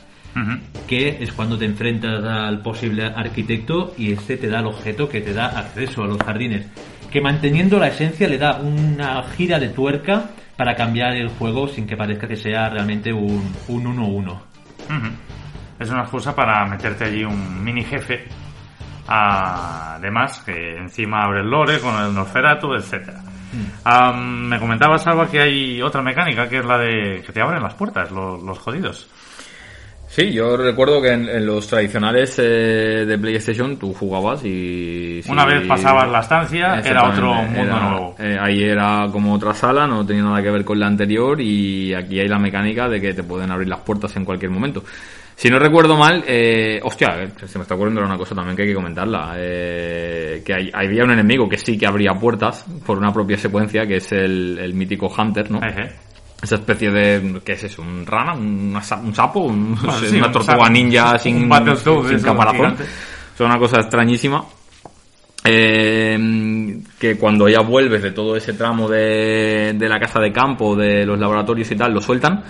[0.87, 5.21] Que es cuando te enfrentas al posible arquitecto y este te da el objeto que
[5.21, 6.67] te da acceso a los jardines.
[7.11, 11.87] Que manteniendo la esencia le da una gira de tuerca para cambiar el juego sin
[11.87, 14.27] que parezca que sea realmente un un 1-1.
[14.31, 15.07] Ujú.
[15.79, 18.25] Es una excusa para meterte allí un mini jefe.
[19.07, 23.21] Además, que encima abre el lore con el Nosferatu, etcétera.
[23.83, 27.61] Am, me comentaba Salva que hay otra mecánica que es la de que te abren
[27.61, 29.09] las puertas, los, los jodidos.
[30.15, 35.19] Sí, yo recuerdo que en, en los tradicionales eh, de PlayStation tú jugabas y...
[35.21, 38.15] sí, Una vez pasabas la estancia, era otro mundo era- nuevo.
[38.17, 41.93] eh, ahí era como otra sala, no tenía nada que ver con la anterior y
[41.93, 44.85] aquí hay la mecánica de que te pueden abrir las puertas en cualquier momento.
[45.35, 48.61] Si no recuerdo mal, eh, hostia, eh, se me está ocurriendo una cosa también que
[48.61, 49.33] hay que comentarla.
[49.37, 53.85] eh, que hay- había un enemigo que sí que abría puertas por una propia secuencia,
[53.85, 55.59] que es el, el mítico Hunter, ¿no?
[56.41, 57.41] Esa especie de.
[57.43, 57.81] ¿Qué es eso?
[57.81, 58.33] ¿Un rana?
[58.33, 59.39] ¿Un, un sapo?
[59.41, 60.69] Un- Bueno, sí, una un tortuga sapo.
[60.69, 61.49] ninja sin,
[62.09, 62.75] sin caparazón?
[63.33, 64.43] Es una cosa extrañísima.
[65.47, 70.75] Eh, que cuando ya vuelves de todo ese tramo de, de la casa de campo,
[70.75, 72.43] de los laboratorios y tal, lo sueltan.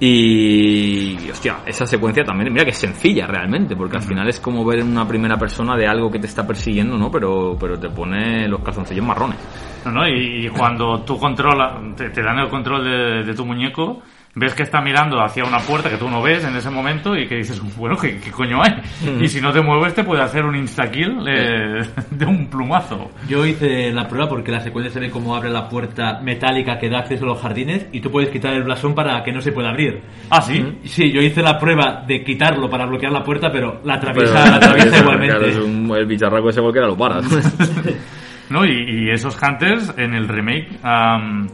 [0.00, 4.64] Y, hostia, esa secuencia también, mira que es sencilla realmente, porque al final es como
[4.64, 7.10] ver en una primera persona de algo que te está persiguiendo, ¿no?
[7.10, 9.38] Pero, pero te pone los calzoncillos marrones.
[9.84, 13.44] No, no, y, y cuando tú controlas, te, te dan el control de, de tu
[13.44, 14.00] muñeco,
[14.34, 17.26] ves que está mirando hacia una puerta que tú no ves en ese momento y
[17.26, 18.74] que dices, bueno, ¿qué, qué coño hay?
[19.20, 23.10] Y si no te mueves te puede hacer un insta-kill eh, de un plumazo.
[23.28, 26.88] Yo hice la prueba porque la secuencia se ve como abre la puerta metálica que
[26.88, 29.50] da acceso a los jardines y tú puedes quitar el blasón para que no se
[29.50, 30.00] pueda abrir.
[30.30, 30.64] Ah, sí.
[30.84, 34.46] Sí, yo hice la prueba de quitarlo para bloquear la puerta, pero la Pero- atraviesa,
[34.50, 35.36] la atraviesa igualmente.
[35.36, 37.24] claro, es un- el bicharraco ese cualquiera lo paras.
[38.50, 38.64] ¿No?
[38.64, 38.70] Y,
[39.06, 41.48] y esos hunters en el remake, am,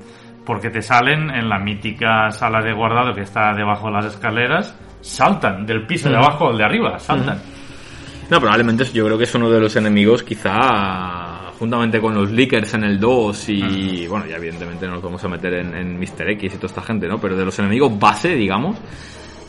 [0.45, 4.77] porque te salen en la mítica sala de guardado que está debajo de las escaleras,
[5.01, 7.41] saltan del piso de abajo al de arriba, saltan.
[8.31, 12.75] No, probablemente yo creo que es uno de los enemigos, quizá juntamente con los leakers
[12.75, 16.31] en el 2 y bueno, ya evidentemente no nos vamos a meter en, en Mr.
[16.31, 17.19] X y toda esta gente, ¿no?
[17.19, 18.77] Pero de los enemigos base, digamos,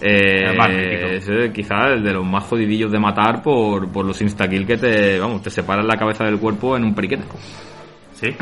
[0.02, 4.66] eh, es eh, quizá el de los más jodidillos de matar por, por los instakill
[4.66, 7.24] que te, vamos, te separan la cabeza del cuerpo en un periquete.
[8.14, 8.36] Sí.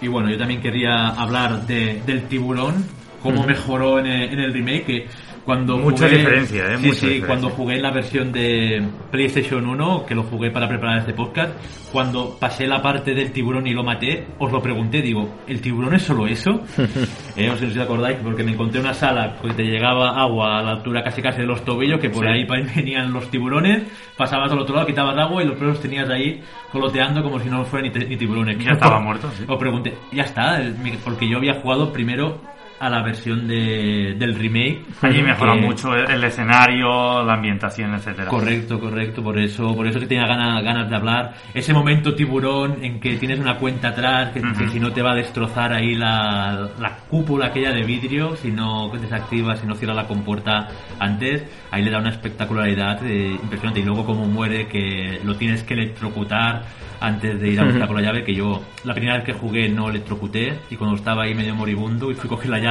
[0.00, 2.84] Y bueno, yo también quería hablar de, del tiburón
[3.22, 4.84] cómo mejoró en el, en el remake.
[4.84, 5.08] Que
[5.46, 6.76] cuando Mucha jugué- diferencia, ¿eh?
[6.76, 7.26] Sí, Mucha sí, diferencia.
[7.28, 11.52] cuando jugué en la versión de PlayStation 1, que lo jugué para preparar este podcast,
[11.92, 15.94] cuando pasé la parte del tiburón y lo maté, os lo pregunté, digo, ¿el tiburón
[15.94, 16.62] es solo eso?
[17.36, 20.58] eh, os sé si os acordáis, porque me encontré una sala que te llegaba agua
[20.58, 22.30] a la altura casi casi de los tobillos, que por Sí.
[22.30, 22.44] ahí
[22.76, 23.84] venían los tiburones,
[24.16, 26.42] pasabas al otro lado, quitabas agua y los pelos tenías ahí
[26.72, 28.58] coloteando como si no fueran ni, ni tiburones.
[28.58, 29.44] Ya estaba muerto, sí.
[29.46, 30.60] Os pregunté, ya está,
[31.04, 32.40] porque yo había jugado primero
[32.78, 34.84] a la versión de, del remake.
[35.02, 38.28] Allí mejora que- mucho el, el escenario, la ambientación, etcétera.
[38.28, 41.34] Correcto, correcto, por eso, por eso que tenía ganas, ganas de hablar.
[41.54, 44.68] Ese momento tiburón en que tienes una cuenta atrás, que, que Ujú.
[44.70, 48.90] si no te va a destrozar ahí la, la cúpula aquella de vidrio, si no
[48.90, 53.80] desactivas, si no cierras la compuerta antes, ahí le da una espectacularidad eh, impresionante.
[53.80, 56.62] Y luego como muere, que lo tienes que electrocutar
[56.98, 59.68] antes de ir a buscar por la llave, que yo la primera vez que jugué
[59.68, 62.65] no electrocuté y cuando estaba ahí medio moribundo y fui a coger la llave,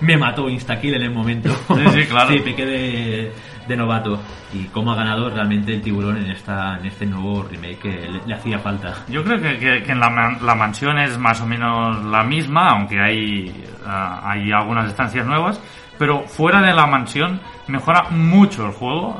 [0.00, 1.50] me mató instakill en el momento.
[1.74, 2.30] Sí, sí, claro.
[2.30, 3.32] Sí, pequé de,
[3.68, 4.18] de novato.
[4.52, 8.20] Y cómo ha ganado realmente el tiburón en esta en este nuevo remake que le,
[8.26, 8.94] le hacía falta.
[9.08, 12.22] Yo creo que, que- que en la, man- la mansión es más o menos la
[12.22, 15.60] misma, aunque hay, ah, hay algunas estancias nuevas,
[15.98, 19.18] pero fuera de la mansión mejora mucho el juego,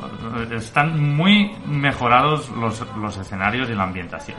[0.51, 4.37] están muy mejorados los, los escenarios y la ambientación.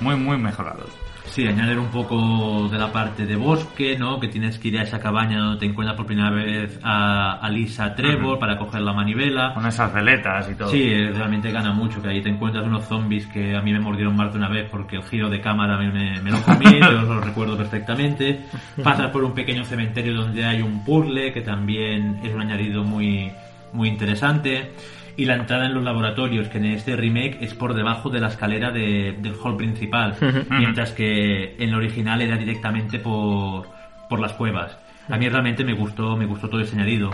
[0.00, 0.88] Muy, muy mejorados.
[1.30, 4.18] Sí, añadir un poco de la parte de bosque, ¿no?
[4.18, 7.48] Que tienes que ir a esa cabaña donde te encuentras por primera vez a, a
[7.50, 9.54] Lisa Trevor para coger la manivela.
[9.54, 10.70] Con esas veletas y todo.
[10.70, 13.78] Sí, eh, realmente gana mucho, que ahí te encuentras unos zombies que a mí me
[13.78, 16.64] mordieron más de una vez porque el giro de cámara me, me, me lo comí,
[16.80, 18.40] yo lo recuerdo perfectamente.
[18.82, 23.30] Pasas por un pequeño cementerio donde hay un puzzle que también es un añadido muy,
[23.72, 24.72] muy interesante.
[25.20, 28.28] Y la entrada en los laboratorios, que en este remake es por debajo de la
[28.28, 30.14] escalera de- del hall principal,
[30.50, 33.66] mientras que en el original era directamente por,
[34.08, 34.78] por las cuevas.
[35.10, 37.10] A mí realmente me gustó, me gustó todo ese añadido.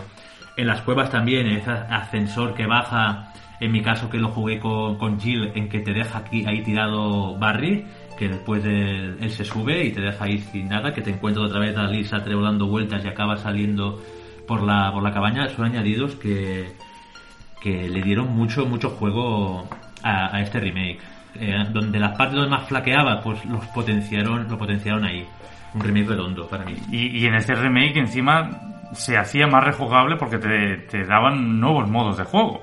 [0.57, 4.97] En las cuevas también, ese ascensor que baja, en mi caso que lo jugué con,
[4.99, 7.85] con Jill, en que te deja aquí ahí tirado Barry,
[8.19, 11.47] que después él, él se sube y te deja ahí sin nada, que te encuentras
[11.47, 14.01] otra vez a Lisa Trevor dando vueltas y acaba saliendo
[14.47, 16.67] por la, por la cabaña, son añadidos que,
[17.67, 19.69] que le dieron mucho, mucho juego
[20.05, 21.01] a, a este remake.
[21.35, 25.27] Eh, donde las partes donde más flaqueaba, pues los potenciaron, lo potenciaron ahí.
[25.75, 26.77] Un remake redondo para mí.
[26.93, 28.49] Y, y en este remake encima
[28.93, 32.63] se hacía más rejugable porque te, te daban nuevos modos de juego.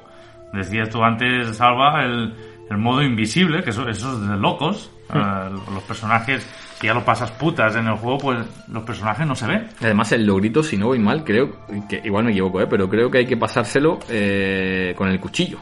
[0.53, 2.33] Decías tú antes, Salva, el,
[2.69, 4.89] el modo invisible, que eso, eso es de locos.
[5.13, 6.47] Eh, los personajes,
[6.79, 9.69] si ya lo pasas putas en el juego, pues los personajes no se ven.
[9.81, 12.67] Además, el logrito, si no voy mal, creo que igual me equivoco, ¿eh?
[12.69, 15.59] pero creo que hay que pasárselo eh, con el cuchillo.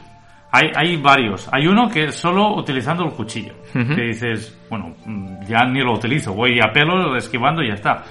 [0.50, 1.48] Hay, hay varios.
[1.52, 3.54] Hay uno que es solo utilizando el cuchillo.
[3.74, 3.94] Ujú.
[3.94, 8.04] Que dices, bueno, mm, ya ni lo utilizo, voy a pelo esquivando y ya está.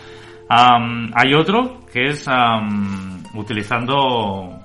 [0.49, 2.27] Hay otro que es
[3.35, 4.59] utilizando...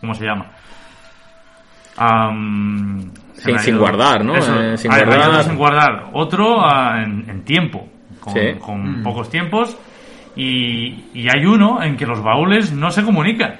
[0.00, 0.46] ¿Cómo se llama?
[3.38, 4.34] Sin- sin guardar, ¿no?
[4.36, 5.28] Eso, Eh, sin guardar.
[5.30, 6.04] otro sin guardar.
[6.12, 7.88] Otro ah, en, en tiempo,
[8.20, 8.40] con, Sí.
[8.60, 9.76] con pocos tiempos.
[10.36, 13.56] Y, y hay uno en que los baúles no se comunican.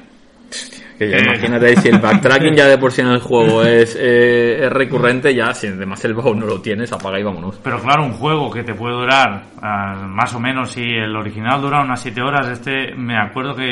[0.99, 1.23] Que ya Eh.
[1.27, 5.35] imagínate, si el backtracking ya de por sí en el juego es, eh, es recurrente,
[5.35, 7.61] ya si además el baúl no lo tienes, apaga y vámonos.
[7.63, 11.61] Pero claro, un juego que te puede durar ah, más o menos, si el original
[11.61, 13.65] dura unas 7 horas, este me acuerdo que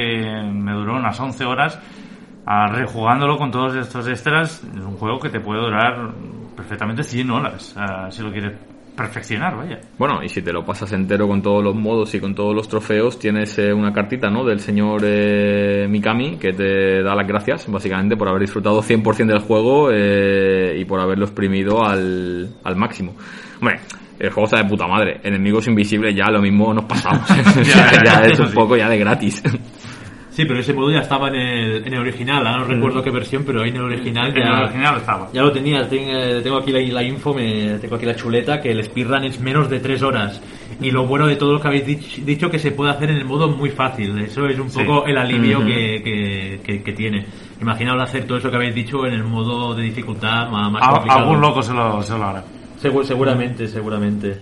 [0.52, 1.80] me duró unas 11 horas,
[2.46, 6.12] ah, rejugándolo con todos estos extras, es un juego que te puede durar
[6.56, 7.76] perfectamente 100 horas,
[8.10, 8.54] si lo quieres
[8.96, 9.78] perfeccionar, vaya.
[9.98, 12.66] Bueno, y si te lo pasas entero con todos los modos y con todos los
[12.66, 14.42] trofeos, tienes eh, una cartita, ¿no?
[14.44, 19.40] Del señor eh, Mikami que te da las gracias, básicamente, por haber disfrutado 100% del
[19.40, 23.14] juego eh, y por haberlo exprimido al, al máximo.
[23.60, 23.80] Hombre,
[24.18, 25.20] el juego está de puta madre.
[25.22, 27.28] Enemigos invisibles ya lo mismo nos pasamos.
[27.66, 29.42] Ya, ya ya, es un poco ya de gratis.
[30.36, 32.46] Sí, pero ese modo ya estaba en el, en el original.
[32.46, 35.30] Ahora no recuerdo qué versión, pero ahí en el original En el original estaba.
[35.32, 35.88] ya lo tenía.
[35.88, 39.40] Tengo, tengo aquí la, la info, me, tengo aquí la chuleta, que el speedrun es
[39.40, 40.42] menos de 3 horas.
[40.78, 43.16] Y lo bueno de todo lo que habéis dich- dicho que se puede hacer en
[43.16, 44.18] el modo muy fácil.
[44.18, 44.80] Eso es un Sí.
[44.84, 47.24] poco el alivio que, que, que- que tiene.
[47.62, 51.20] Imaginaos hacer todo eso que habéis dicho en el modo de dificultad más, más complicado.
[51.22, 52.44] algún loco se lo, se lo hará.
[52.82, 54.36] Segu- seguramente, seguramente.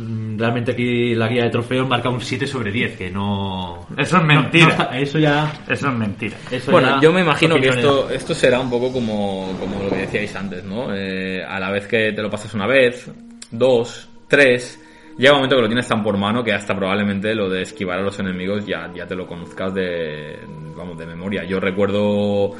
[0.00, 3.86] Mm, Realmente aquí la guía de trofeos marca un 7 sobre 10, que no...
[3.96, 4.64] Eso es mentira.
[4.66, 5.52] no está- eso ya...
[5.68, 6.36] Eso es mentira.
[6.50, 9.90] eso Bueno, ya- yo me imagino que esto, esto será un poco como, como lo
[9.90, 10.94] que decíais antes, ¿no?
[10.94, 13.10] Eh, a la vez que te lo pasas una vez,
[13.50, 14.80] dos, tres,
[15.18, 17.98] llega un momento que lo tienes tan por mano que hasta probablemente lo de esquivar
[17.98, 20.38] a los enemigos ya, ya te lo conozcas de,
[20.76, 21.44] vamos, de memoria.
[21.44, 22.54] Yo recuerdo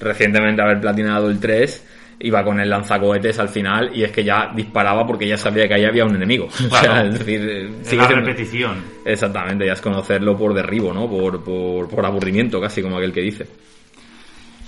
[0.00, 1.86] recientemente haber platinado el 3
[2.20, 5.74] iba con el lanzacohetes al final y es que ya disparaba porque ya sabía que
[5.74, 6.46] ahí había un enemigo.
[6.70, 8.76] O sea, es decir, eh, Es la siendo- repetición.
[9.04, 11.08] Exactamente, ya es conocerlo por derribo, ¿no?
[11.08, 13.46] Por, por, por aburrimiento, casi como aquel que dice.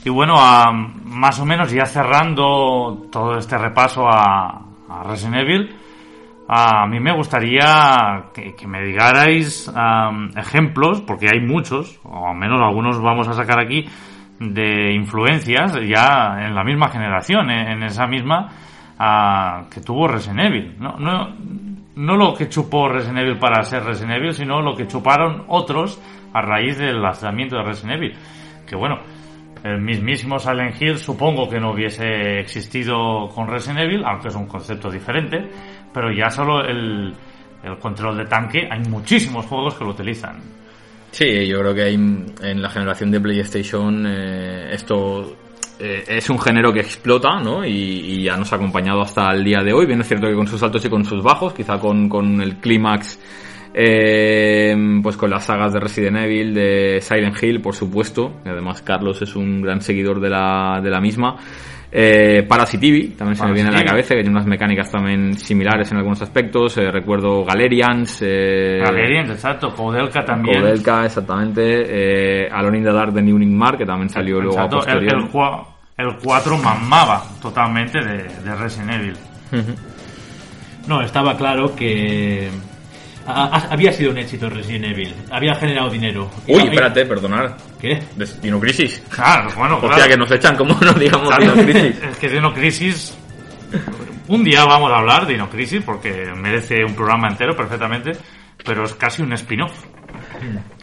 [0.05, 5.75] Y bueno, a- más o menos ya cerrando todo este repaso a, a Resident Evil,
[6.51, 12.37] a mí me gustaría que, que me digarais am, ejemplos, porque hay muchos, o al
[12.37, 13.87] menos algunos vamos a sacar aquí,
[14.41, 18.49] de influencias ya en la misma generación, en, esa misma
[18.99, 20.77] ah, que tuvo Resident Evil.
[20.79, 21.35] No, no,
[21.97, 26.01] no lo que chupó Resident Evil para ser Resident Evil, sino lo que chuparon otros
[26.33, 28.17] a raíz del lanzamiento de Resident Evil.
[28.67, 28.99] Que bueno,
[29.65, 34.47] el mismísimo Silent Hill supongo que no hubiese existido con Resident Evil, aunque es un
[34.47, 35.51] concepto diferente,
[35.93, 37.13] pero ya solo el,
[37.63, 40.37] el control de tanque, hay muchísimos juegos que lo utilizan.
[41.11, 45.37] Sí, yo creo que hay, en la generación de PlayStation eh, esto
[45.81, 47.65] eh, es un género que explota, ¿no?
[47.65, 49.87] Y, y ya nos ha acompañado hasta el día de hoy.
[49.87, 52.57] Bien es cierto que con sus altos y con sus bajos, quizá con, con el
[52.57, 53.19] clímax,
[53.75, 58.41] eh, pues con las sagas de Resident Evil, de Silent Hill, por supuesto.
[58.45, 61.37] Además Carlos es un gran seguidor de la, de la misma.
[61.91, 65.91] Eh, Parasitivi, también se me viene a la cabeza, que tiene unas mecánicas también similares
[65.91, 66.77] en algunos aspectos.
[66.77, 68.23] Eh, recuerdo Galerians.
[68.23, 70.61] Eh, Galerians, exacto, Koudelka también.
[70.61, 72.43] Koudelka, exactamente.
[72.45, 75.07] Eh, Alone in the Dark de New Mar, que también salió luego a Exacto, el,
[75.07, 75.67] posterior.
[75.97, 79.17] el, el 4 mamaba totalmente de, de Resident Evil.
[80.87, 82.49] No, estaba claro que
[83.33, 85.15] a- había sido un éxito Resident Evil.
[85.31, 86.31] Había generado dinero.
[86.47, 87.57] Uy, Y- espérate, perdonar.
[87.81, 87.99] ¿Qué?
[88.17, 89.03] De- Dino Crisis.
[89.09, 90.11] Claro, bueno, Hostia, claro.
[90.11, 92.03] que nos echan como no digamos Claro, Dino Crisis.
[92.11, 93.17] Es que Dino Crisis.
[94.29, 98.13] Un día vamos a hablar de Dino Crisis porque merece un programa entero perfectamente,
[98.65, 99.73] pero es casi un spin-off.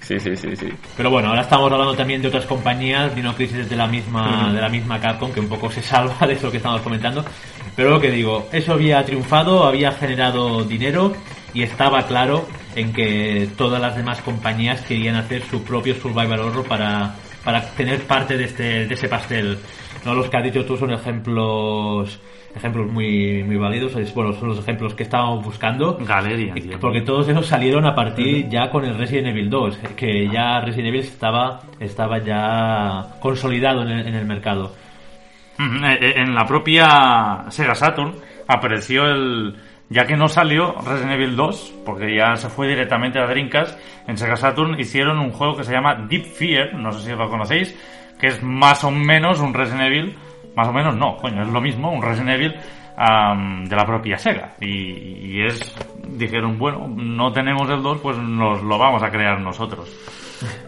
[0.02, 0.70] Sí, sí, sí, sí.
[0.98, 4.52] Pero bueno, ahora estamos hablando también de otras compañías, Dino Crisis es de la misma,
[4.54, 7.24] de la misma Capcom, que un poco se salva de eso que estamos comentando.
[7.76, 11.14] Pero lo que digo, eso había triunfado, había generado dinero
[11.56, 12.46] y estaba claro
[12.76, 18.02] en que todas las demás compañías querían hacer su propio survival horror para, para tener
[18.02, 19.58] parte de este, de ese pastel.
[20.06, 22.20] No los que has dicho tú son ejemplos
[22.54, 25.98] ejemplos muy muy válidos, bueno, son los ejemplos que estábamos buscando.
[25.98, 26.80] Galerian, tío.
[26.80, 30.90] Porque todos esos salieron a partir ya con el Resident Evil 2, que ya Resident
[30.90, 34.74] Evil estaba, estaba ya consolidado en el, en el mercado.
[35.58, 38.16] Eh, eh, En la propia Sega Saturn
[38.48, 39.56] apareció el.
[39.90, 44.18] Ya que no salió Resident Evil 2, porque ya se fue directamente a Dreamcast, en
[44.18, 47.78] Sega Saturn hicieron un juego que se llama Deep Fear, no sé si lo conocéis,
[48.20, 50.18] que es más o menos un Resident Evil,
[50.56, 52.56] más o menos no, coño, es lo mismo, un Resident Evil
[52.98, 54.56] am, de la propia Sega.
[54.60, 55.76] Y, y es,
[56.10, 59.90] dijeron, bueno, no tenemos el 2, pues nos lo vamos a crear nosotros.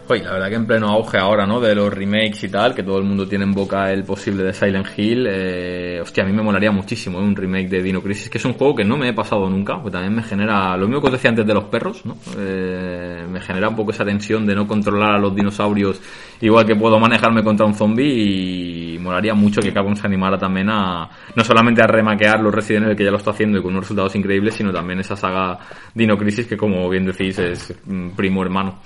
[0.08, 1.60] Oye, la verdad que en pleno auge ahora, ¿no?
[1.60, 4.54] De los remakes y tal, que todo el mundo tiene en boca el posible de
[4.54, 5.26] Silent Hill.
[5.28, 7.22] Eh, hostia, a mí me molaría muchísimo ¿eh?
[7.22, 9.74] un remake de Dino Crisis, que es un juego que no me he pasado nunca,
[9.74, 12.16] porque también me genera, lo mismo que os decía antes de los perros, ¿no?
[12.38, 16.00] Eh, me genera un poco esa tensión de no controlar a los dinosaurios
[16.40, 20.70] igual que puedo manejarme contra un zombie y molaría mucho que Capcom se animara también
[20.70, 23.72] a, no solamente a remaquear los Resident Evil que ya lo está haciendo y con
[23.72, 25.58] unos resultados increíbles, sino también esa saga
[25.94, 28.80] Dino Crisis que como bien decís es mm, primo hermano.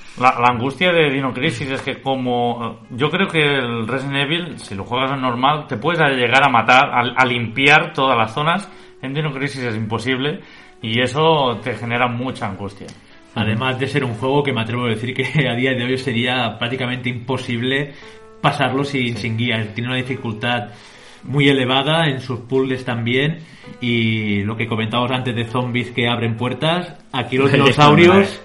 [0.78, 5.12] De Dino Crisis es que como yo creo que el Resident Evil, si lo juegas
[5.12, 8.70] en normal, te puedes llegar a matar, a, a limpiar todas las zonas.
[9.00, 10.40] En Dino Crisis es imposible
[10.80, 12.86] y eso te genera mucha angustia.
[13.34, 15.98] Además de ser un juego que me atrevo a decir que a día de hoy
[15.98, 17.92] sería prácticamente imposible
[18.40, 19.72] pasarlo sin, sin guía.
[19.74, 20.70] Tiene una dificultad
[21.24, 23.38] muy elevada en sus puzzles también
[23.80, 28.42] y lo que comentábamos antes de zombies que abren puertas, aquí los dinosaurios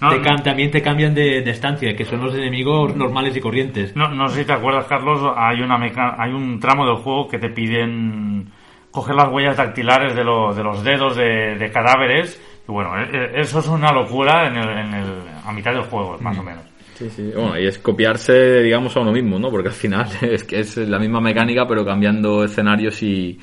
[0.00, 3.40] No, te cam- también te cambian de, de estancia, que son los enemigos normales y
[3.40, 3.96] corrientes.
[3.96, 7.28] no, no sé si te acuerdas, Carlos, hay una meca- hay un tramo del juego
[7.28, 8.46] que te piden
[8.90, 12.40] coger las huellas dactilares de, lo- de los dedos de, de cadáveres.
[12.68, 15.06] Y bueno, e- e- eso es una locura en el, en el,
[15.44, 16.62] a mitad del juego, más o menos.
[16.94, 17.30] Sí, sí.
[17.34, 19.50] Bueno, y es copiarse, digamos, a uno mismo, ¿no?
[19.50, 23.38] Porque al final es que es la misma mecánica, pero cambiando escenarios y,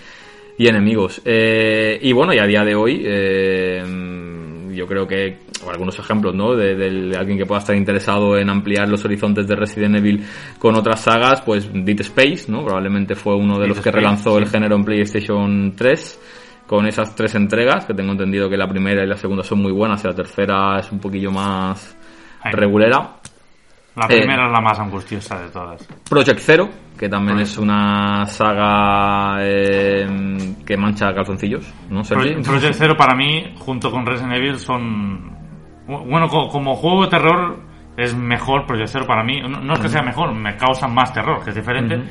[0.57, 1.21] y enemigos.
[1.23, 3.83] Eh, y bueno, y a día de hoy, eh,
[4.75, 6.55] yo creo que o algunos ejemplos, ¿no?
[6.55, 10.23] De, de alguien que pueda estar interesado en ampliar los horizontes de Resident Evil
[10.59, 12.63] con otras sagas, pues Dead Space, ¿no?
[12.63, 16.19] Probablemente fue uno de Dead los que relanzó el género en PlayStation 3
[16.67, 19.71] con esas tres entregas, que tengo entendido que la primera y la segunda son muy
[19.71, 21.95] buenas y la tercera es un poquillo más
[22.43, 23.17] regulera.
[23.95, 24.17] La Eh.
[24.17, 25.87] primera es la más angustiosa de todas.
[26.09, 26.69] Project Zero,
[26.99, 30.05] que también es una saga eh,
[30.65, 32.01] que mancha calzoncillos, ¿no?
[32.01, 35.33] Project Project Zero para mí, junto con Resident Evil, son...
[35.87, 37.59] Bueno, co- como juego de terror
[37.95, 39.39] es mejor Project Zero para mí.
[39.41, 42.01] No, no es que sea mejor, me causan más terror, que es diferente.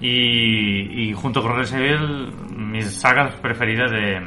[0.00, 4.20] y, y junto con Resident Evil mis sagas preferidas de,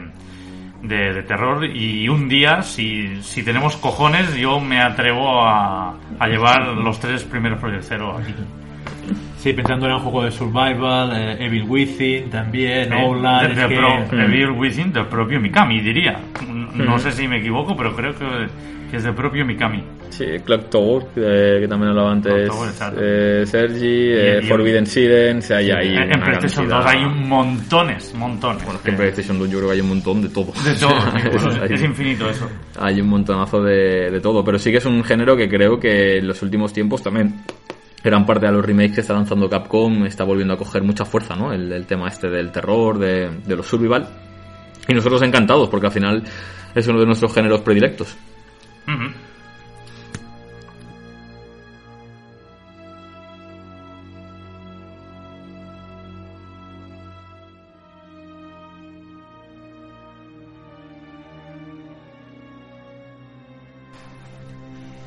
[0.82, 6.28] de, de terror y un día si, si tenemos cojones yo me atrevo a, a
[6.28, 8.34] llevar los tres primeros Project Zero aquí.
[9.38, 13.58] Sí, pensando en un juego de survival, eh, Evil Within también, Eh, Outland, de- es
[13.58, 16.20] de que- pro- Evil Within del propio Mikami diría
[16.74, 18.26] no sé si me equivoco pero creo que,
[18.90, 22.50] que es del propio Mikami Sí, Clock Tower, que, que también hablaba antes
[22.98, 26.88] eh, Sergi, eh, Forbidden Silence, hay ahí en, en una PlayStation 2 cantidad.
[27.02, 29.90] hay un montones montones Bueno, es que en PlayStation 2 yo creo que hay un
[29.90, 30.54] montón de todo.
[30.64, 30.92] de todo
[31.52, 32.50] sí, Hay- es infinito eso
[32.80, 36.18] Hay un montonazo de, de todo, pero sí que es un género que creo que
[36.20, 37.42] en los últimos tiempos también,
[38.04, 41.36] gran parte de los remakes que está lanzando Capcom, está volviendo a coger mucha fuerza,
[41.36, 41.52] ¿no?
[41.52, 44.08] El, el tema este del terror, de, de los survival.
[44.88, 46.24] Y nosotros encantados, porque al final
[46.74, 48.16] es uno de nuestros géneros predilectos.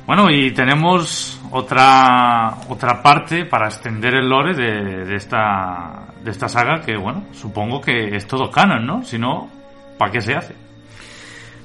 [0.05, 6.47] Bueno, y tenemos otra otra parte para extender el lore de, de esta de esta
[6.47, 9.03] saga que bueno, supongo que es todo canon, ¿no?
[9.03, 9.49] Si no,
[9.97, 10.70] ¿para qué se hace?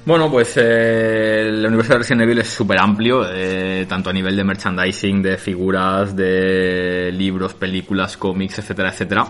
[0.07, 4.37] Bueno, pues eh, el universo de Resident Evil es súper amplio, eh, tanto a nivel
[4.37, 9.27] de merchandising, de figuras, de libros, películas, cómics, etcétera, etcétera.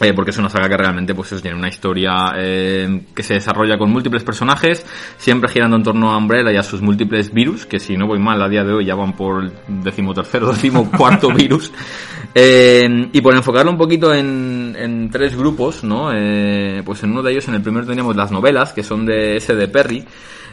[0.00, 3.76] Eh, porque es una saga que realmente pues tiene una historia eh, que se desarrolla
[3.76, 7.80] con múltiples personajes, siempre girando en torno a Umbrella y a sus múltiples virus, que
[7.80, 9.52] si no voy mal a día de hoy ya van por el
[9.82, 11.72] decimotercero, decimocuarto virus.
[12.32, 16.10] Eh, y por enfocarlo un poquito en, en tres grupos, ¿no?
[16.84, 19.52] Pues en uno de ellos, en el primero teníamos las novelas, que son de S.
[19.54, 20.04] de Perry.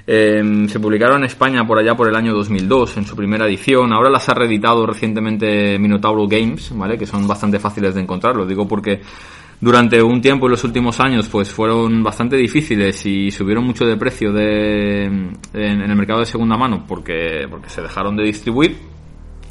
[0.08, 3.92] Eh, se publicaron en España por allá por el año 2002 en su primera edición.
[3.92, 6.98] Ahora las ha reeditado recientemente Minotauro Games, ¿vale?
[6.98, 8.36] Que son bastante fáciles de encontrar.
[8.36, 9.02] Lo digo porque
[9.60, 13.98] durante un tiempo en los últimos años pues fueron bastante difíciles y subieron mucho de
[13.98, 18.95] precio de, en, en el mercado de segunda mano porque, porque se dejaron de distribuir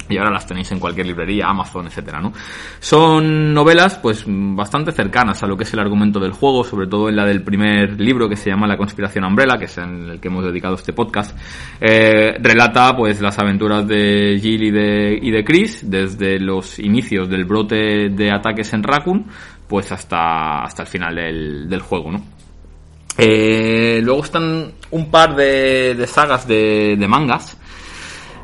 [0.09, 2.31] y ahora las tenéis en cualquier librería, Amazon, etcétera, ¿no?
[2.79, 7.09] Son novelas, pues, bastante cercanas a lo que es el argumento del juego, sobre todo
[7.09, 10.19] en la del primer libro que se llama La conspiración Umbrella, que es en el
[10.19, 11.37] que hemos dedicado este podcast.
[11.81, 17.29] Eh, relata, pues, las aventuras de Jill y de, y de Chris, desde los inicios
[17.29, 19.25] del brote de ataques en Raccoon,
[19.67, 22.35] pues hasta, hasta el final del, del juego, ¿no?
[23.17, 27.57] Eh, luego están un par de, de sagas de, de mangas.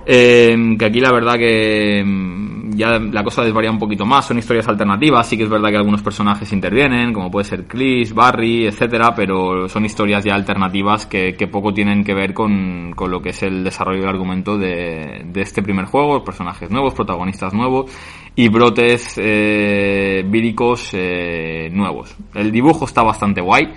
[0.05, 4.37] Eh, que aquí la verdad que mm, ya la cosa desvaría un poquito más, son
[4.37, 8.65] historias alternativas, sí que es verdad que algunos personajes intervienen, como puede ser Chris, Barry,
[8.65, 13.21] etcétera, pero son historias ya alternativas que, que poco tienen que ver con, con lo
[13.21, 17.91] que es el desarrollo del argumento de, de este primer juego, personajes nuevos, protagonistas nuevos
[18.35, 22.15] y brotes eh, víricos eh, nuevos.
[22.33, 23.67] El dibujo está bastante guay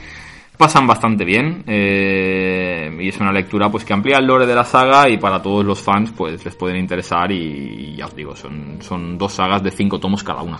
[0.56, 4.64] pasan bastante bien eh, y es una lectura pues que amplía el lore de la
[4.64, 8.78] saga y para todos los fans pues les pueden interesar y, ya os digo son,
[8.80, 10.58] son dos sagas de cinco tomos cada una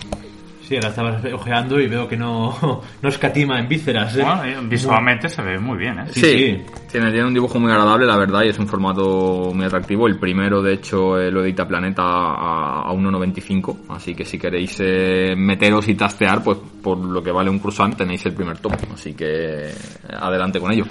[0.81, 4.17] Sí, estabas ojeando y veo que no, no escatima en vísceras.
[4.17, 4.23] ¿eh?
[4.23, 6.07] Bueno, eh, visualmente se ve muy bien, ¿eh?
[6.11, 6.63] Sí, sí.
[6.91, 10.17] Tiene, tiene un dibujo muy agradable la verdad y es un formato muy atractivo el
[10.19, 15.35] primero de hecho eh, lo edita Planeta a, a 1.95 así que si queréis eh,
[15.37, 19.13] meteros y tastear pues por lo que vale un cruzán tenéis el primer tomo así
[19.13, 19.73] que
[20.09, 20.85] adelante con ello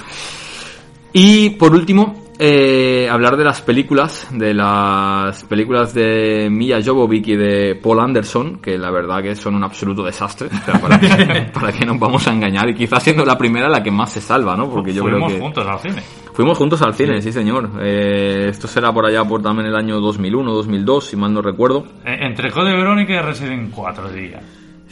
[1.13, 7.35] Y por último, eh, hablar de las películas, de las películas de Mia Jovovich y
[7.35, 11.51] de Paul Anderson, que la verdad que son un absoluto desastre, o sea, para, que,
[11.53, 14.21] para que nos vamos a engañar, y quizás siendo la primera la que más se
[14.21, 14.69] salva, ¿no?
[14.69, 15.41] Porque yo Fuimos creo que...
[15.43, 16.03] juntos al cine.
[16.33, 17.69] Fuimos juntos al cine, sí, señor.
[17.79, 21.85] Eh, esto será por allá por también el año 2001, 2002, si mal no recuerdo.
[22.03, 24.41] Eh, Entre Code Verónica y Resident 4, diría.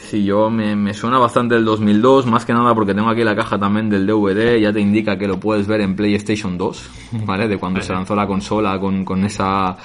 [0.08, 3.34] Sí, yo me, me suena bastante el 2002, más que nada porque tengo aquí la
[3.34, 6.90] caja también del DVD, ya te indica que lo puedes ver en PlayStation 2,
[7.24, 7.48] ¿vale?
[7.48, 9.76] De cuando se lanzó la consola con, con esa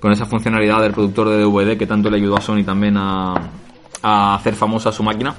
[0.00, 3.34] con esa funcionalidad del productor de DVD que tanto le ayudó a Sony también a,
[4.02, 5.34] a hacer famosa su máquina.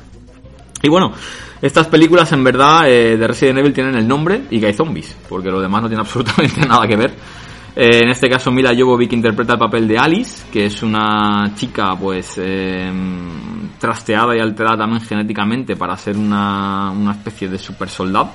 [0.81, 1.13] Y bueno,
[1.61, 5.15] estas películas en verdad eh, de Resident Evil tienen el nombre y que hay zombies,
[5.27, 7.13] porque lo demás no tiene absolutamente nada que ver.
[7.79, 11.95] Eh, en este caso Mila Jovovich interpreta el papel de Alice, que es una chica
[11.95, 12.91] pues eh,
[13.77, 18.31] trasteada y alterada también genéticamente para ser una, una especie de super soldado,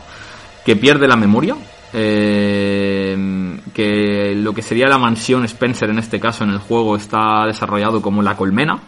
[0.64, 1.56] que pierde la memoria,
[1.92, 7.44] eh, que lo que sería la mansión Spencer en este caso en el juego está
[7.44, 8.78] desarrollado como la colmena,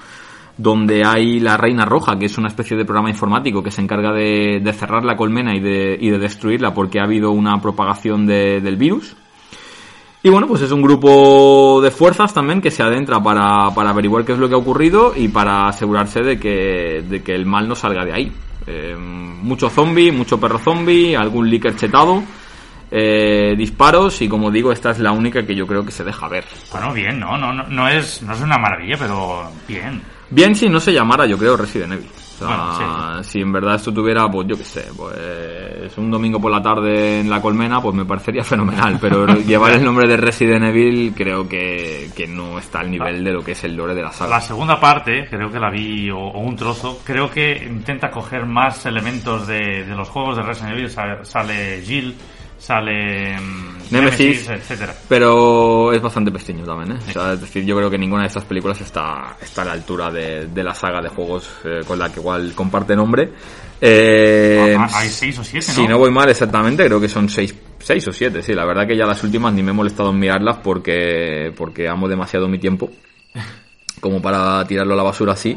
[0.56, 4.12] donde hay la Reina Roja, que es una especie de programa informático que se encarga
[4.12, 8.60] de, cerrar la colmena y de, y de destruirla porque ha habido una propagación de-
[8.60, 9.16] del virus.
[10.25, 14.25] Y bueno, pues es un grupo de fuerzas también que se adentra para, para averiguar
[14.25, 17.69] qué es lo que ha ocurrido y para asegurarse de que, de que el mal
[17.69, 18.33] no salga de ahí.
[18.67, 22.23] Eh, mucho zombie, mucho perro zombie, algún líker chetado,
[22.91, 26.27] eh, disparos y como digo, esta es la única que yo creo que se deja
[26.27, 26.47] ver.
[26.73, 27.37] Bueno, bien, ¿no?
[27.37, 30.01] No, no, no, es, no es una maravilla, pero bien.
[30.31, 32.09] Bien si no se llamara, yo creo, Resident Evil.
[32.35, 35.16] O sea, Bueno, si en verdad esto tuviera, pues yo qué sé, pues
[35.97, 38.98] un domingo por la tarde en la colmena, pues me parecería fenomenal.
[39.01, 43.32] Pero llevar el nombre de Resident Evil creo que, que no está al nivel de
[43.32, 44.31] lo que es el lore de la saga.
[44.31, 48.47] La segunda parte, creo que la vi, o, o un trozo, creo que intenta coger
[48.47, 50.90] más elementos de, de los juegos de Resident Evil.
[50.90, 52.15] Sale, sale Jill,
[52.65, 54.49] sale mm, Nemesis.
[54.49, 54.95] etcétera.
[55.09, 57.01] Pero es bastante pestiño también, ¿eh?
[57.09, 59.73] O sea, es decir, yo creo que ninguna de estas películas está, está a la
[59.73, 63.32] altura de, de la saga de juegos eh, con la que igual comparte nombre.
[63.81, 65.74] Eh, Ah, hay seis o siete, ¿no?
[65.74, 68.55] Si no voy mal exactamente, creo que son seis, seis o siete, sí.
[68.55, 72.09] La verdad que ya las últimas ni me he molestado en mirarlas porque, porque amo
[72.09, 72.91] demasiado mi tiempo
[74.01, 75.57] como para tirarlo a la basura así.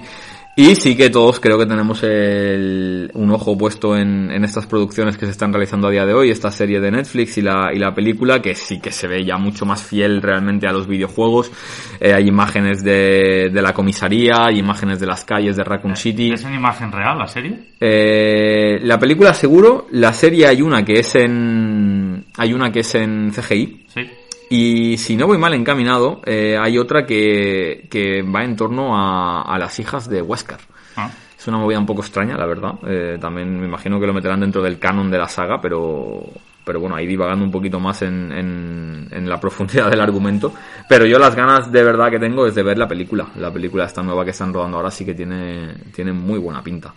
[0.59, 5.15] Y sí que todos creo que tenemos el- un ojo puesto en, en estas producciones
[5.15, 7.77] que se están realizando a día de hoy, esta serie de Netflix y la, y
[7.77, 11.51] la película, que sí que se ve ya mucho más fiel realmente a los videojuegos.
[11.99, 16.31] Eh, hay imágenes de, de la comisaría, hay imágenes de las calles de Raccoon City.
[16.33, 17.59] ¿Es en imagen real la serie?
[17.79, 22.95] Eh, la película seguro, la serie hay una que es en hay una que es
[22.95, 24.01] en CGI Sí.
[24.49, 29.41] Y si no voy mal encaminado eh, hay otra que, que va en torno a,
[29.41, 30.59] a las hijas de Wesker.
[30.95, 31.09] Ah.
[31.37, 32.73] Es una movida un poco extraña, la verdad.
[32.87, 36.23] Eh, también me imagino que lo meterán dentro del canon de la saga, pero,
[36.65, 40.51] pero bueno, ahí divagando un poquito más en, en, en la profundidad del argumento.
[40.89, 43.27] Pero yo las ganas de verdad que tengo es de ver la película.
[43.35, 46.93] La película esta nueva que están rodando ahora sí que tiene, tiene muy buena pinta.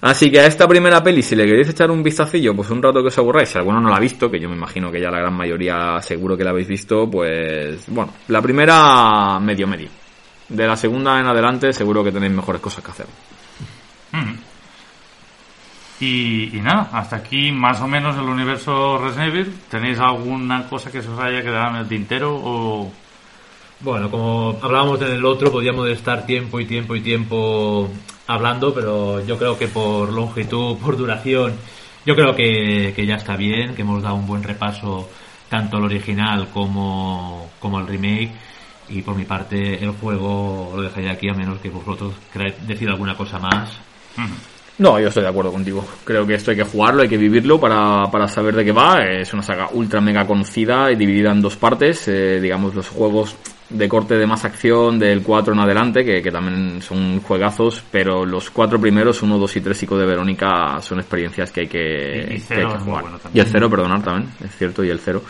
[0.00, 3.02] Así que a esta primera peli, si le queréis echar un vistacillo, pues un rato
[3.02, 5.10] que os aburráis, si alguno no la ha visto, que yo me imagino que ya
[5.10, 9.88] la gran mayoría seguro que la habéis visto, pues bueno, la primera medio medio.
[10.48, 13.06] De la segunda en adelante seguro que tenéis mejores cosas que hacer.
[14.12, 14.34] Mm.
[16.00, 19.54] Y, y nada, hasta aquí más o menos el universo Resident Evil.
[19.68, 22.92] ¿Tenéis alguna cosa que se os haya quedado en el tintero o
[23.80, 27.90] Bueno, como hablábamos en el otro, podíamos estar tiempo y tiempo y tiempo
[28.28, 31.54] hablando, pero yo creo que por longitud, por duración,
[32.06, 35.08] yo creo que, que ya está bien, que hemos dado un buen repaso
[35.48, 38.30] tanto al original como, como al remake.
[38.90, 42.88] Y por mi parte, el juego lo dejaría aquí, a menos que vosotros queráis decir
[42.88, 43.78] alguna cosa más.
[44.78, 45.84] No, yo estoy de acuerdo contigo.
[46.04, 49.02] Creo que esto hay que jugarlo, hay que vivirlo para, para saber de qué va.
[49.04, 52.08] Es una saga ultra mega conocida y dividida en dos partes.
[52.08, 53.36] Eh, digamos, los juegos
[53.70, 58.24] de corte de más acción del 4 en adelante, que, que también son juegazos, pero
[58.24, 62.34] los cuatro primeros, 1, 2 y 3 Psico de Verónica, son experiencias que hay que,
[62.36, 63.02] Y- que hay que es muy jugar.
[63.02, 65.22] bueno y el cero, perdonar también, es cierto, y el cero.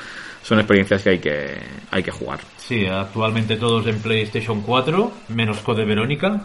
[0.43, 1.59] Son experiencias que hay que,
[1.91, 2.39] hay que jugar.
[2.57, 6.41] Sí, actualmente todos en PlayStation 4, menos Code Verónica.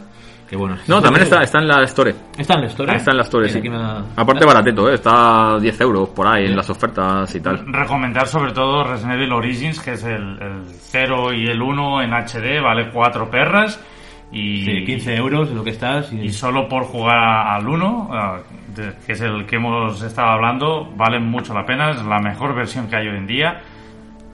[0.50, 2.14] Que bueno, No, también está, está en la Store.
[2.38, 2.96] ¿Está en la Store?
[2.96, 3.60] Está en la Store, sí.
[3.68, 4.96] da- Aparte barateto, ¿eh?
[4.96, 7.66] está a 10 euros por ahí en las ofertas y tal.
[7.74, 12.12] recomendar sobre todo Resident Evil Origins, que es el, el 0 y el 1 en
[12.14, 13.84] HD, vale 4 perras.
[14.32, 16.12] Y, Sí, 15 euros es lo que estás.
[16.12, 18.40] Y, y solo por jugar al 1, ah,
[18.76, 22.56] de- que es el que hemos estado hablando, vale mucho la pena, es la mejor
[22.56, 23.62] versión que hay hoy en día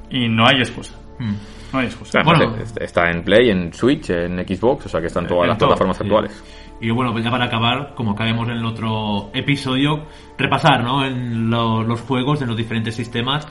[0.09, 0.95] y no hay excusa.
[1.19, 1.33] Mm.
[1.73, 2.19] No hay excusa.
[2.19, 2.55] Además, Bueno.
[2.63, 5.69] eh, está en Play, en Switch, en Xbox, o sea que están todas las todo,
[5.69, 6.03] plataformas Sí.
[6.03, 6.43] actuales.
[6.81, 10.05] Y bueno, pues ya para acabar, como acabemos en el otro episodio,
[10.37, 11.05] repasar ¿no?
[11.05, 13.45] en lo- los juegos de los diferentes sistemas,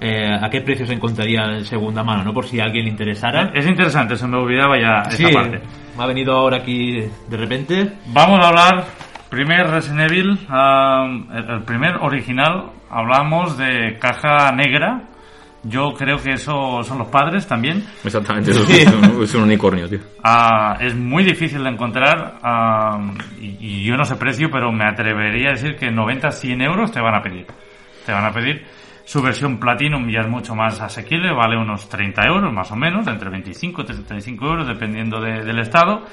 [0.00, 2.32] eh, a qué precio se encontraría en segunda mano, ¿no?
[2.32, 3.50] Por si a alguien le interesara.
[3.54, 5.60] Es interesante, se me olvidaba ya Sí, esa parte.
[5.96, 7.92] me ha venido ahora aquí de repente.
[8.06, 8.86] Vamos a hablar,
[9.28, 15.02] primer Resident Evil, ah, el, el primer original, hablamos de caja negra.
[15.62, 17.84] Yo creo que eso son los padres también.
[18.02, 18.78] Exactamente, eso Sí.
[18.80, 19.98] es, un, es un unicornio, tío.
[20.24, 22.98] Ah, es muy difícil de encontrar ah,
[23.40, 26.90] y, y yo no sé precio, pero me atrevería a decir que 90, 100 euros
[26.90, 27.46] te van a pedir.
[28.06, 28.64] Te van a pedir.
[29.04, 33.06] Su versión Platinum ya es mucho más asequible, vale unos 30 euros más o menos,
[33.08, 36.06] entre 25 y 35 euros dependiendo de- del estado.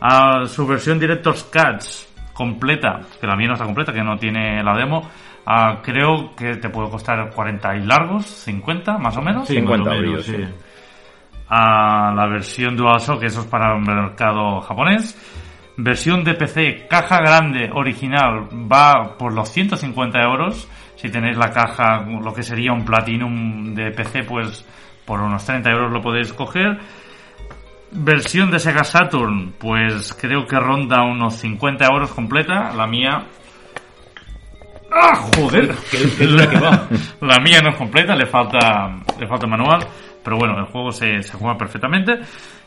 [0.00, 4.62] Ah, su versión Director's Cuts completa, que la mía no está completa, que no tiene
[4.62, 5.10] la demo,
[5.46, 9.48] ah, creo que te puede costar 40 y largos, 50 más o menos.
[9.48, 10.54] Sí, 50 más o brillos, menos, sí.
[10.54, 10.64] sí.
[11.48, 15.16] a la versión DualShock, eso es para el mercado japonés.
[15.76, 20.68] Versión de PC, caja grande, original, va por los 150 euros.
[20.96, 24.66] Si tenéis la caja, lo que sería un Platinum de PC, pues
[25.06, 26.78] por unos 30 euros lo podéis coger.
[27.92, 32.72] Versión de Sega Saturn, pues creo que ronda unos 50 euros completa.
[32.76, 33.26] La mía
[34.92, 35.74] ¡Ah, joder!
[35.90, 36.88] Que es la que va.
[37.20, 39.86] La mía no es completa, le falta, le falta manual,
[40.24, 42.18] pero bueno, el juego se, se juega perfectamente.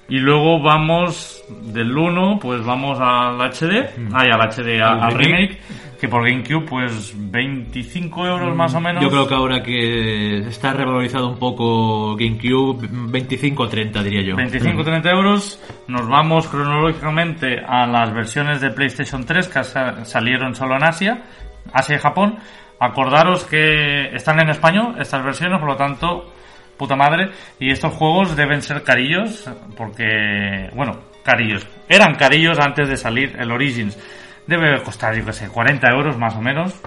[0.10, 5.58] Y luego vamos del 1, pues vamos al HD, ay, al HD, Al al remake.
[6.00, 9.02] que por GameCube, pues 25 euros más o menos.
[9.02, 14.36] Yo creo que ahora que está revalorizado un poco GameCube, 25 o 30 diría yo.
[14.36, 15.62] 25-30 euros.
[15.88, 21.24] Nos vamos cronológicamente a las versiones de PlayStation 3 que sa- salieron solo en Asia,
[21.72, 22.40] Asia y Japón.
[22.80, 26.34] Acordaros que están en español estas versiones, por lo tanto,
[26.78, 27.30] puta madre.
[27.60, 31.68] Y estos juegos deben ser carillos, porque, bueno, carillos.
[31.88, 33.98] Eran carillos antes de salir el Origins.
[34.46, 36.80] Debe costar, yo que sé, 40 euros más o menos.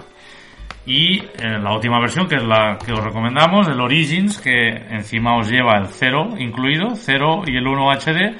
[0.85, 5.35] Y eh, la última versión, que es la que os recomendamos, el Origins, que encima
[5.35, 8.37] os lleva el 0 incluido, 0 y el 1 HD,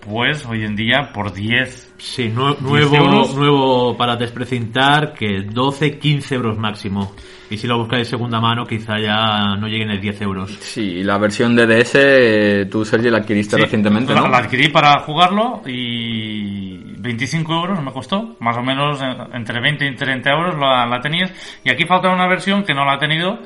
[0.00, 1.87] pues hoy en día por 10.
[1.98, 7.12] Sí, nue- 10 nuevo, nuevo para desprecintar que 12, 15 euros máximo.
[7.50, 10.50] Y si lo buscáis de segunda mano, quizá ya no lleguen a 10 euros.
[10.60, 14.28] Sí, la versión de DS, eh, tú, Sergi, la adquiriste Sí, recientemente, la, ¿no?
[14.28, 19.86] la adquirí para jugarlo y 25 euros me costó, más o menos eh, entre 20
[19.86, 21.32] y 30 euros la, la tenías.
[21.64, 23.38] Y aquí falta una versión que no la ha tenido,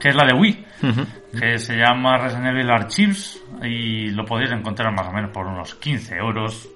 [0.00, 0.64] que es la de Wii,
[1.38, 5.74] que se llama Resident Evil Archives y lo podéis encontrar más o menos por unos
[5.76, 6.68] 15 euros.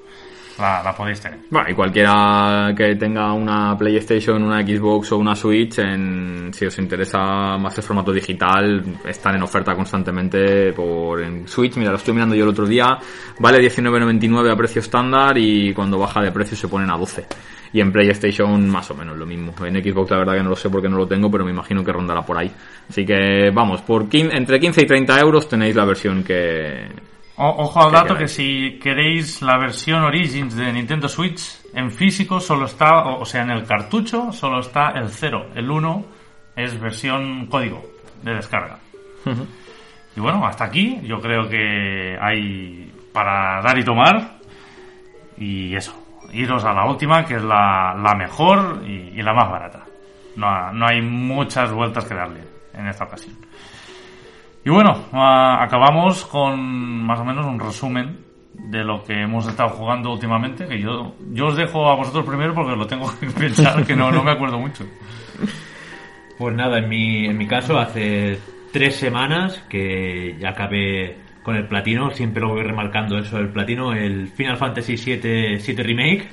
[0.58, 1.38] La, la podéis tener.
[1.50, 6.78] Bueno, y cualquiera que tenga una PlayStation, una Xbox o una Switch, en, si os
[6.78, 11.76] interesa más el formato digital, están en oferta constantemente por en Switch.
[11.76, 12.98] Mira, lo estoy mirando yo el otro día.
[13.38, 17.26] Vale 19.99 a precio estándar y cuando baja de precio se ponen a 12.
[17.72, 19.54] Y en PlayStation más o menos lo mismo.
[19.64, 21.84] En Xbox la verdad que no lo sé porque no lo tengo, pero me imagino
[21.84, 22.50] que rondará por ahí.
[22.88, 26.88] Así que vamos, por 15 entre 15 y 30 euros tenéis la versión que,
[27.38, 31.90] O- ojo al ¿Qué dato que si queréis la versión Origins de Nintendo Switch, en
[31.90, 35.50] físico solo está, o sea, en el cartucho solo está el 0.
[35.54, 36.04] El 1
[36.56, 37.82] es versión código
[38.22, 38.78] de descarga.
[40.16, 44.38] Y bueno, hasta aquí yo creo que hay para dar y tomar.
[45.36, 45.94] Y eso,
[46.32, 49.84] iros a la última, que es la, la mejor y, y la más barata.
[50.34, 52.40] No, no hay muchas vueltas que darle
[52.74, 53.36] en esta ocasión.
[54.64, 58.18] Y bueno, ah, acabamos con más o menos un resumen
[58.52, 62.54] de lo que hemos estado jugando últimamente, que yo, yo os dejo a vosotros primero
[62.54, 64.84] porque lo tengo que pensar, que no, no me acuerdo mucho.
[66.36, 68.38] Pues nada, en mi, en mi caso hace
[68.72, 73.92] tres semanas que ya acabé con el platino, siempre lo voy remarcando eso, el platino,
[73.92, 76.28] el Final Fantasy VII, 7 Remake.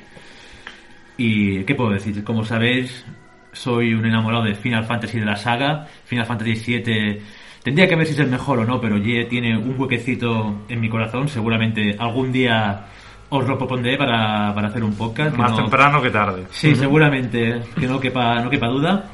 [1.17, 3.05] Y qué puedo decir, como sabéis,
[3.53, 5.87] soy un enamorado de Final Fantasy de la saga.
[6.03, 7.21] Final Fantasy VII
[7.65, 10.79] tendría que ver si es el mejor o no, pero ya tiene un huequecito en
[10.79, 11.27] mi corazón.
[11.27, 12.85] Seguramente algún día
[13.29, 15.31] os lo propondré para, para hacer un podcast.
[15.35, 16.43] que Más no- temprano que tarde.
[16.51, 19.05] Sí, seguramente, que no quepa, no quepa duda.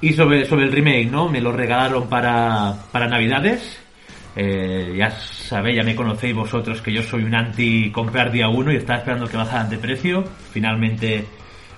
[0.00, 1.28] Y sobre, sobre el remake, ¿no?
[1.28, 3.82] Me lo regalaron para, para Navidades.
[4.36, 8.70] Eh, ya sabéis, ya me conocéis vosotros que yo soy un anti comprar día uno
[8.70, 10.22] y estaba esperando que bajaran de precio.
[10.52, 11.24] Finalmente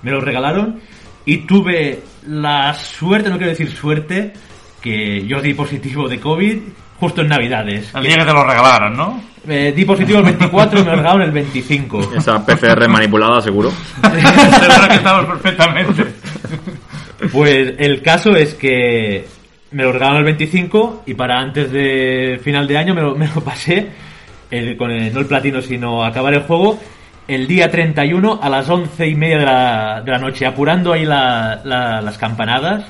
[0.02, 0.80] me lo regalaron.
[1.24, 4.32] Y tuve la suerte, no quiero decir suerte,
[4.80, 6.58] que yo di positivo de COVID
[7.00, 7.92] justo en Navidades.
[7.94, 9.20] El día que te lo regalaran, ¿no?
[9.46, 12.12] Eh, di positivo el 24 y me lo regalaron el 25.
[12.16, 13.70] esa PCR manipulada seguro.
[14.02, 16.04] Seguro que estamos perfectamente.
[17.32, 19.26] Pues el caso es que
[19.72, 23.26] me lo regalaron el 25 y para antes de final de año me lo, me
[23.26, 23.88] lo pasé,
[24.50, 26.78] el- con el- no el platino, sino acabar el juego,
[27.28, 31.04] el día 31 a las 11 y media de la, de la noche, apurando ahí
[31.04, 32.84] la- la- las campanadas,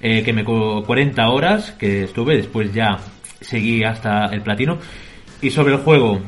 [0.00, 2.96] eh, que me co 40 horas que estuve, después ya
[3.40, 4.78] seguí hasta el platino.
[5.40, 6.20] Y sobre el juego,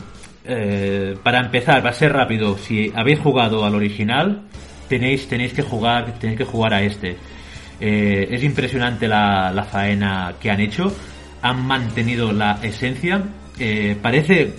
[0.44, 4.42] eh, para empezar, va a ser rápido, si habéis jugado al original,
[4.88, 7.16] tenéis, tenéis que jugar, tenéis que jugar a este.
[7.80, 10.92] Eh, es impresionante la, la faena que han hecho,
[11.42, 13.22] han mantenido la esencia,
[14.02, 14.54] parece,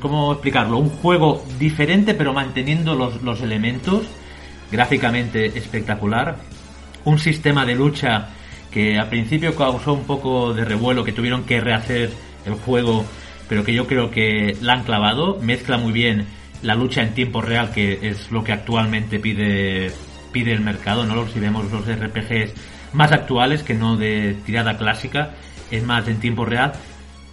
[0.00, 0.78] ¿cómo explicarlo?
[0.78, 4.06] Un juego diferente pero manteniendo los, los elementos,
[4.70, 6.36] gráficamente espectacular,
[7.04, 8.28] un sistema de lucha
[8.70, 12.10] que al principio causó un poco de revuelo, que tuvieron que rehacer
[12.44, 13.04] el juego,
[13.48, 16.26] pero que yo creo que la han clavado, mezcla muy bien
[16.62, 19.92] la lucha en tiempo real, que es lo que actualmente pide,
[20.32, 21.26] pide el mercado, ¿no?
[21.28, 22.52] Si vemos los RPGs
[22.92, 25.30] más actuales que no de tirada clásica,
[25.70, 26.72] es más en tiempo real.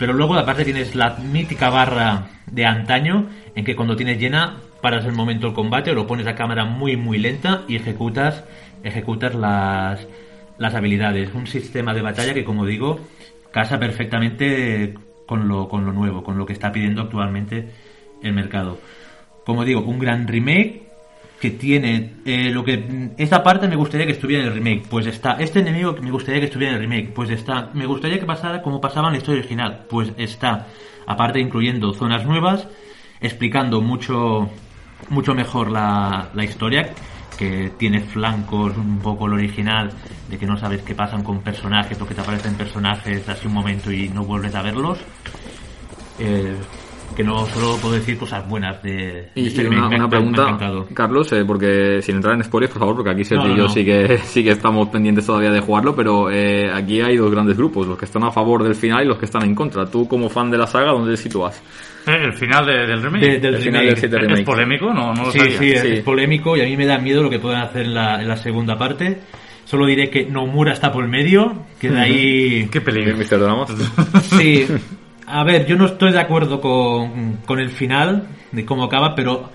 [0.04, 5.06] Pero luego aparte tienes la mítica barra de antaño en que cuando tienes llena paras
[5.06, 8.44] el momento del combate o lo pones a cámara muy muy lenta y ejecutas
[8.84, 10.06] ejecutas las,
[10.58, 11.34] las habilidades.
[11.34, 13.00] Un sistema de batalla que como digo
[13.52, 14.94] casa perfectamente
[15.26, 17.70] con lo, con lo nuevo, con lo que está pidiendo actualmente
[18.22, 18.80] el mercado.
[19.46, 20.84] Como digo, un gran remake
[21.44, 25.06] que tiene eh, lo que esta parte me gustaría que estuviera en el remake pues
[25.08, 28.26] está este enemigo me gustaría que estuviera en el remake pues está me gustaría que
[28.26, 30.68] pasara como pasaba en la historia original pues está
[31.06, 32.66] aparte incluyendo zonas nuevas
[33.20, 34.50] explicando mucho
[35.10, 36.94] mucho mejor la, la historia
[37.38, 39.92] que tiene flancos un poco el original
[40.30, 43.54] de que no sabes qué pasan con personajes o que te aparecen personajes hace un
[43.54, 45.00] momento y no vuelves a verlos.
[46.20, 46.56] Eh,
[47.16, 49.80] que no solo puedo decir cosas buenas de, de Y, este y remake.
[49.80, 50.88] una, Me una me me pregunta, encantado.
[50.94, 53.64] Carlos, eh, porque sin entrar en spoilers, por favor, porque aquí Sergio No, y yo
[53.64, 53.70] no.
[53.70, 57.58] sí que sí que estamos pendientes todavía de jugarlo, pero eh, aquí hay dos grandes
[57.58, 59.86] grupos, los que están a favor del final y los que están en contra.
[59.86, 61.62] Tú, como fan de la saga, ¿dónde te sitúas?
[62.06, 63.22] Eh, El final de- del remake.
[63.26, 63.86] De- del El final remake.
[63.90, 64.46] del siete ¿Es remake.
[64.46, 64.94] polémico?
[64.94, 65.58] No, no lo Sí, sabía.
[65.60, 65.88] sí, es, Sí.
[65.94, 68.28] es polémico y a mí me da miedo lo que puedan hacer en la, en
[68.28, 69.20] la segunda parte.
[69.66, 72.68] Solo diré que Nomura está por el medio, que de ahí...
[72.70, 73.16] Qué peligro.
[73.16, 73.66] Mr.
[74.38, 74.68] Sí,
[75.40, 79.50] a ver, yo no estoy de acuerdo con, con el final, de cómo acaba, pero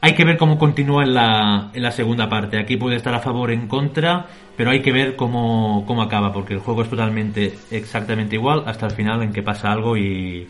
[0.00, 2.58] hay que ver cómo continúa en la, en la segunda parte.
[2.58, 4.26] Aquí puede estar a favor o en contra,
[4.56, 8.86] pero hay que ver cómo, cómo acaba, porque el juego es totalmente, exactamente igual hasta
[8.86, 10.46] el final en que pasa algo y,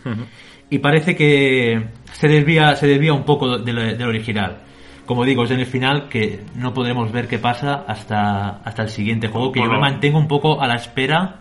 [0.70, 4.58] y parece que se desvía, se desvía un poco de lo- del original.
[5.06, 8.88] Como digo, es en el final que no podremos ver qué pasa hasta, hasta el
[8.88, 11.36] siguiente juego, que yo me mantengo un poco a la espera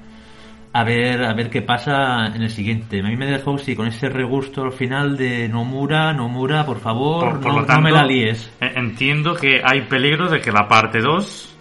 [0.78, 3.00] a ver a ver qué pasa en el siguiente.
[3.00, 7.24] A mí me dejó sí con ese regusto al final de Nomura, Nomura, por favor,
[7.32, 8.52] Por, por no, lo tanto, no me la líes.
[8.60, 11.54] eh, Entiendo que hay peligro de que la parte 2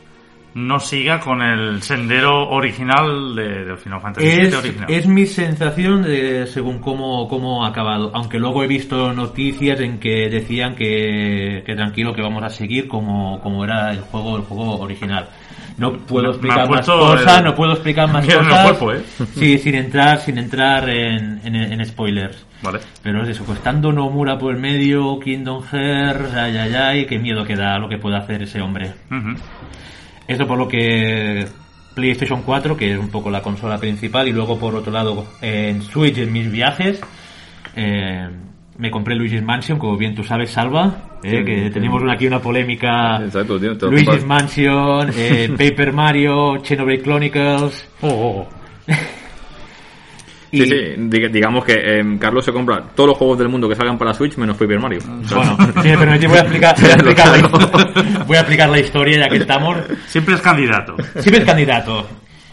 [0.57, 4.87] no siga con el sendero original de, Final Fantasy VII Es, original.
[4.89, 8.11] es mi sensación de según cómo, cómo ha acabado.
[8.15, 12.87] Aunque luego he visto noticias en que decían que, que tranquilo que vamos a seguir
[12.89, 15.29] como, como era el juego, el juego original.
[15.77, 18.63] No puedo explicar más cosas, el- no puedo explicar más en el cosas.
[18.79, 19.03] cuerpo, ¿eh?
[19.35, 22.47] Sí, sin entrar, sin entrar en, en, en spoilers.
[22.63, 22.79] Vale.
[23.03, 27.19] Pero es eso, pues estando Nomura por el medio, Kingdom Hearts, ay, ay, ay, qué
[27.19, 28.93] miedo que da lo que puede hacer ese hombre.
[30.27, 31.47] Eso por lo que
[31.95, 35.83] PlayStation 4, que es un poco la consola principal, y luego por otro lado en
[35.83, 37.01] Switch en mis viajes,
[37.77, 38.29] eh,
[38.79, 41.71] me compré Luigi's Mansion, como bien tú sabes, Salva, eh, Sí, que sí.
[41.71, 43.21] tenemos una- aquí una polémica.
[43.25, 44.25] Exacto, tío, Luigi's.
[44.27, 47.89] Mansion, eh, Paper Mario, Xenoblade Chronicles.
[48.03, 48.49] Oh, oh, oh.
[50.51, 53.69] Y, Sí, sí, diga- digamos que eh, Carlos se compra todos los juegos del mundo
[53.69, 55.01] que salgan para Switch menos Paper Mario.
[55.05, 58.79] Bueno, si me permitís, voy a explicar, voy a explicar, la, voy a explicar la
[58.79, 59.77] historia ya que estamos.
[60.07, 60.95] Siempre es candidato.
[61.19, 62.07] Siempre es candidato.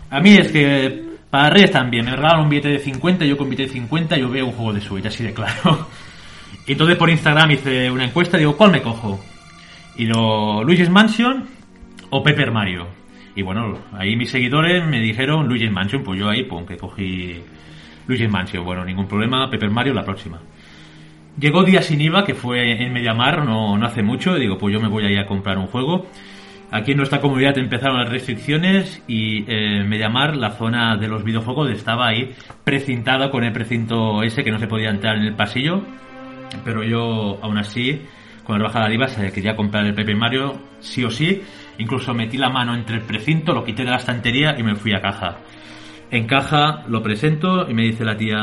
[0.10, 3.48] A mí es que para Reyes también, me regalan un billete de 50, yo con
[3.50, 5.88] billete de 50 yo veo un juego de Switch, así de claro.
[6.68, 9.20] Y entonces por Instagram hice una encuesta, digo, ¿cuál me cojo?
[9.98, 11.46] Y lo Luigi's Mansion
[12.10, 12.88] o Paper Mario.
[13.36, 17.42] Y bueno, ahí mis seguidores me dijeron Luigi's Mansion, pues yo ahí, pues que cogí
[18.08, 18.64] Luigi's Mansion.
[18.64, 20.40] Bueno, ningún problema, Paper Mario la próxima.
[21.40, 24.74] Llegó día sin IVA, que fue en Mediamar, no, no hace mucho, y digo, pues
[24.74, 26.08] yo me voy a ir a comprar un juego.
[26.72, 31.70] Aquí en nuestra comunidad empezaron las restricciones y eh, Mediamar, la zona de los videojuegos,
[31.72, 32.32] estaba ahí
[32.64, 35.84] precintada con el precinto ese que no se podía entrar en el pasillo.
[36.64, 38.02] Pero yo, aún así,
[38.44, 41.42] con la bajada de IVA, se quería comprar el Paper Mario sí o sí.
[41.78, 44.94] Incluso metí la mano entre el precinto, lo quité de la estantería y me fui
[44.94, 45.38] a caja.
[46.12, 48.38] En caja lo presento y me dice la tía,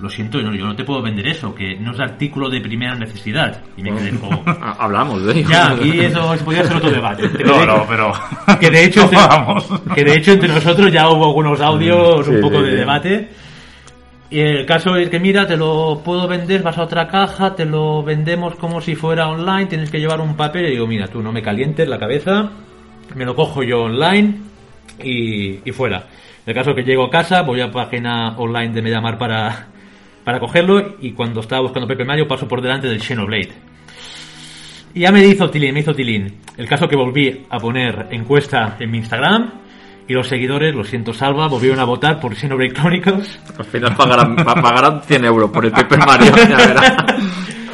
[0.00, 2.60] lo siento, yo no, yo no te puedo vender eso, que no es artículo de
[2.62, 3.62] primera necesidad.
[3.76, 4.42] Y me quedé como...
[4.46, 5.48] Ah, Hablamos de ello.
[5.50, 7.28] Ya, aquí eso podría ser otro debate.
[7.28, 8.12] Te No, no, pero.
[8.58, 9.68] que de hecho No vamos.
[9.94, 12.76] que de hecho entre nosotros ya hubo algunos audios Sí, un poco sí, de sí.
[12.78, 13.28] debate
[14.34, 17.64] y el caso es que mira te lo puedo vender vas a otra caja te
[17.64, 20.66] lo vendemos como si fuera online tienes que llevar un papel.
[20.66, 22.50] Y digo mira tú no me calientes la cabeza
[23.14, 24.40] me lo cojo yo online
[25.00, 26.06] y, fuera.
[26.44, 29.68] El caso es que llego a casa voy a página online de Mediamar para
[30.24, 33.52] para cogerlo y cuando estaba buscando Pepe Mario paso por delante del Xenoblade.
[34.94, 36.40] Y ya me hizo tilín, me hizo tilín.
[36.56, 39.52] El caso que volví a poner encuesta en mi Instagram
[40.08, 43.40] y los seguidores, lo siento Salva, volvieron a votar por Xenoblade Chronicles.
[43.58, 46.32] Al final pagarán, pa- pagarán 100 euros por el Paper Mario.
[46.36, 46.94] ya verás.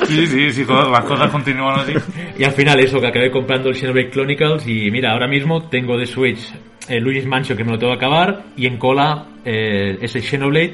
[0.06, 1.92] Sí, sí, sí, las cosas continúan así.
[2.36, 5.96] Y al final eso, que acabé comprando el Xenoblade Chronicles y mira, ahora mismo tengo
[5.96, 6.52] de Switch
[6.88, 10.72] el Luigi's Mansion que me lo tengo que acabar y en cola eh, ese Xenoblade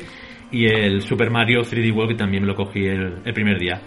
[0.53, 3.83] y el Super Mario 3D World que también me lo cogí el, el primer día.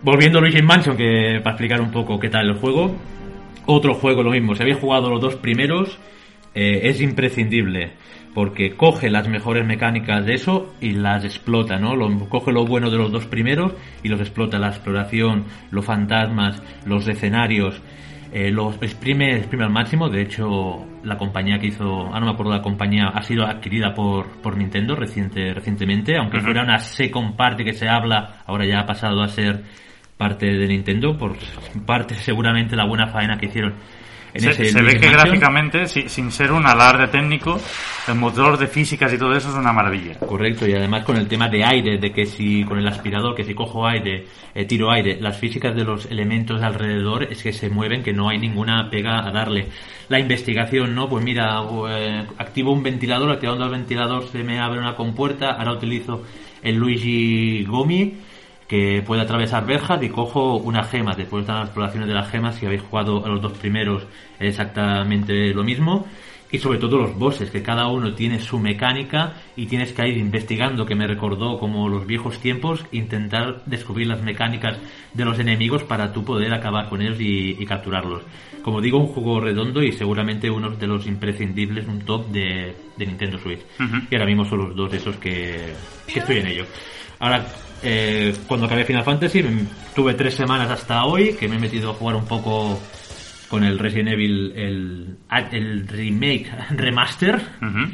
[0.00, 2.96] Volviendo a Luigi's Mansion, que para explicar un poco qué tal el juego,
[3.66, 5.98] otro juego lo mismo, si habéis jugado los dos primeros,
[6.56, 7.92] eh, es imprescindible,
[8.34, 11.94] porque coge las mejores mecánicas de eso y las explota, ¿no?
[11.94, 16.60] Lo- coge lo bueno de los dos primeros y los explota, la exploración, los fantasmas,
[16.84, 17.80] los escenarios,
[18.32, 22.32] eh, los exprime, exprime al máximo, de hecho la compañía que hizo, ah no me
[22.32, 27.36] acuerdo la compañía, ha sido adquirida por, por Nintendo reciente, recientemente, aunque fuera una second
[27.36, 29.62] party que se habla, ahora ya ha pasado a ser
[30.18, 31.36] parte de Nintendo, por
[31.86, 33.74] parte seguramente la buena faena que hicieron
[34.36, 35.12] en Se, ese se ve que Mansion.
[35.12, 37.60] gráficamente, si- sin ser un alarde técnico,
[38.08, 40.18] el motor de físicas y todo eso es una maravilla.
[40.20, 43.44] Correcto, y además con el tema de aire, de que si con el aspirador, que
[43.44, 47.52] si cojo aire, eh, tiro aire, las físicas de los elementos de alrededor es que
[47.52, 49.66] se mueven, que no hay ninguna pega a darle.
[50.08, 51.08] La investigación, ¿no?
[51.08, 51.60] Pues mira,
[51.90, 56.22] eh, activo un ventilador, activando el ventilador se me abre una compuerta, ahora utilizo
[56.62, 58.14] el Luigi Gomi,
[58.68, 61.14] que puede atravesar verjas y cojo una gema.
[61.14, 64.02] Después de las exploraciones de las gemas, si habéis jugado a los dos primeros,
[64.38, 66.06] es exactamente lo mismo.
[66.48, 70.16] Y sobre todo los bosses, que cada uno tiene su mecánica y tienes que ir
[70.16, 74.78] investigando, que me recordó como los viejos tiempos, intentar descubrir las mecánicas
[75.12, 78.22] de los enemigos para tú poder acabar con ellos y, y capturarlos.
[78.62, 83.06] Como digo, un juego redondo y seguramente uno de los imprescindibles, un top de, de
[83.06, 83.60] Nintendo Switch.
[83.80, 83.96] Ujú.
[84.08, 85.72] Y ahora mismo son los dos esos que,
[86.06, 86.64] que estoy en ello.
[87.18, 87.44] Ahora,
[87.82, 91.90] eh, cuando acabé Final Fantasy, me- tuve tres semanas hasta hoy que me he metido
[91.90, 92.80] a jugar un poco
[93.48, 95.16] con el Resident Evil, el,
[95.52, 97.36] el remake, remaster.
[97.62, 97.92] Ujú.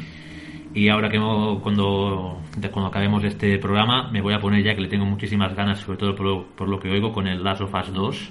[0.75, 2.41] Y ahora que no- cuando,
[2.71, 5.97] cuando acabemos este programa, me voy a poner ya que le tengo muchísimas ganas, sobre
[5.99, 8.29] todo por lo, por lo que oigo con el Last of Us 2.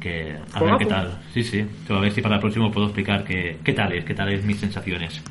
[0.00, 1.18] Que a ver qué tal.
[1.32, 1.64] Sí, sí.
[1.88, 4.44] A ver si para el próximo puedo explicar qué, qué tal es, qué tal es
[4.44, 5.22] mis sensaciones.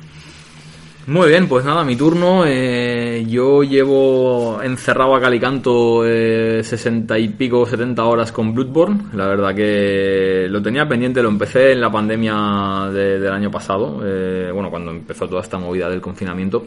[1.06, 2.44] Muy bien, pues nada, mi turno.
[2.46, 9.00] Eh, yo llevo encerrado a Calicanto eh, 60 y pico, 70 horas con Bloodborne.
[9.12, 14.00] La verdad que lo tenía pendiente, lo empecé en la pandemia de- del año pasado.
[14.02, 16.64] eh, bueno, cuando empezó toda esta movida del confinamiento.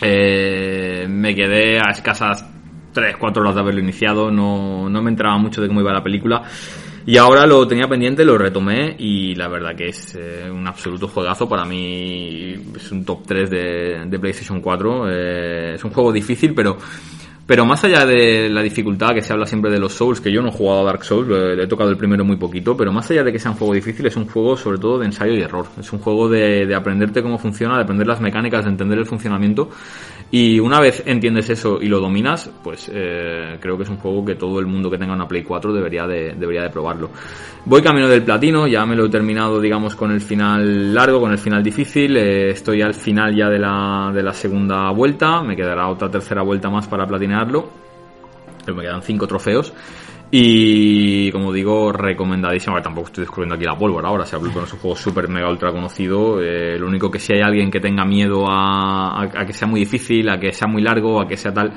[0.00, 2.42] Eh, me quedé a escasas
[2.92, 4.30] 3, 4 horas de haberlo iniciado.
[4.30, 6.42] No, no me entraba mucho de cómo iba la película.
[7.08, 11.06] Y ahora lo tenía pendiente, lo retomé y la verdad que es eh, un absoluto
[11.06, 11.48] juegazo.
[11.48, 15.08] Para mí es un top 3 de, PlayStation 4.
[15.08, 16.76] Eh, es un juego difícil, pero
[17.46, 20.42] pero más allá de la dificultad que se habla siempre de los Souls, que yo
[20.42, 23.08] no he jugado a Dark Souls, lo he, tocado el primero muy poquito, pero más
[23.10, 25.42] allá de que sea un juego difícil, es un juego sobre todo de ensayo y
[25.42, 25.66] error.
[25.78, 29.06] Es un juego de, de aprenderte cómo funciona, de aprender las mecánicas, de entender el
[29.06, 29.70] funcionamiento.
[30.30, 34.24] Y una vez entiendes eso y lo dominas, pues eh, creo que es un juego
[34.24, 37.10] que todo el mundo que tenga una Play 4 debería de, debería de probarlo.
[37.64, 41.30] Voy camino del platino, ya me lo he terminado, digamos, con el final largo, con
[41.30, 42.16] el final difícil.
[42.16, 46.42] eh, estoy al final ya de la, de la segunda vuelta, me quedará otra tercera
[46.42, 47.06] vuelta más para
[47.44, 47.70] platinearlo.
[48.64, 49.72] Pero me quedan cinco trofeos.
[50.30, 52.76] Y como digo, recomendadísimo.
[52.76, 54.24] A tampoco estoy descubriendo aquí la pólvora ahora.
[54.24, 56.42] O sea, Bloodborne es un juego súper mega ultra conocido.
[56.42, 60.28] Eh, lo único que si hay alguien que tenga miedo a que sea muy difícil,
[60.28, 61.74] a que sea muy largo, a que sea tal.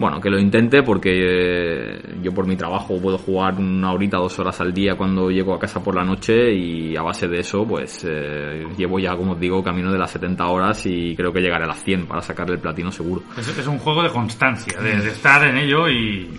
[0.00, 4.38] Bueno, que lo intente porque eh, yo por mi trabajo puedo jugar una horita, dos
[4.38, 7.66] horas al día cuando llego a casa por la noche y a base de eso
[7.66, 11.40] pues eh, llevo ya, como os digo, camino de las 70 horas y creo que
[11.42, 13.24] llegaré a las 100 para sacarle el platino seguro.
[13.36, 16.30] Es, es un juego de constancia, de, de estar en ello y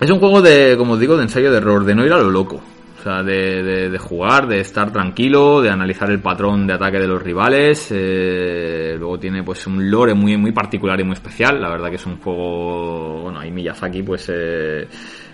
[0.00, 2.16] Es un juego de, como os digo, de ensayo de error, de no ir a
[2.16, 2.62] lo loco.
[3.02, 7.00] O sea, de, de- de jugar, de estar tranquilo, de analizar el patrón de ataque
[7.00, 7.88] de los rivales.
[7.90, 11.60] eh, luego tiene pues un lore muy, muy particular y muy especial.
[11.60, 14.86] La verdad que es un juego, bueno, ahí Miyazaki pues eh,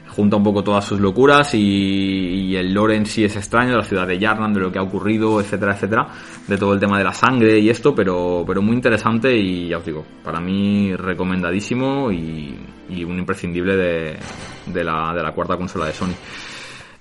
[0.07, 3.77] junta un poco todas sus locuras y, y el lore en sí es extraño, de
[3.77, 6.07] la ciudad de Yarnan, de lo que ha ocurrido, etcétera, etcétera,
[6.47, 9.77] de todo el tema de la sangre y esto, pero, pero muy interesante y ya
[9.77, 12.57] os digo, para mí recomendadísimo y,
[12.89, 14.17] y un imprescindible de,
[14.73, 16.15] de, la, de la cuarta consola de Sony.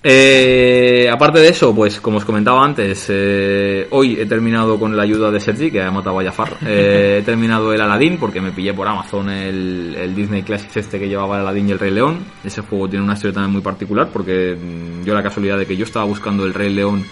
[0.10, 5.04] Eh, aparte de eso, pues como os comentaba antes, eh, hoy he terminado con la
[5.04, 6.56] ayuda de Sergi, que ha matado a Jafar.
[6.68, 11.00] Eh, he terminado el Aladdin porque me pillé por Amazon el, el Disney Classics este
[11.00, 12.20] que llevaba el Aladdin y el Rey León.
[12.44, 15.76] Ese juego tiene una historia también muy particular porque mm, yo la casualidad de que
[15.76, 17.04] yo estaba buscando el Rey León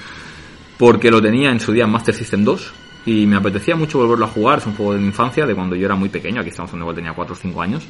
[0.77, 2.73] porque lo tenía en su día en Master System 2
[3.05, 4.59] y me apetecía mucho volverlo a jugar.
[4.59, 6.41] Es un juego de mi infancia, de cuando yo era muy pequeño.
[6.41, 7.87] Aquí estamos donde igual tenía 4 o 5 años.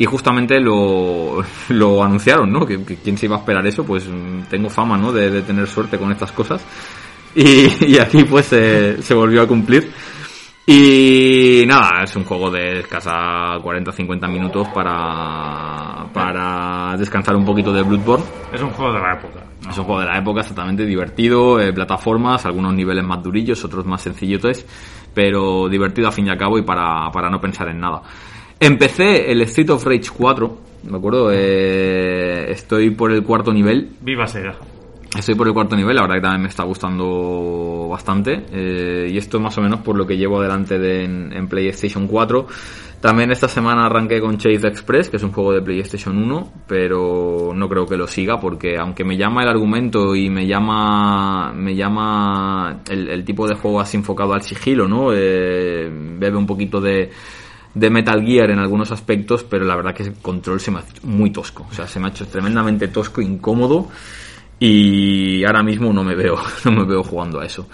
[0.00, 2.64] Y justamente lo, lo anunciaron, ¿no?
[2.64, 5.12] Que, que quién se iba a esperar eso, pues mm, tengo fama, ¿no?
[5.12, 6.64] De, de tener suerte con estas cosas.
[7.34, 9.92] Y, y aquí pues se- se volvió a cumplir.
[10.66, 17.82] Y nada, es un juego de escasa 40-50 minutos para, para descansar un poquito de
[17.82, 18.24] Bloodborne.
[18.52, 19.44] es un juego de la época.
[19.64, 19.70] ¿no?
[19.70, 23.84] Es un juego de la época exactamente divertido, eh, plataformas, algunos niveles más durillos, otros
[23.84, 24.64] más sencillotes,
[25.12, 28.02] pero divertido a fin y a cabo y para, para no pensar en nada.
[28.62, 30.58] Empecé el Street of Rage 4,
[30.90, 34.54] me acuerdo, eh, estoy por el cuarto nivel, Viva Sega.
[35.18, 38.44] Estoy por el cuarto nivel, la verdad que también me está gustando bastante.
[38.52, 42.06] eh, y esto más o menos por lo que llevo adelante de, en, en PlayStation
[42.06, 42.46] 4.
[43.00, 47.52] También esta semana arranqué con Chase Express, que es un juego de PlayStation 1, pero
[47.54, 51.74] no creo que lo siga porque aunque me llama el argumento y me llama me
[51.74, 55.14] llama el, el tipo de juego así enfocado al sigilo, ¿no?
[55.14, 57.10] Eh, bebe un poquito de
[57.74, 60.80] de Metal Gear en algunos aspectos, pero la verdad que el control se me ha
[60.82, 61.66] hecho muy tosco.
[61.70, 63.88] O sea, se me ha hecho tremendamente tosco, incómodo
[64.58, 67.66] y ahora mismo no me veo, no me veo jugando a eso.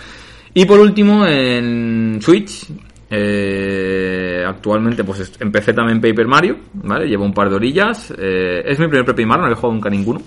[0.55, 2.67] Y por último, en Switch,
[3.11, 7.07] eh, actualmente pues empecé también Paper Mario, ¿vale?
[7.07, 8.13] Llevo un par de orillas.
[8.17, 10.23] Eh, es mi primer Paper Mario, no he jugado nunca ninguno.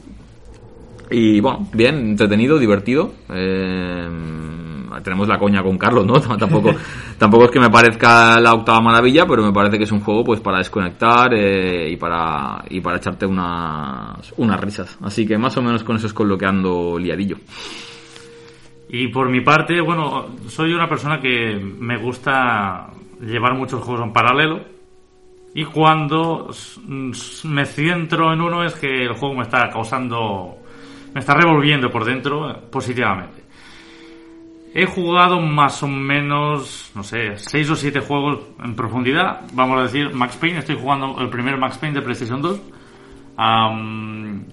[1.12, 3.12] Y bueno, bien, entretenido, divertido.
[3.34, 4.08] Eh,
[5.04, 6.14] tenemos la coña con Carlos, ¿no?
[6.38, 6.72] Tampoco,
[7.18, 10.24] tampoco es que me parezca la octava maravilla, pero me parece que es un juego
[10.24, 14.98] pues para desconectar eh, y para y para echarte unas, unas risas.
[15.02, 17.38] Así que más o menos con eso es con lo que ando liadillo.
[18.92, 22.88] Y por mi parte, bueno, soy una persona que me gusta
[23.22, 24.62] llevar muchos juegos en paralelo.
[25.54, 26.50] Y cuando
[26.88, 30.58] me centro en uno es que el juego me está causando,
[31.14, 33.39] me está revolviendo por dentro positivamente.
[34.74, 39.42] He jugado más o menos, no sé, 6 o 7 juegos en profundidad.
[39.54, 42.62] Vamos a decir, Max Payne, estoy jugando el primer Max Payne de PlayStation 2.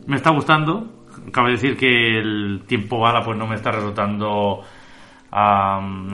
[0.06, 0.92] me está gustando.
[1.32, 4.62] Cabe decir que el tiempo bala pues no me está resultando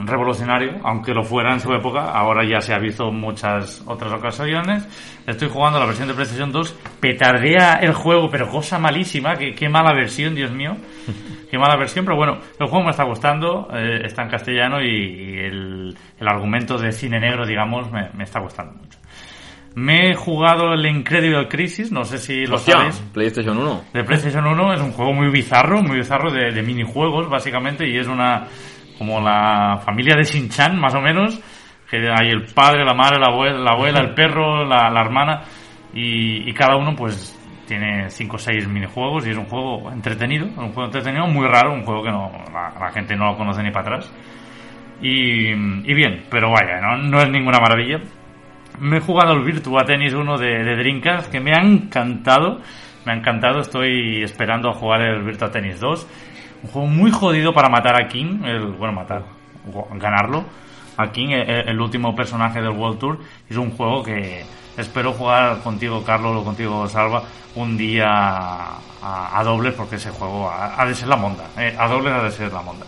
[0.05, 2.11] revolucionario, aunque lo fuera en su época.
[2.11, 4.85] Ahora ya se ha visto en muchas otras ocasiones.
[5.25, 6.77] Estoy jugando la versión de PlayStation 2.
[6.99, 9.35] Petardea el juego, pero cosa malísima.
[9.35, 10.75] Qué, qué mala versión, Dios mío.
[11.53, 13.67] Qué mala versión, pero bueno, el juego me está gustando.
[13.71, 18.39] Eh, está en castellano y, el, el, argumento de cine negro, digamos, me, me está
[18.39, 18.97] gustando mucho.
[19.75, 23.03] Me he jugado el Incredible Crisis, no sé si lo Hostia, sabéis.
[23.13, 23.83] PlayStation 1.
[23.93, 27.99] De PlayStation 1 es un juego muy bizarro, muy bizarro de, de minijuegos, básicamente, y
[27.99, 28.47] es una
[28.97, 31.39] como la familia de Shin-Chan, más o menos,
[31.87, 35.43] que hay el padre, la madre, la abuela, la abuela el perro, la, la hermana,
[35.93, 40.45] y, y, cada uno pues tiene 5 o 6 minijuegos y es un juego entretenido,
[40.45, 43.71] un juego entretenido muy raro, un juego que no, la, gente no lo conoce ni
[43.71, 44.13] para atrás.
[45.01, 45.53] Y,
[45.93, 47.19] bien, pero vaya, ¿no?
[47.19, 47.99] es ninguna maravilla.
[48.79, 52.61] Me he jugado el Virtua Tennis 1 de, de que me ha encantado.
[53.05, 56.07] Me ha encantado, estoy esperando a jugar el Virtua Tennis 2.
[56.63, 59.23] Un juego muy jodido para matar a King, el, bueno, matar,
[59.95, 60.45] ganarlo.
[60.97, 63.19] A King, el, el último personaje del World Tour.
[63.49, 64.43] Es un juego que
[64.77, 67.23] espero jugar contigo, Carlos, o contigo, Salva,
[67.55, 71.45] un día a, a dobles, porque ese juego ha, de ser la monda.
[71.57, 72.85] Eh, a dobles ha de ser la monda.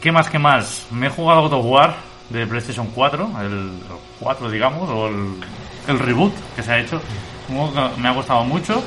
[0.00, 0.86] ¿Qué más, qué más?
[0.90, 1.94] Me he jugado God of War
[2.28, 3.70] de PlayStation 4, el
[4.20, 7.00] 4 digamos, o el, reboot que se ha hecho.
[7.98, 8.82] Me ha gustado mucho.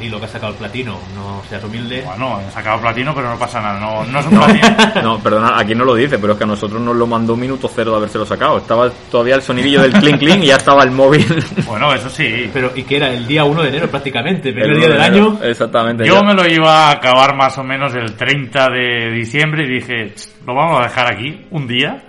[0.00, 2.02] Y lo que ha sacado el platino, no seas humilde.
[2.04, 4.68] Bueno, he sacado platino, pero no pasa nada, no, no es un platino.
[5.02, 7.40] No, perdona, aquí no lo dice, pero es que a nosotros nos lo mandó un
[7.40, 8.58] minuto cero de haberse lo sacado.
[8.58, 11.26] Estaba todavía el sonidillo del clink clink y ya estaba el móvil.
[11.66, 12.50] Bueno, eso sí.
[12.52, 13.12] Pero, ¿y que era?
[13.12, 15.38] El día 1 de enero prácticamente, el primer día del año.
[15.42, 16.06] Exactamente.
[16.06, 16.22] Yo ya.
[16.22, 20.14] me lo iba a acabar más o menos el 30 de diciembre y dije,
[20.46, 22.02] lo vamos a dejar aquí un día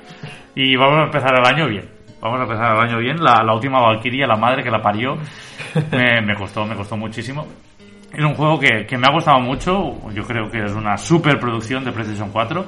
[0.55, 1.89] y vamos a empezar el año bien.
[2.21, 3.23] Vamos a empezar el año bien.
[3.23, 5.17] La, la última Valkyria, la madre que la parió,
[5.91, 7.47] me, me costó, me costó muchísimo.
[8.11, 10.09] Es un juego que, que, me ha gustado mucho.
[10.11, 12.65] Yo creo que es una superproducción de PlayStation 4.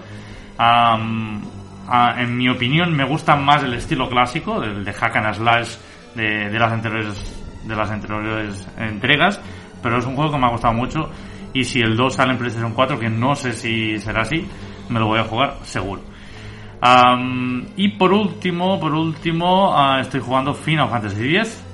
[0.60, 1.42] Um,
[1.88, 5.76] uh, en mi opinión, me gusta más el estilo clásico, el de hack and slash
[6.14, 9.42] de, las anteriores, de las anteriores entregas.
[9.82, 11.10] Pero es un juego que me ha gustado mucho.
[11.54, 14.48] Y si el 2 sale en PlayStation 4, que no sé si será así,
[14.90, 16.02] me lo voy a jugar seguro.
[17.76, 21.71] Y por último, por último, uh, estoy jugando Final Fantasy X.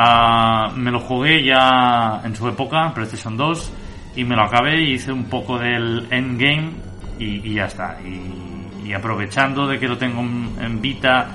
[0.00, 3.72] Uh, me lo jugué ya en su época, PlayStation 2,
[4.16, 6.70] y me lo acabé y hice un poco del endgame
[7.18, 7.98] y, ya está.
[8.00, 11.28] Y, aprovechando de que lo tengo en, en Vita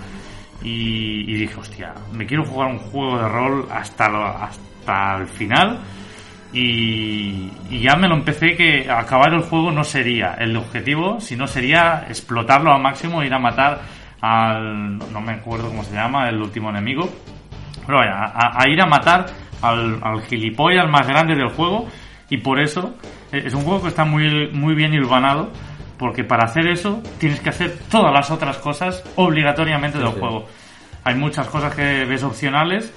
[0.64, 5.28] y, y, dije, hostia, me quiero jugar un juego de rol hasta, lo, hasta el
[5.28, 5.80] final.
[6.52, 11.46] Y, y, ya me lo empecé que acabar el juego no sería el objetivo, sino
[11.46, 13.82] sería explotarlo al máximo, ir a matar
[14.22, 17.10] al, no me acuerdo cómo se llama, el último enemigo,
[17.86, 19.26] pero vaya, a, a ir a matar
[19.62, 21.88] al, al, gilipollas más grande del juego
[22.30, 22.96] y por eso
[23.32, 25.52] es un juego que está muy, muy bien hilvanado
[25.98, 30.46] porque para hacer eso tienes que hacer todas las otras cosas obligatoriamente del sí, juego.
[31.04, 32.94] Hay muchas cosas que ves opcionales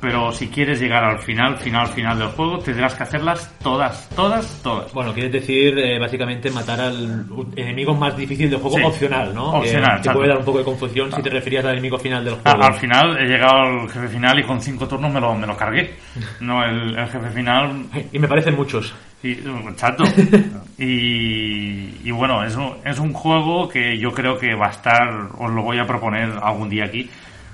[0.00, 4.60] pero si quieres llegar al final, final, final del juego, tendrás que hacerlas todas, todas,
[4.62, 4.92] todas.
[4.92, 7.26] Bueno, quieres decir eh, básicamente matar al
[7.56, 9.58] enemigo más difícil del juego sí, opcional, ¿no?
[9.58, 9.98] Opcional.
[9.98, 12.34] Eh, te puede dar un poco de confusión si te referías al enemigo final del
[12.34, 12.62] juego.
[12.62, 15.56] Al final he llegado al jefe final y con cinco turnos me lo, me lo
[15.56, 15.96] cargué.
[16.40, 17.86] No, el, el jefe final.
[18.12, 18.94] Y me parecen muchos.
[19.22, 19.36] Y,
[19.74, 20.04] chato.
[20.78, 25.08] y, y, bueno, es un, es un juego que yo creo que va a estar,
[25.38, 27.10] os lo voy a proponer algún día aquí,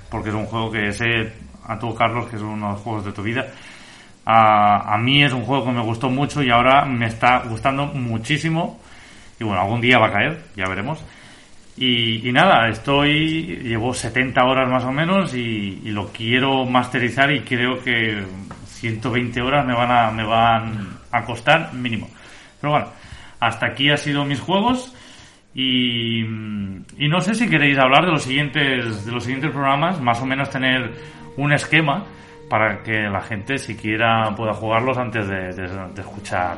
[0.09, 1.33] porque es un juego que sé
[1.67, 3.47] a tú, Carlos, que es uno de los juegos de tu vida.
[4.25, 7.87] A, a, mí es un juego que me gustó mucho y ahora me está gustando
[7.87, 8.79] muchísimo.
[9.39, 11.03] Y bueno, algún día va a caer, ya veremos.
[11.77, 17.41] Y, y nada, estoy, llevo 70 horas más o menos y, lo quiero masterizar y
[17.41, 18.23] creo que
[18.67, 22.09] 120 horas me van a, me van a costar mínimo.
[22.61, 22.87] Pero bueno,
[23.41, 24.95] hasta aquí ha sido mis juegos
[25.53, 30.21] y, y no sé si queréis hablar de los siguientes, de los siguientes programas, más
[30.21, 30.93] o menos tener
[31.37, 32.03] un esquema
[32.49, 36.57] para que la gente siquiera pueda jugarlos antes de, de- de escuchar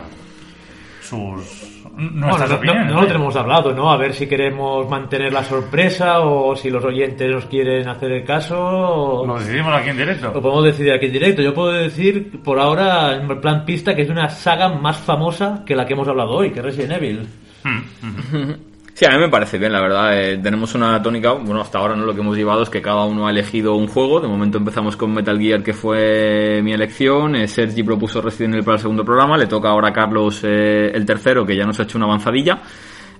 [1.01, 2.93] sus No, nuestras no, no, opiniones.
[2.93, 3.89] no lo tenemos hablado, ¿no?
[3.89, 8.25] A ver si queremos mantener la sorpresa o si los oyentes nos quieren hacer el
[8.25, 8.59] caso.
[8.59, 9.25] O...
[9.25, 10.31] Lo decidimos aquí en directo.
[10.33, 11.41] Lo podemos decidir aquí en directo.
[11.41, 15.75] Yo puedo decir, por ahora, en plan pista, que es una saga más famosa que
[15.75, 17.27] la que hemos hablado hoy, que es Resident Evil.
[18.97, 20.19] Sí, a mí me parece bien, la verdad.
[20.19, 23.05] Eh, tenemos una tónica, bueno, hasta ahora no lo que hemos llevado es que cada
[23.05, 24.19] uno ha elegido un juego.
[24.19, 27.35] De momento empezamos con Metal Gear, que fue mi elección.
[27.35, 29.37] Eh, Sergi propuso Resident Evil para el segundo programa.
[29.37, 32.57] Le toca ahora a Carlos eh, el tercero, que ya nos ha hecho una avanzadilla.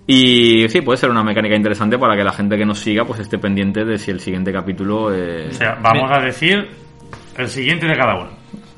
[0.08, 3.20] Y sí, puede ser una mecánica interesante para que la gente que nos siga pues
[3.20, 5.14] esté pendiente de si el siguiente capítulo...
[5.14, 6.70] eh, O sea, vamos a decir
[7.38, 8.30] el siguiente de cada uno.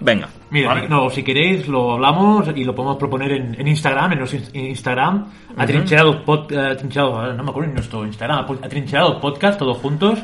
[0.02, 0.28] Venga.
[0.52, 0.90] Mira, Vale.
[0.90, 4.66] no, si queréis lo hablamos y lo podemos proponer en, en Instagram, en nuestro in-
[4.70, 10.18] Instagram, atrincherados pod, eh, atrincherados, no me acuerdo en nuestro Instagram, atrincherados podcast, todos juntos,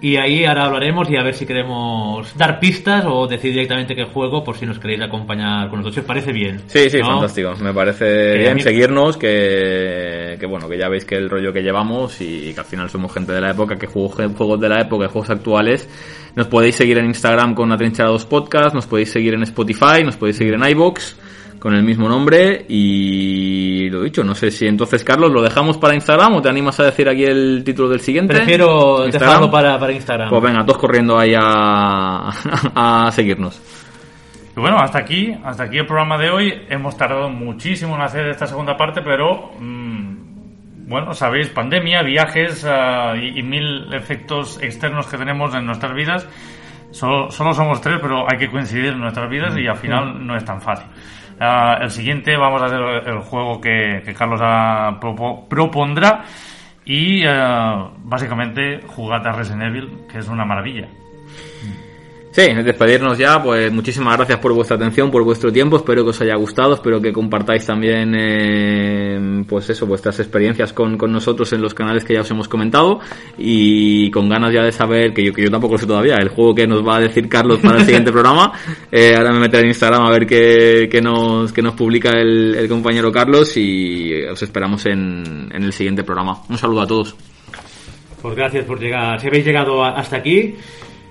[0.00, 4.04] Y ahí ahora hablaremos y a ver si queremos dar pistas o decir directamente qué
[4.04, 6.60] juego por si nos queréis acompañar con nosotros, os parece bien.
[6.66, 7.06] Sí, sí, ¿no?
[7.06, 7.54] fantástico.
[7.62, 11.52] Me parece Que bien mí- seguirnos, que, que bueno, que ya veis que el rollo
[11.52, 14.68] que llevamos y que al final somos gente de la época, que juego juegos de
[14.68, 15.88] la época y juegos actuales.
[16.34, 20.36] Nos podéis seguir en Instagram con Atrincherados Podcast, nos podéis seguir en Spotify, nos podéis
[20.36, 21.16] seguir en iBox
[21.66, 25.96] con el mismo nombre y lo dicho, no sé si entonces Carlos lo dejamos para
[25.96, 28.36] Instagram o te animas a decir aquí el título del siguiente.
[28.36, 29.30] Prefiero Instagram.
[29.30, 30.30] dejarlo para, para Instagram.
[30.30, 32.28] Pues venga, todos corriendo ahí a,
[32.76, 33.60] a seguirnos.
[34.56, 36.54] Y bueno, hasta aquí, hasta aquí el programa de hoy.
[36.68, 43.14] Hemos tardado muchísimo en hacer esta segunda parte, pero mm, bueno, sabéis, pandemia, viajes ah,
[43.20, 46.28] y, y mil efectos externos que tenemos en nuestras vidas.
[46.92, 50.36] Solo, solo somos tres, pero hay que coincidir en nuestras vidas y al final no
[50.36, 50.86] es tan fácil.
[51.40, 54.40] Ah, el siguiente vamos a hacer el, juego que, Carlos
[55.00, 56.24] propo- propondrá
[56.84, 60.88] y ah, básicamente jugad a Resident Evil, que es una maravilla.
[62.36, 66.20] Sí, despedirnos ya, pues muchísimas gracias por vuestra atención, por vuestro tiempo, espero que os
[66.20, 71.62] haya gustado, espero que compartáis también, eh, pues eso, vuestras experiencias con, con nosotros en
[71.62, 73.00] los canales que ya os hemos comentado
[73.38, 76.28] y con ganas ya de saber, que yo, que yo tampoco lo sé todavía, el
[76.28, 78.52] juego que nos va a decir Carlos para el siguiente programa,
[78.92, 82.54] eh, ahora me meteré en Instagram a ver qué, qué nos, qué nos publica el,
[82.54, 86.42] el compañero Carlos y os esperamos en, en el siguiente programa.
[86.50, 87.16] Un saludo a todos.
[88.20, 89.20] Pues gracias por llegar.
[89.20, 90.54] Si habéis llegado hasta aquí,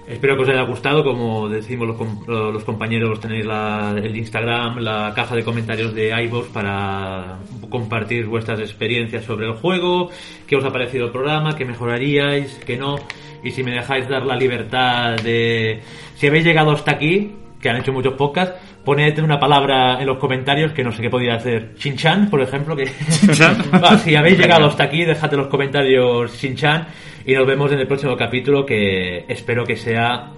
[0.07, 1.03] espero que os haya gustado.
[1.03, 6.49] Como decimos los, com- los compañeros, tenéis el Instagram, la caja de comentarios de iVoox
[6.49, 10.09] para compartir vuestras experiencias sobre el juego,
[10.47, 12.95] qué os ha parecido el programa, qué mejoraríais, qué no.
[13.43, 15.81] Y si me dejáis dar la libertad de...
[16.15, 18.55] Si habéis llegado hasta aquí, que han hecho muchos podcasts,
[18.85, 21.73] poned una palabra en los comentarios que no sé qué podría hacer.
[21.75, 22.85] Shinchan, por ejemplo, que
[24.03, 26.87] si habéis llegado hasta aquí, dejad en los comentarios Shinchan
[27.25, 30.31] y nos vemos en el próximo capítulo que espero que sea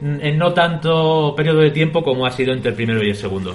[0.00, 3.54] en no tanto periodo de tiempo como ha sido entre el primero y el segundo.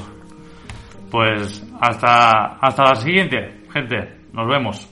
[1.11, 4.21] Pues hasta, hasta la siguiente, gente.
[4.33, 4.90] Nos vemos.